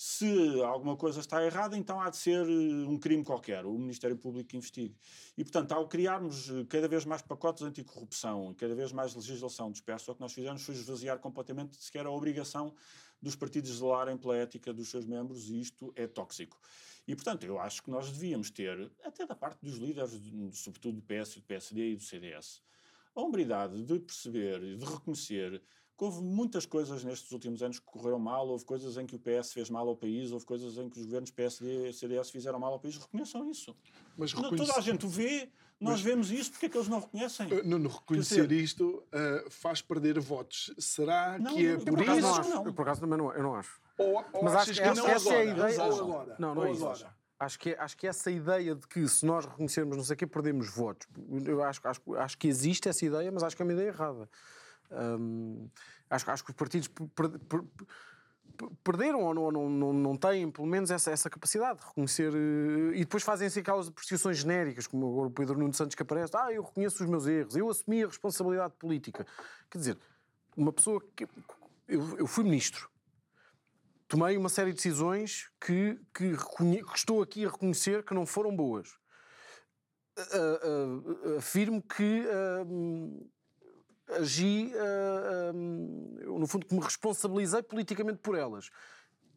Se 0.00 0.62
alguma 0.62 0.96
coisa 0.96 1.18
está 1.18 1.44
errada, 1.44 1.76
então 1.76 2.00
há 2.00 2.08
de 2.08 2.16
ser 2.16 2.46
eh, 2.46 2.86
um 2.86 2.96
crime 2.96 3.24
qualquer, 3.24 3.66
o 3.66 3.76
Ministério 3.76 4.16
Público 4.16 4.54
investigue. 4.54 4.96
E, 5.36 5.42
portanto, 5.42 5.72
ao 5.72 5.88
criarmos 5.88 6.48
eh, 6.50 6.64
cada 6.68 6.86
vez 6.86 7.04
mais 7.04 7.20
pacotes 7.20 7.64
anticorrupção 7.64 8.52
e 8.52 8.54
cada 8.54 8.76
vez 8.76 8.92
mais 8.92 9.12
legislação 9.16 9.72
dispersa, 9.72 10.12
o 10.12 10.14
que 10.14 10.20
nós 10.20 10.32
fizemos 10.32 10.62
foi 10.62 10.76
esvaziar 10.76 11.18
completamente 11.18 11.82
sequer 11.82 12.06
a 12.06 12.12
obrigação 12.12 12.72
dos 13.20 13.34
partidos 13.34 13.76
zelarem 13.76 14.16
pela 14.16 14.36
ética 14.36 14.72
dos 14.72 14.88
seus 14.88 15.04
membros 15.04 15.50
e 15.50 15.58
isto 15.58 15.92
é 15.96 16.06
tóxico. 16.06 16.60
E, 17.04 17.16
portanto, 17.16 17.42
eu 17.42 17.58
acho 17.58 17.82
que 17.82 17.90
nós 17.90 18.08
devíamos 18.08 18.52
ter, 18.52 18.92
até 19.02 19.26
da 19.26 19.34
parte 19.34 19.58
dos 19.64 19.78
líderes, 19.78 20.12
sobretudo 20.52 21.00
do 21.00 21.02
PS, 21.02 21.34
do 21.34 21.42
PSD 21.42 21.90
e 21.90 21.96
do 21.96 22.04
CDS, 22.04 22.62
a 23.16 23.20
hombridade 23.20 23.82
de 23.82 23.98
perceber 23.98 24.62
e 24.62 24.76
de 24.76 24.84
reconhecer 24.84 25.60
houve 26.04 26.22
muitas 26.22 26.64
coisas 26.66 27.04
nestes 27.04 27.30
últimos 27.32 27.62
anos 27.62 27.78
que 27.78 27.86
correram 27.86 28.18
mal, 28.18 28.46
houve 28.48 28.64
coisas 28.64 28.96
em 28.96 29.06
que 29.06 29.16
o 29.16 29.18
PS 29.18 29.52
fez 29.52 29.70
mal 29.70 29.88
ao 29.88 29.96
país, 29.96 30.32
houve 30.32 30.44
coisas 30.44 30.76
em 30.78 30.88
que 30.88 30.98
os 30.98 31.06
governos 31.06 31.30
PSD 31.30 31.88
e 31.88 31.92
CDS 31.92 32.30
fizeram 32.30 32.58
mal 32.58 32.72
ao 32.72 32.80
país, 32.80 32.96
reconheçam 32.96 33.50
isso. 33.50 33.76
Mas 34.16 34.32
reconhece... 34.32 34.56
Toda 34.56 34.78
a 34.78 34.80
gente 34.80 35.06
o 35.06 35.08
vê, 35.08 35.48
nós 35.80 35.94
Mas... 35.94 36.00
vemos 36.00 36.30
isso, 36.30 36.50
porque 36.50 36.66
é 36.66 36.68
que 36.68 36.76
eles 36.76 36.88
não 36.88 37.00
reconhecem? 37.00 37.46
Uh, 37.46 37.62
não, 37.64 37.78
não 37.78 37.90
reconhecer 37.90 38.46
dizer... 38.46 38.62
isto 38.62 39.04
uh, 39.12 39.50
faz 39.50 39.80
perder 39.80 40.18
votos. 40.18 40.74
Será 40.78 41.38
não, 41.38 41.54
que 41.54 41.66
é 41.66 41.76
por 41.76 42.00
isso? 42.00 42.20
Não 42.20 42.34
acho. 42.34 42.50
Eu, 42.50 42.74
por 42.74 42.82
acaso 42.82 43.00
também 43.00 43.18
não, 43.18 43.32
eu 43.32 43.42
não 43.42 43.54
acho. 43.54 43.80
Ou, 43.96 44.24
ou 44.32 44.44
Mas 44.44 44.54
acho 44.54 44.72
que, 44.72 44.80
que 44.80 44.94
não 44.94 45.06
essa 45.06 45.34
é 45.34 45.40
a 45.40 45.44
ideia. 45.44 45.84
Ou 45.84 46.00
agora. 46.00 46.36
Não, 46.38 46.54
não 46.54 46.64
é 46.64 46.72
isso. 46.72 47.06
Acho 47.40 47.56
que, 47.60 47.76
acho 47.78 47.96
que 47.96 48.06
essa 48.08 48.30
ideia 48.32 48.74
de 48.74 48.88
que 48.88 49.06
se 49.06 49.24
nós 49.24 49.46
reconhecermos 49.46 49.96
não 49.96 50.02
sei 50.02 50.14
o 50.14 50.16
quê, 50.16 50.26
perdemos 50.26 50.68
votos. 50.68 51.06
Eu 51.46 51.62
acho, 51.62 51.80
acho, 51.84 52.00
acho 52.16 52.36
que 52.36 52.48
existe 52.48 52.88
essa 52.88 53.04
ideia, 53.04 53.30
mas 53.30 53.44
acho 53.44 53.54
que 53.54 53.62
é 53.62 53.64
uma 53.64 53.72
ideia 53.72 53.88
errada. 53.88 54.28
Acho, 56.10 56.30
acho 56.30 56.44
que 56.44 56.50
os 56.50 56.56
partidos 56.56 56.88
per, 56.88 57.06
per, 57.14 57.30
per, 57.38 57.62
perderam 58.82 59.22
ou 59.22 59.34
não, 59.34 59.68
não, 59.68 59.92
não, 59.92 60.16
têm, 60.16 60.50
pelo 60.50 60.66
menos, 60.66 60.90
essa, 60.90 61.10
essa 61.10 61.30
capacidade 61.30 61.78
de 61.80 61.86
reconhecer. 61.86 62.32
Uh, 62.32 62.94
e 62.94 63.00
depois 63.00 63.22
fazem-se 63.22 63.60
aquelas 63.60 63.88
apreciações 63.88 64.38
genéricas, 64.38 64.86
como 64.86 65.08
agora 65.08 65.28
o 65.28 65.30
Pedro 65.30 65.58
Nuno 65.58 65.74
Santos 65.74 65.94
que 65.94 66.02
aparece: 66.02 66.36
ah, 66.36 66.52
eu 66.52 66.62
reconheço 66.62 67.02
os 67.02 67.08
meus 67.08 67.26
erros, 67.26 67.56
eu 67.56 67.68
assumi 67.68 68.02
a 68.02 68.06
responsabilidade 68.06 68.74
política. 68.78 69.26
Quer 69.70 69.78
dizer, 69.78 69.98
uma 70.56 70.72
pessoa 70.72 71.02
que 71.14 71.28
eu, 71.86 72.18
eu 72.18 72.26
fui 72.26 72.44
ministro. 72.44 72.90
Tomei 74.08 74.36
uma 74.38 74.48
série 74.48 74.70
de 74.70 74.76
decisões 74.76 75.50
que, 75.60 76.00
que, 76.14 76.34
que 76.34 76.96
estou 76.96 77.22
aqui 77.22 77.44
a 77.44 77.50
reconhecer 77.50 78.02
que 78.02 78.14
não 78.14 78.24
foram 78.24 78.54
boas. 78.56 78.96
Ah, 80.16 80.22
ah, 80.24 81.38
afirmo 81.38 81.82
que 81.82 82.24
hum, 82.66 83.28
agi, 84.16 84.72
ah, 84.76 85.52
hum, 85.54 86.16
eu, 86.20 86.38
no 86.38 86.46
fundo, 86.46 86.66
que 86.66 86.74
me 86.74 86.80
responsabilizei 86.80 87.62
politicamente 87.62 88.18
por 88.18 88.36
elas. 88.36 88.70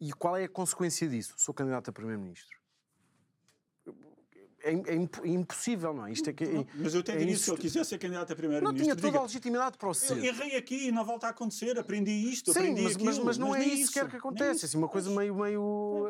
E 0.00 0.12
qual 0.12 0.36
é 0.36 0.44
a 0.44 0.48
consequência 0.48 1.08
disso? 1.08 1.34
Sou 1.36 1.54
candidato 1.54 1.90
a 1.90 1.92
primeiro-ministro. 1.92 2.61
É, 4.64 4.72
é 4.72 4.94
é 4.94 5.28
impossível, 5.28 5.92
não 5.92 6.06
é? 6.06 6.12
Isto 6.12 6.30
é 6.30 6.32
que, 6.32 6.44
é, 6.44 6.66
Mas 6.76 6.94
eu 6.94 7.00
até 7.00 7.12
é 7.14 7.16
diria, 7.16 7.36
se 7.36 7.50
ele 7.50 7.58
quiser 7.58 7.84
ser 7.84 7.98
candidato 7.98 8.28
a 8.30 8.34
Não 8.34 8.36
primeiro-ministro, 8.36 8.82
tinha 8.84 8.94
toda 8.96 9.08
diga, 9.08 9.18
a 9.18 9.22
legitimidade 9.22 9.76
para 9.76 9.88
o 9.88 9.94
ser. 9.94 10.16
eu 10.18 10.24
errei 10.24 10.56
aqui 10.56 10.88
e 10.88 10.92
não 10.92 11.04
volta 11.04 11.26
a 11.26 11.30
acontecer, 11.30 11.78
aprendi 11.78 12.10
isto, 12.12 12.52
Sim, 12.52 12.58
aprendi 12.60 12.82
mas, 12.82 12.92
aquilo. 12.94 13.06
mas, 13.06 13.18
mas 13.18 13.38
não 13.38 13.54
é 13.54 13.58
nem 13.58 13.74
isso 13.74 13.92
sequer 13.92 14.08
que 14.08 14.16
acontece. 14.16 14.56
isso. 14.58 14.66
Assim, 14.66 14.78
uma 14.78 14.88
coisa 14.88 15.10
meio, 15.10 15.34
meio 15.34 16.06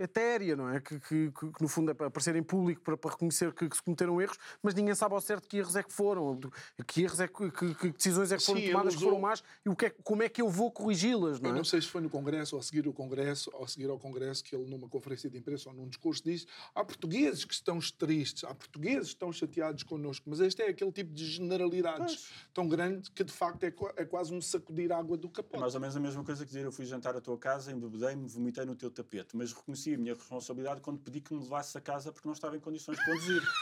eh, 0.00 0.02
etérea, 0.04 0.56
não 0.56 0.68
é? 0.68 0.80
Que, 0.80 0.98
que, 0.98 1.30
que, 1.30 1.52
que, 1.52 1.62
no 1.62 1.68
fundo 1.68 1.90
é 1.90 1.94
para 1.94 2.06
aparecer 2.08 2.34
em 2.36 2.42
público 2.42 2.80
para, 2.82 2.96
para 2.96 3.10
reconhecer 3.12 3.52
que, 3.52 3.68
que 3.68 3.76
se 3.76 3.82
cometeram 3.82 4.20
erros, 4.20 4.36
mas 4.62 4.74
ninguém 4.74 4.94
sabe 4.94 5.14
ao 5.14 5.20
certo 5.20 5.48
que 5.48 5.58
erros 5.58 5.76
é 5.76 5.82
que 5.82 5.92
foram, 5.92 6.38
que 6.86 7.02
erros 7.02 7.20
é 7.20 7.28
que, 7.28 7.50
que, 7.50 7.74
que 7.74 7.90
decisões 7.90 8.32
é 8.32 8.36
que 8.36 8.44
foram 8.44 8.60
Sim, 8.60 8.70
tomadas 8.70 8.92
que 8.94 8.98
usou- 8.98 9.10
foram 9.10 9.20
más 9.22 9.42
e 9.64 9.68
o 9.68 9.76
que 9.76 9.86
é, 9.86 9.90
como 10.02 10.22
é 10.22 10.28
que 10.28 10.42
eu 10.42 10.48
vou 10.48 10.70
corrigi-las, 10.70 11.40
não 11.40 11.50
Eu 11.50 11.54
é? 11.54 11.58
não 11.58 11.64
sei 11.64 11.80
se 11.80 11.88
foi 11.88 12.00
no 12.00 12.10
Congresso 12.10 12.56
ou 12.56 12.60
a 12.60 12.62
seguir 12.62 12.86
o 12.88 12.92
Congresso, 12.92 13.50
ou 13.54 13.64
a 13.64 13.68
seguir 13.68 13.88
ao 13.90 13.98
Congresso, 13.98 14.42
que 14.42 14.54
ele, 14.56 14.68
numa 14.68 14.88
conferência 14.88 15.30
de 15.30 15.38
imprensa 15.38 15.68
ou 15.68 15.74
num 15.74 15.86
discurso, 15.88 16.22
disse: 16.24 16.46
há 16.74 16.84
portugueses 16.84 17.44
que 17.52 17.56
estão 17.60 17.78
tristes, 17.98 18.44
há 18.44 18.54
portugueses 18.54 19.08
que 19.08 19.14
estão 19.14 19.32
chateados 19.32 19.82
connosco, 19.82 20.28
mas 20.28 20.40
este 20.40 20.62
é 20.62 20.68
aquele 20.68 20.90
tipo 20.90 21.12
de 21.12 21.24
generalidades 21.26 22.30
tão 22.54 22.66
grande 22.68 23.10
que, 23.10 23.22
de 23.22 23.32
facto, 23.32 23.64
é, 23.64 23.74
é 23.96 24.04
quase 24.04 24.32
um 24.32 24.40
sacudir 24.40 24.90
água 24.92 25.16
do 25.16 25.28
É 25.28 25.30
capote. 25.30 25.60
mais 25.60 25.74
ou 25.74 25.80
menos 25.80 25.96
a 25.96 26.00
mesma 26.00 26.24
coisa 26.24 26.44
que 26.44 26.48
dizer 26.50 26.64
eu 26.64 26.72
fui 26.72 26.84
jantar 26.84 27.14
à 27.16 27.20
tua 27.20 27.38
casa, 27.38 27.70
embebedei-me, 27.70 28.26
vomitei 28.26 28.64
no 28.64 28.74
teu 28.74 28.90
tapete, 28.90 29.36
mas 29.36 29.52
reconheci 29.52 29.94
a 29.94 29.98
minha 29.98 30.14
responsabilidade 30.14 30.80
quando 30.80 30.98
pedi 31.00 31.20
que 31.20 31.34
me 31.34 31.40
levasses 31.42 31.74
a 31.76 31.80
casa 31.80 32.10
porque 32.12 32.26
não 32.26 32.32
estava 32.32 32.56
em 32.56 32.60
condições 32.60 32.98
de 32.98 33.04
conduzir. 33.04 33.42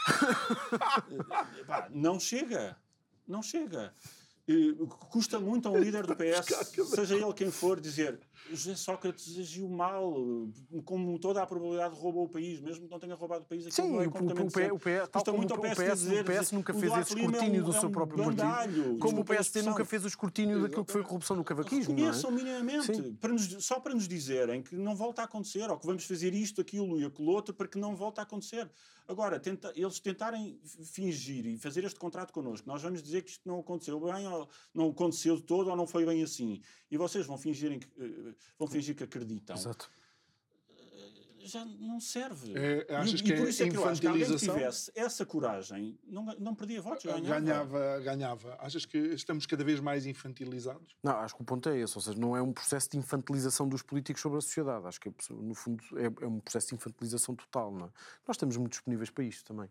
Eh, 1.11 1.63
pá, 1.65 1.89
não 1.91 2.19
chega. 2.19 2.77
Não 3.27 3.41
chega. 3.41 3.93
Custa 5.09 5.39
muito 5.39 5.67
a 5.67 5.71
um 5.71 5.77
líder 5.77 6.05
do 6.05 6.15
PS, 6.15 6.47
seja 6.95 7.15
ele 7.15 7.33
quem 7.33 7.51
for, 7.51 7.79
dizer 7.79 8.19
José 8.51 8.75
Sócrates 8.75 9.37
agiu 9.37 9.69
mal, 9.69 10.13
como 10.83 11.17
toda 11.19 11.41
a 11.41 11.45
probabilidade 11.45 11.95
roubou 11.95 12.25
o 12.25 12.29
país, 12.29 12.59
mesmo 12.59 12.85
que 12.85 12.91
não 12.91 12.99
tenha 12.99 13.15
roubado 13.15 13.43
o 13.43 13.45
país. 13.47 13.67
aquilo 13.67 13.87
Sim, 13.87 13.93
não 13.93 14.01
é 14.01 14.05
o- 14.05 14.09
o- 14.09 14.11
completamente 14.11 14.59
o 14.71 14.75
o 14.75 14.79
P- 14.79 14.97
tal 15.07 15.09
Custa 15.11 15.31
muito 15.31 15.51
o 15.51 15.55
ao 15.55 15.61
PS 15.61 15.75
PSD 15.75 16.09
dizer, 16.09 16.21
o 16.21 16.25
PS 16.25 16.51
nunca 16.53 16.75
o 16.75 16.79
fez 16.79 16.97
esse 16.97 17.13
Lima 17.13 17.27
é 17.27 17.31
escrutínio 17.31 17.61
um- 17.61 17.65
do 17.65 17.75
é 17.75 17.79
seu 17.79 17.89
um 17.89 17.91
próprio 17.91 18.17
partido. 18.23 18.35
bandalho. 18.43 18.97
Como 18.99 19.21
o 19.21 19.25
PSD 19.25 19.41
expressão. 19.59 19.71
nunca 19.71 19.85
fez 19.85 20.03
o 20.03 20.07
escrutínio 20.07 20.61
daquilo 20.63 20.85
que 20.85 20.91
foi 20.91 21.01
a 21.01 21.03
corrupção 21.05 21.35
no 21.37 21.43
cavaquismo, 21.43 21.93
não 21.93 21.99
é? 21.99 22.05
Reconheçam 22.07 22.31
minimamente, 22.31 23.13
para 23.21 23.31
nos- 23.31 23.63
só 23.63 23.79
para 23.79 23.93
nos 23.93 24.07
dizerem 24.07 24.61
que 24.63 24.75
não 24.75 24.95
volta 24.95 25.21
a 25.21 25.25
acontecer, 25.25 25.69
ou 25.69 25.77
que 25.77 25.85
vamos 25.85 26.03
fazer 26.05 26.33
isto, 26.33 26.59
aquilo 26.59 26.99
e 26.99 27.05
aquilo 27.05 27.29
outro, 27.29 27.53
para 27.53 27.67
que 27.67 27.77
não 27.77 27.95
volte 27.95 28.19
a 28.19 28.23
acontecer. 28.23 28.69
Agora, 29.11 29.37
tenta- 29.41 29.73
eles 29.75 29.99
tentarem 29.99 30.57
fingir 30.63 31.45
e 31.45 31.57
fazer 31.57 31.83
este 31.83 31.99
contrato 31.99 32.31
connosco, 32.31 32.65
nós 32.65 32.81
vamos 32.81 33.03
dizer 33.03 33.21
que 33.23 33.31
isto 33.31 33.45
não 33.45 33.59
aconteceu 33.59 33.99
bem, 33.99 34.25
ou 34.25 34.47
não 34.73 34.89
aconteceu 34.89 35.35
de 35.35 35.43
todo, 35.43 35.69
ou 35.69 35.75
não 35.75 35.85
foi 35.85 36.05
bem 36.05 36.23
assim. 36.23 36.61
E 36.89 36.95
vocês 36.95 37.25
vão, 37.25 37.37
fingirem 37.37 37.77
que, 37.79 37.87
eh, 38.01 38.33
vão 38.57 38.69
fingir 38.69 38.95
que 38.95 39.03
acreditam. 39.03 39.55
Exato. 39.57 39.91
Já 41.45 41.65
não 41.65 41.99
serve. 41.99 42.53
É, 42.55 42.95
achas 42.95 43.19
e, 43.19 43.23
que 43.23 43.31
e 43.31 43.35
por 43.35 43.47
é 43.47 43.49
isso 43.49 43.63
é 43.63 43.69
que 43.69 43.77
eu 43.77 43.87
acho 43.87 44.01
que 44.01 44.07
alguém 44.07 44.25
que 44.25 44.37
tivesse 44.37 44.91
essa 44.95 45.25
coragem 45.25 45.99
não, 46.05 46.25
não 46.39 46.55
perdia 46.55 46.81
votos, 46.81 47.05
ganhava. 47.05 47.39
Ganhava, 47.39 47.99
ganhava. 47.99 48.57
Achas 48.59 48.85
que 48.85 48.97
estamos 48.97 49.45
cada 49.45 49.63
vez 49.63 49.79
mais 49.79 50.05
infantilizados? 50.05 50.95
Não, 51.03 51.13
acho 51.13 51.35
que 51.35 51.41
o 51.41 51.45
ponto 51.45 51.69
é 51.69 51.77
esse, 51.79 51.97
ou 51.97 52.01
seja, 52.01 52.19
não 52.19 52.35
é 52.35 52.41
um 52.41 52.53
processo 52.53 52.89
de 52.89 52.97
infantilização 52.97 53.67
dos 53.67 53.81
políticos 53.81 54.21
sobre 54.21 54.37
a 54.37 54.41
sociedade. 54.41 54.85
Acho 54.87 54.99
que, 54.99 55.09
é, 55.09 55.13
no 55.29 55.53
fundo, 55.53 55.83
é, 55.97 56.23
é 56.23 56.27
um 56.27 56.39
processo 56.39 56.69
de 56.69 56.75
infantilização 56.75 57.35
total. 57.35 57.71
Não 57.71 57.85
é? 57.85 57.89
Nós 58.27 58.35
estamos 58.35 58.57
muito 58.57 58.71
disponíveis 58.71 59.09
para 59.09 59.23
isto 59.23 59.45
também. 59.45 59.69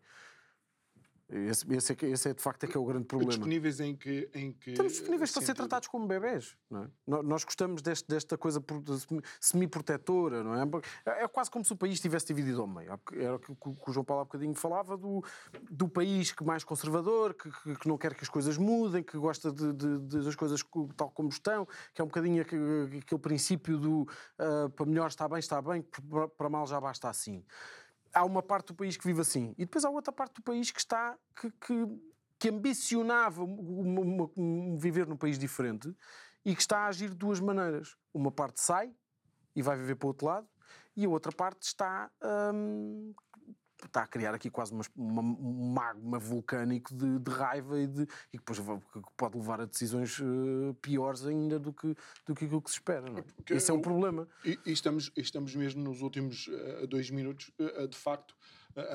Esse, 1.32 1.64
esse, 1.74 1.92
é, 1.92 2.06
esse 2.10 2.28
é, 2.28 2.34
de 2.34 2.42
facto, 2.42 2.64
é 2.64 2.66
que 2.66 2.76
é 2.76 2.80
o 2.80 2.84
grande 2.84 3.04
problema. 3.04 3.30
Disponíveis 3.30 3.78
em 3.78 3.94
que. 3.94 4.28
Em 4.34 4.52
que 4.52 4.70
Estamos 4.72 4.92
disponíveis 4.92 5.30
para 5.30 5.42
ser 5.42 5.54
tratados 5.54 5.86
como 5.88 6.06
bebés. 6.06 6.56
Não 6.68 6.82
é? 6.84 7.22
Nós 7.22 7.44
gostamos 7.44 7.82
deste- 7.82 8.08
desta 8.08 8.36
coisa 8.36 8.60
semi-protetora, 9.40 10.42
não 10.42 10.54
é? 10.54 10.62
É 11.06 11.24
é 11.24 11.28
quase 11.28 11.50
como 11.50 11.64
se 11.64 11.72
o 11.72 11.76
país 11.76 11.94
estivesse 11.94 12.26
dividido 12.26 12.60
ao 12.60 12.66
meio. 12.66 12.98
Era 13.12 13.36
o 13.36 13.38
que, 13.38 13.52
o 13.52 13.92
João 13.92 14.04
Paulo 14.04 14.22
há 14.22 14.24
bocadinho 14.24 14.54
falava 14.54 14.96
do, 14.96 15.22
do 15.70 15.88
país 15.88 16.32
que 16.32 16.42
mais 16.44 16.64
conservador, 16.64 17.34
que, 17.34 17.50
que- 17.50 17.76
que 17.76 17.88
não 17.88 17.96
quer 17.98 18.14
que 18.14 18.22
as 18.22 18.28
coisas 18.28 18.56
mudem, 18.56 19.02
que 19.02 19.16
gosta 19.18 19.52
de, 19.52 19.72
de- 19.72 19.98
de- 19.98 20.24
das 20.24 20.34
coisas 20.34 20.62
co- 20.62 20.88
tal 20.96 21.10
como 21.10 21.28
estão, 21.28 21.66
que 21.94 22.00
é 22.00 22.04
um 22.04 22.08
bocadinho 22.08 22.42
aquele, 22.42 23.02
princípio 23.18 23.78
do 23.78 24.08
ah, 24.38 24.68
para 24.74 24.86
melhor 24.86 25.08
está 25.08 25.28
bem, 25.28 25.38
está 25.38 25.60
bem, 25.62 25.84
para 26.36 26.48
mal 26.48 26.66
já 26.66 26.80
basta 26.80 27.08
assim 27.08 27.44
há 28.12 28.24
uma 28.24 28.42
parte 28.42 28.68
do 28.68 28.74
país 28.74 28.96
que 28.96 29.06
vive 29.06 29.20
assim 29.20 29.54
e 29.58 29.64
depois 29.64 29.84
há 29.84 29.90
outra 29.90 30.12
parte 30.12 30.34
do 30.34 30.42
país 30.42 30.70
que 30.70 30.78
está 30.80 31.16
que, 31.40 31.50
que, 31.52 31.86
que 32.38 32.48
ambicionava 32.48 33.42
uma- 33.44 34.00
uma- 34.00 34.30
um 34.36 34.76
viver 34.78 35.06
num 35.06 35.16
país 35.16 35.38
diferente 35.38 35.94
e 36.44 36.54
que 36.54 36.60
está 36.62 36.80
a 36.80 36.86
agir 36.86 37.10
de 37.10 37.16
duas 37.16 37.38
maneiras. 37.40 37.96
Uma 38.14 38.30
parte 38.32 38.60
sai 38.60 38.94
e 39.54 39.62
vai 39.62 39.76
viver 39.76 39.94
para 39.96 40.06
o 40.06 40.08
outro 40.08 40.26
lado 40.26 40.48
e 40.96 41.04
a 41.04 41.08
outra 41.08 41.32
parte 41.32 41.62
está 41.62 42.10
hum, 42.54 43.12
está 43.86 44.02
a 44.02 44.06
criar 44.06 44.34
aqui 44.34 44.50
quase 44.50 44.72
uma, 44.72 44.84
uma- 44.96 45.22
um 45.22 45.72
magma 45.72 46.18
vulcânico 46.18 46.94
de, 46.94 47.18
de 47.18 47.30
raiva 47.30 47.78
e, 47.80 47.86
de, 47.86 48.02
e 48.32 48.38
que 48.38 48.44
depois 48.44 48.60
pode 49.16 49.36
levar 49.36 49.60
a 49.60 49.64
decisões 49.64 50.18
eh, 50.20 50.74
piores 50.82 51.24
ainda 51.26 51.58
do 51.58 51.72
que, 51.72 51.94
do 52.26 52.34
que 52.34 52.44
aquilo 52.44 52.62
que 52.62 52.70
se 52.70 52.76
espera. 52.76 53.10
Não 53.10 53.18
é? 53.18 53.22
Porque 53.22 53.54
Esse 53.54 53.70
é 53.70 53.74
um 53.74 53.80
problema. 53.80 54.26
E, 54.44 54.58
e 54.66 54.72
estamos, 54.72 55.10
estamos 55.16 55.54
mesmo 55.54 55.82
nos 55.82 56.02
últimos 56.02 56.48
eh, 56.52 56.86
dois 56.86 57.10
minutos, 57.10 57.50
eh, 57.58 57.86
de 57.86 57.96
facto, 57.96 58.34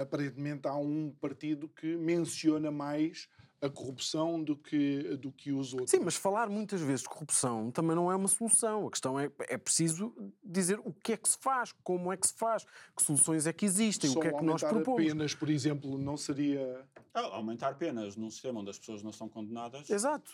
aparentemente 0.01 0.67
há 0.67 0.75
um 0.75 1.11
partido 1.19 1.67
que 1.69 1.95
menciona 1.97 2.71
mais 2.71 3.27
a 3.61 3.69
corrupção 3.69 4.43
do 4.43 4.55
que, 4.55 5.15
do 5.17 5.31
que 5.31 5.51
os 5.51 5.73
outros. 5.73 5.91
Sim, 5.91 5.99
mas 5.99 6.15
falar 6.15 6.49
muitas 6.49 6.81
vezes 6.81 7.01
de 7.01 7.09
corrupção 7.09 7.71
também 7.71 7.95
não 7.95 8.11
é 8.11 8.15
uma 8.15 8.27
solução. 8.27 8.87
A 8.87 8.91
questão 8.91 9.19
é, 9.19 9.31
é 9.47 9.57
preciso 9.57 10.13
dizer 10.43 10.79
o 10.83 10.93
que 10.93 11.13
é 11.13 11.17
que 11.17 11.27
se 11.29 11.37
faz, 11.39 11.71
como 11.83 12.11
é 12.11 12.17
que 12.17 12.27
se 12.27 12.33
faz, 12.33 12.65
que 12.95 13.01
soluções 13.03 13.47
é 13.47 13.53
que 13.53 13.65
existem, 13.65 14.09
Só 14.09 14.19
o 14.19 14.21
que 14.21 14.27
é 14.27 14.33
que 14.33 14.43
nós 14.43 14.63
aumentar 14.63 14.83
propomos. 14.83 15.05
penas, 15.11 15.33
por 15.33 15.49
exemplo, 15.49 15.97
não 15.97 16.17
seria. 16.17 16.85
Ah, 17.13 17.21
Aumentar 17.35 17.73
penas 17.75 18.15
num 18.15 18.29
sistema 18.29 18.59
onde 18.59 18.69
as 18.69 18.77
pessoas 18.77 19.01
não 19.01 19.11
são 19.11 19.29
condenadas 19.29 19.89
Exato. 19.89 20.31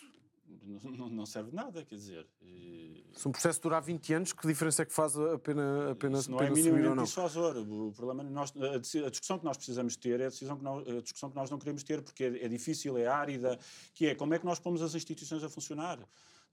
não, 1.10 1.26
serve 1.26 1.54
nada, 1.54 1.84
quer 1.84 1.94
dizer. 1.94 2.26
e- 2.40 3.04
Se 3.14 3.28
um 3.28 3.32
processo 3.32 3.60
durar 3.60 3.82
20 3.82 4.14
anos, 4.14 4.32
que 4.32 4.46
diferença 4.46 4.82
é 4.82 4.84
que 4.84 4.92
faz 4.92 5.16
a 5.16 5.38
pena, 5.38 5.90
a 5.92 5.94
pena, 5.94 6.18
Isso 6.18 6.30
não 6.30 6.38
é 6.38 6.44
pena 6.44 6.50
ou 6.50 6.56
minimamente 6.56 7.04
dissuasor. 7.04 7.56
O 7.56 7.92
problema, 7.92 8.22
é 8.22 8.30
nós, 8.30 8.52
a, 8.56 9.10
discussão 9.10 9.38
que 9.38 9.44
nós 9.44 9.56
precisamos 9.56 9.96
ter 9.96 10.20
é 10.20 10.26
a, 10.26 10.28
decisão 10.28 10.56
que 10.56 10.64
nós, 10.64 10.86
a 10.88 11.00
discussão 11.00 11.30
que 11.30 11.36
nós 11.36 11.50
não 11.50 11.58
queremos 11.58 11.82
ter 11.82 12.02
porque 12.02 12.24
é, 12.24 12.44
é 12.44 12.48
difícil, 12.48 12.96
é 12.98 13.06
árida, 13.06 13.58
que 13.94 14.06
é 14.06 14.14
como 14.14 14.34
é 14.34 14.38
que 14.38 14.44
nós 14.44 14.58
pomos 14.58 14.82
as 14.82 14.94
instituições 14.94 15.42
a 15.42 15.48
funcionar. 15.48 15.98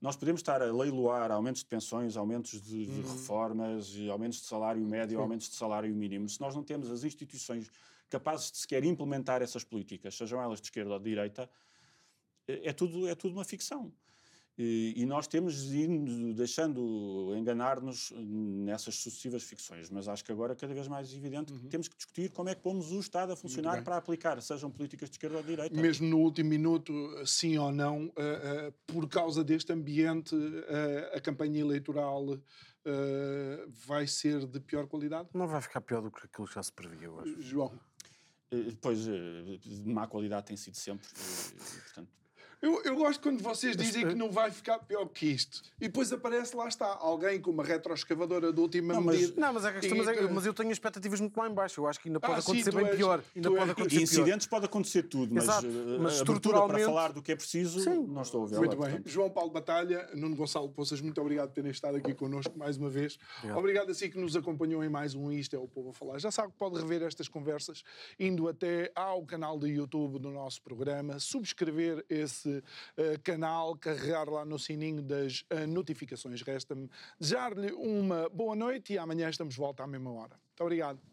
Nós 0.00 0.16
podemos 0.16 0.40
estar 0.40 0.62
a 0.62 0.72
leiloar 0.72 1.30
aumentos 1.30 1.60
de 1.60 1.68
pensões, 1.68 2.16
aumentos 2.16 2.62
de, 2.62 2.86
de 2.86 3.00
reformas, 3.02 3.94
e 3.94 4.08
aumentos 4.08 4.40
de 4.40 4.46
salário 4.46 4.82
médio, 4.82 5.20
aumentos 5.20 5.50
de 5.50 5.56
salário 5.56 5.94
mínimo. 5.94 6.26
Se 6.26 6.40
nós 6.40 6.54
não 6.54 6.62
temos 6.62 6.90
as 6.90 7.04
instituições 7.04 7.70
capazes 8.08 8.50
de 8.50 8.58
sequer 8.58 8.82
implementar 8.84 9.42
essas 9.42 9.62
políticas, 9.62 10.16
sejam 10.16 10.40
elas 10.42 10.60
de 10.60 10.66
esquerda 10.68 10.94
ou 10.94 10.98
de 10.98 11.04
direita, 11.04 11.48
é 12.62 12.72
tudo, 12.72 13.08
é 13.08 13.14
tudo 13.14 13.32
uma 13.32 13.44
ficção. 13.44 13.92
E, 14.58 14.92
e 14.94 15.06
nós 15.06 15.26
temos 15.26 15.72
ido 15.72 16.34
deixando 16.34 17.34
enganar-nos 17.34 18.12
nessas 18.14 18.94
sucessivas 18.96 19.42
ficções, 19.42 19.88
mas 19.88 20.06
acho 20.06 20.22
que 20.22 20.30
agora 20.30 20.52
é 20.52 20.56
cada 20.56 20.74
vez 20.74 20.86
mais 20.86 21.14
evidente 21.14 21.50
que 21.50 21.66
temos 21.68 21.88
que 21.88 21.96
discutir 21.96 22.30
como 22.30 22.50
é 22.50 22.54
que 22.54 22.60
pomos 22.60 22.92
o 22.92 23.00
Estado 23.00 23.32
a 23.32 23.36
funcionar 23.36 23.82
para 23.82 23.96
aplicar, 23.96 24.40
sejam 24.42 24.70
políticas 24.70 25.08
de 25.08 25.14
esquerda 25.14 25.38
ou 25.38 25.42
de 25.42 25.48
direita. 25.48 25.80
Mesmo 25.80 26.08
no 26.08 26.18
último 26.18 26.50
minuto, 26.50 26.92
sim 27.24 27.56
ou 27.56 27.72
não, 27.72 28.12
eh, 28.16 28.40
eh, 28.68 28.72
por 28.86 29.08
causa 29.08 29.42
deste 29.42 29.72
ambiente, 29.72 30.36
eh, 30.68 31.12
a 31.14 31.20
campanha 31.20 31.60
eleitoral 31.60 32.38
vai 33.86 34.06
ser 34.06 34.46
de 34.46 34.58
pior 34.58 34.86
qualidade? 34.86 35.28
Não 35.34 35.46
vai 35.46 35.60
ficar 35.60 35.80
pior 35.80 36.02
do 36.02 36.10
que 36.10 36.26
aquilo 36.26 36.46
que 36.46 36.54
já 36.54 36.62
se 36.62 36.72
previa, 36.72 37.06
eu 37.06 37.20
acho. 37.20 37.40
João. 37.40 37.72
Depois, 38.50 39.06
eh, 39.06 39.58
de 39.62 39.88
má 39.88 40.08
qualidade 40.08 40.46
tem 40.46 40.56
sido 40.56 40.76
sempre, 40.76 41.06
portanto, 41.08 42.10
Eu, 42.62 42.82
eu 42.84 42.94
gosto 42.94 43.22
quando 43.22 43.42
vocês 43.42 43.74
dizem 43.76 44.06
que 44.06 44.14
não 44.14 44.30
vai 44.30 44.50
ficar 44.50 44.78
pior 44.80 45.06
que 45.06 45.26
isto. 45.26 45.62
E 45.80 45.86
depois 45.88 46.12
aparece, 46.12 46.54
lá 46.54 46.68
está, 46.68 46.86
alguém 46.86 47.40
com 47.40 47.50
uma 47.50 47.64
retroescavadora 47.64 48.52
de 48.52 48.60
última 48.60 48.92
Não, 48.94 49.00
mas- 49.00 49.18
medida. 49.20 49.40
Não, 49.40 49.52
mas, 49.54 49.64
é 49.64 49.70
que 49.72 49.78
a 49.78 49.80
questão- 49.80 49.96
E- 49.96 50.04
mas, 50.04 50.16
é- 50.18 50.28
mas 50.30 50.46
eu 50.46 50.52
tenho 50.52 50.70
expectativas 50.70 51.20
muito 51.20 51.36
lá 51.38 51.48
em 51.48 51.54
baixo. 51.54 51.80
Eu 51.80 51.86
acho 51.86 51.98
que 51.98 52.08
ainda 52.08 52.20
pode 52.20 52.34
Ah, 52.34 52.36
sim, 52.42 52.50
acontecer 52.50 52.70
tu 52.70 52.76
bem 52.76 52.86
és- 52.86 52.96
pior. 52.96 53.24
Ainda 53.34 53.50
pode 53.50 53.70
acontecer 53.70 53.88
pior. 53.96 54.02
incidentes 54.02 54.46
pode 54.46 54.64
acontecer 54.66 55.02
tudo, 55.04 55.34
mas, 55.34 55.44
Exato, 55.44 55.66
eh, 55.66 55.70
mas 55.70 55.78
a 55.78 55.86
abertura 55.86 55.98
para 55.98 56.12
estruturalmente- 56.12 56.84
falar 56.84 57.12
do 57.12 57.22
que 57.22 57.32
é 57.32 57.36
preciso, 57.36 57.80
Sim. 57.80 58.06
não 58.06 58.20
estou 58.22 58.44
a 58.44 58.46
ver. 58.46 58.58
Muito 58.58 58.76
bem. 58.76 59.00
João 59.06 59.30
Paulo 59.30 59.50
Batalha, 59.50 60.08
Nuno 60.14 60.36
Gonçalo 60.36 60.68
Poças, 60.68 61.00
muito 61.00 61.18
obrigado 61.20 61.48
por 61.48 61.54
terem 61.54 61.70
estado 61.70 61.96
aqui 61.96 62.12
connosco 62.12 62.58
mais 62.58 62.76
uma 62.76 62.90
vez. 62.90 63.18
Obrigado. 63.38 63.58
Obrigado 63.58 63.90
a 63.90 63.94
si 63.94 64.10
que 64.10 64.18
nos 64.18 64.36
acompanhou 64.36 64.84
em 64.84 64.88
mais 64.90 65.14
um 65.14 65.32
Isto 65.32 65.56
é 65.56 65.58
o 65.58 65.66
Povo 65.66 65.90
a 65.90 65.92
Falar. 65.94 66.18
Já 66.18 66.30
sabe 66.30 66.52
que 66.52 66.58
pode 66.58 66.76
rever 66.78 67.02
estas 67.02 67.26
conversas 67.26 67.82
indo 68.18 68.48
até 68.48 68.92
ao 68.94 69.24
canal 69.24 69.58
do 69.58 69.66
YouTube 69.66 70.18
do 70.18 70.30
nosso 70.30 70.60
programa, 70.60 71.18
subscrever 71.18 72.04
esse 72.10 72.49
uh, 72.58 73.20
canal, 73.22 73.76
carregar 73.76 74.28
lá 74.28 74.44
no 74.44 74.58
sininho 74.58 75.02
das 75.02 75.42
uh, 75.42 75.66
notificações. 75.66 76.42
Resta-me 76.42 76.90
desejar-lhe 77.18 77.72
uma 77.72 78.28
boa 78.28 78.54
noite 78.54 78.92
e 78.94 78.98
amanhã 78.98 79.28
estamos 79.28 79.54
de 79.54 79.60
volta 79.60 79.82
à 79.82 79.86
mesma 79.86 80.12
hora. 80.12 80.36
Muito 80.50 80.62
obrigado. 80.62 81.09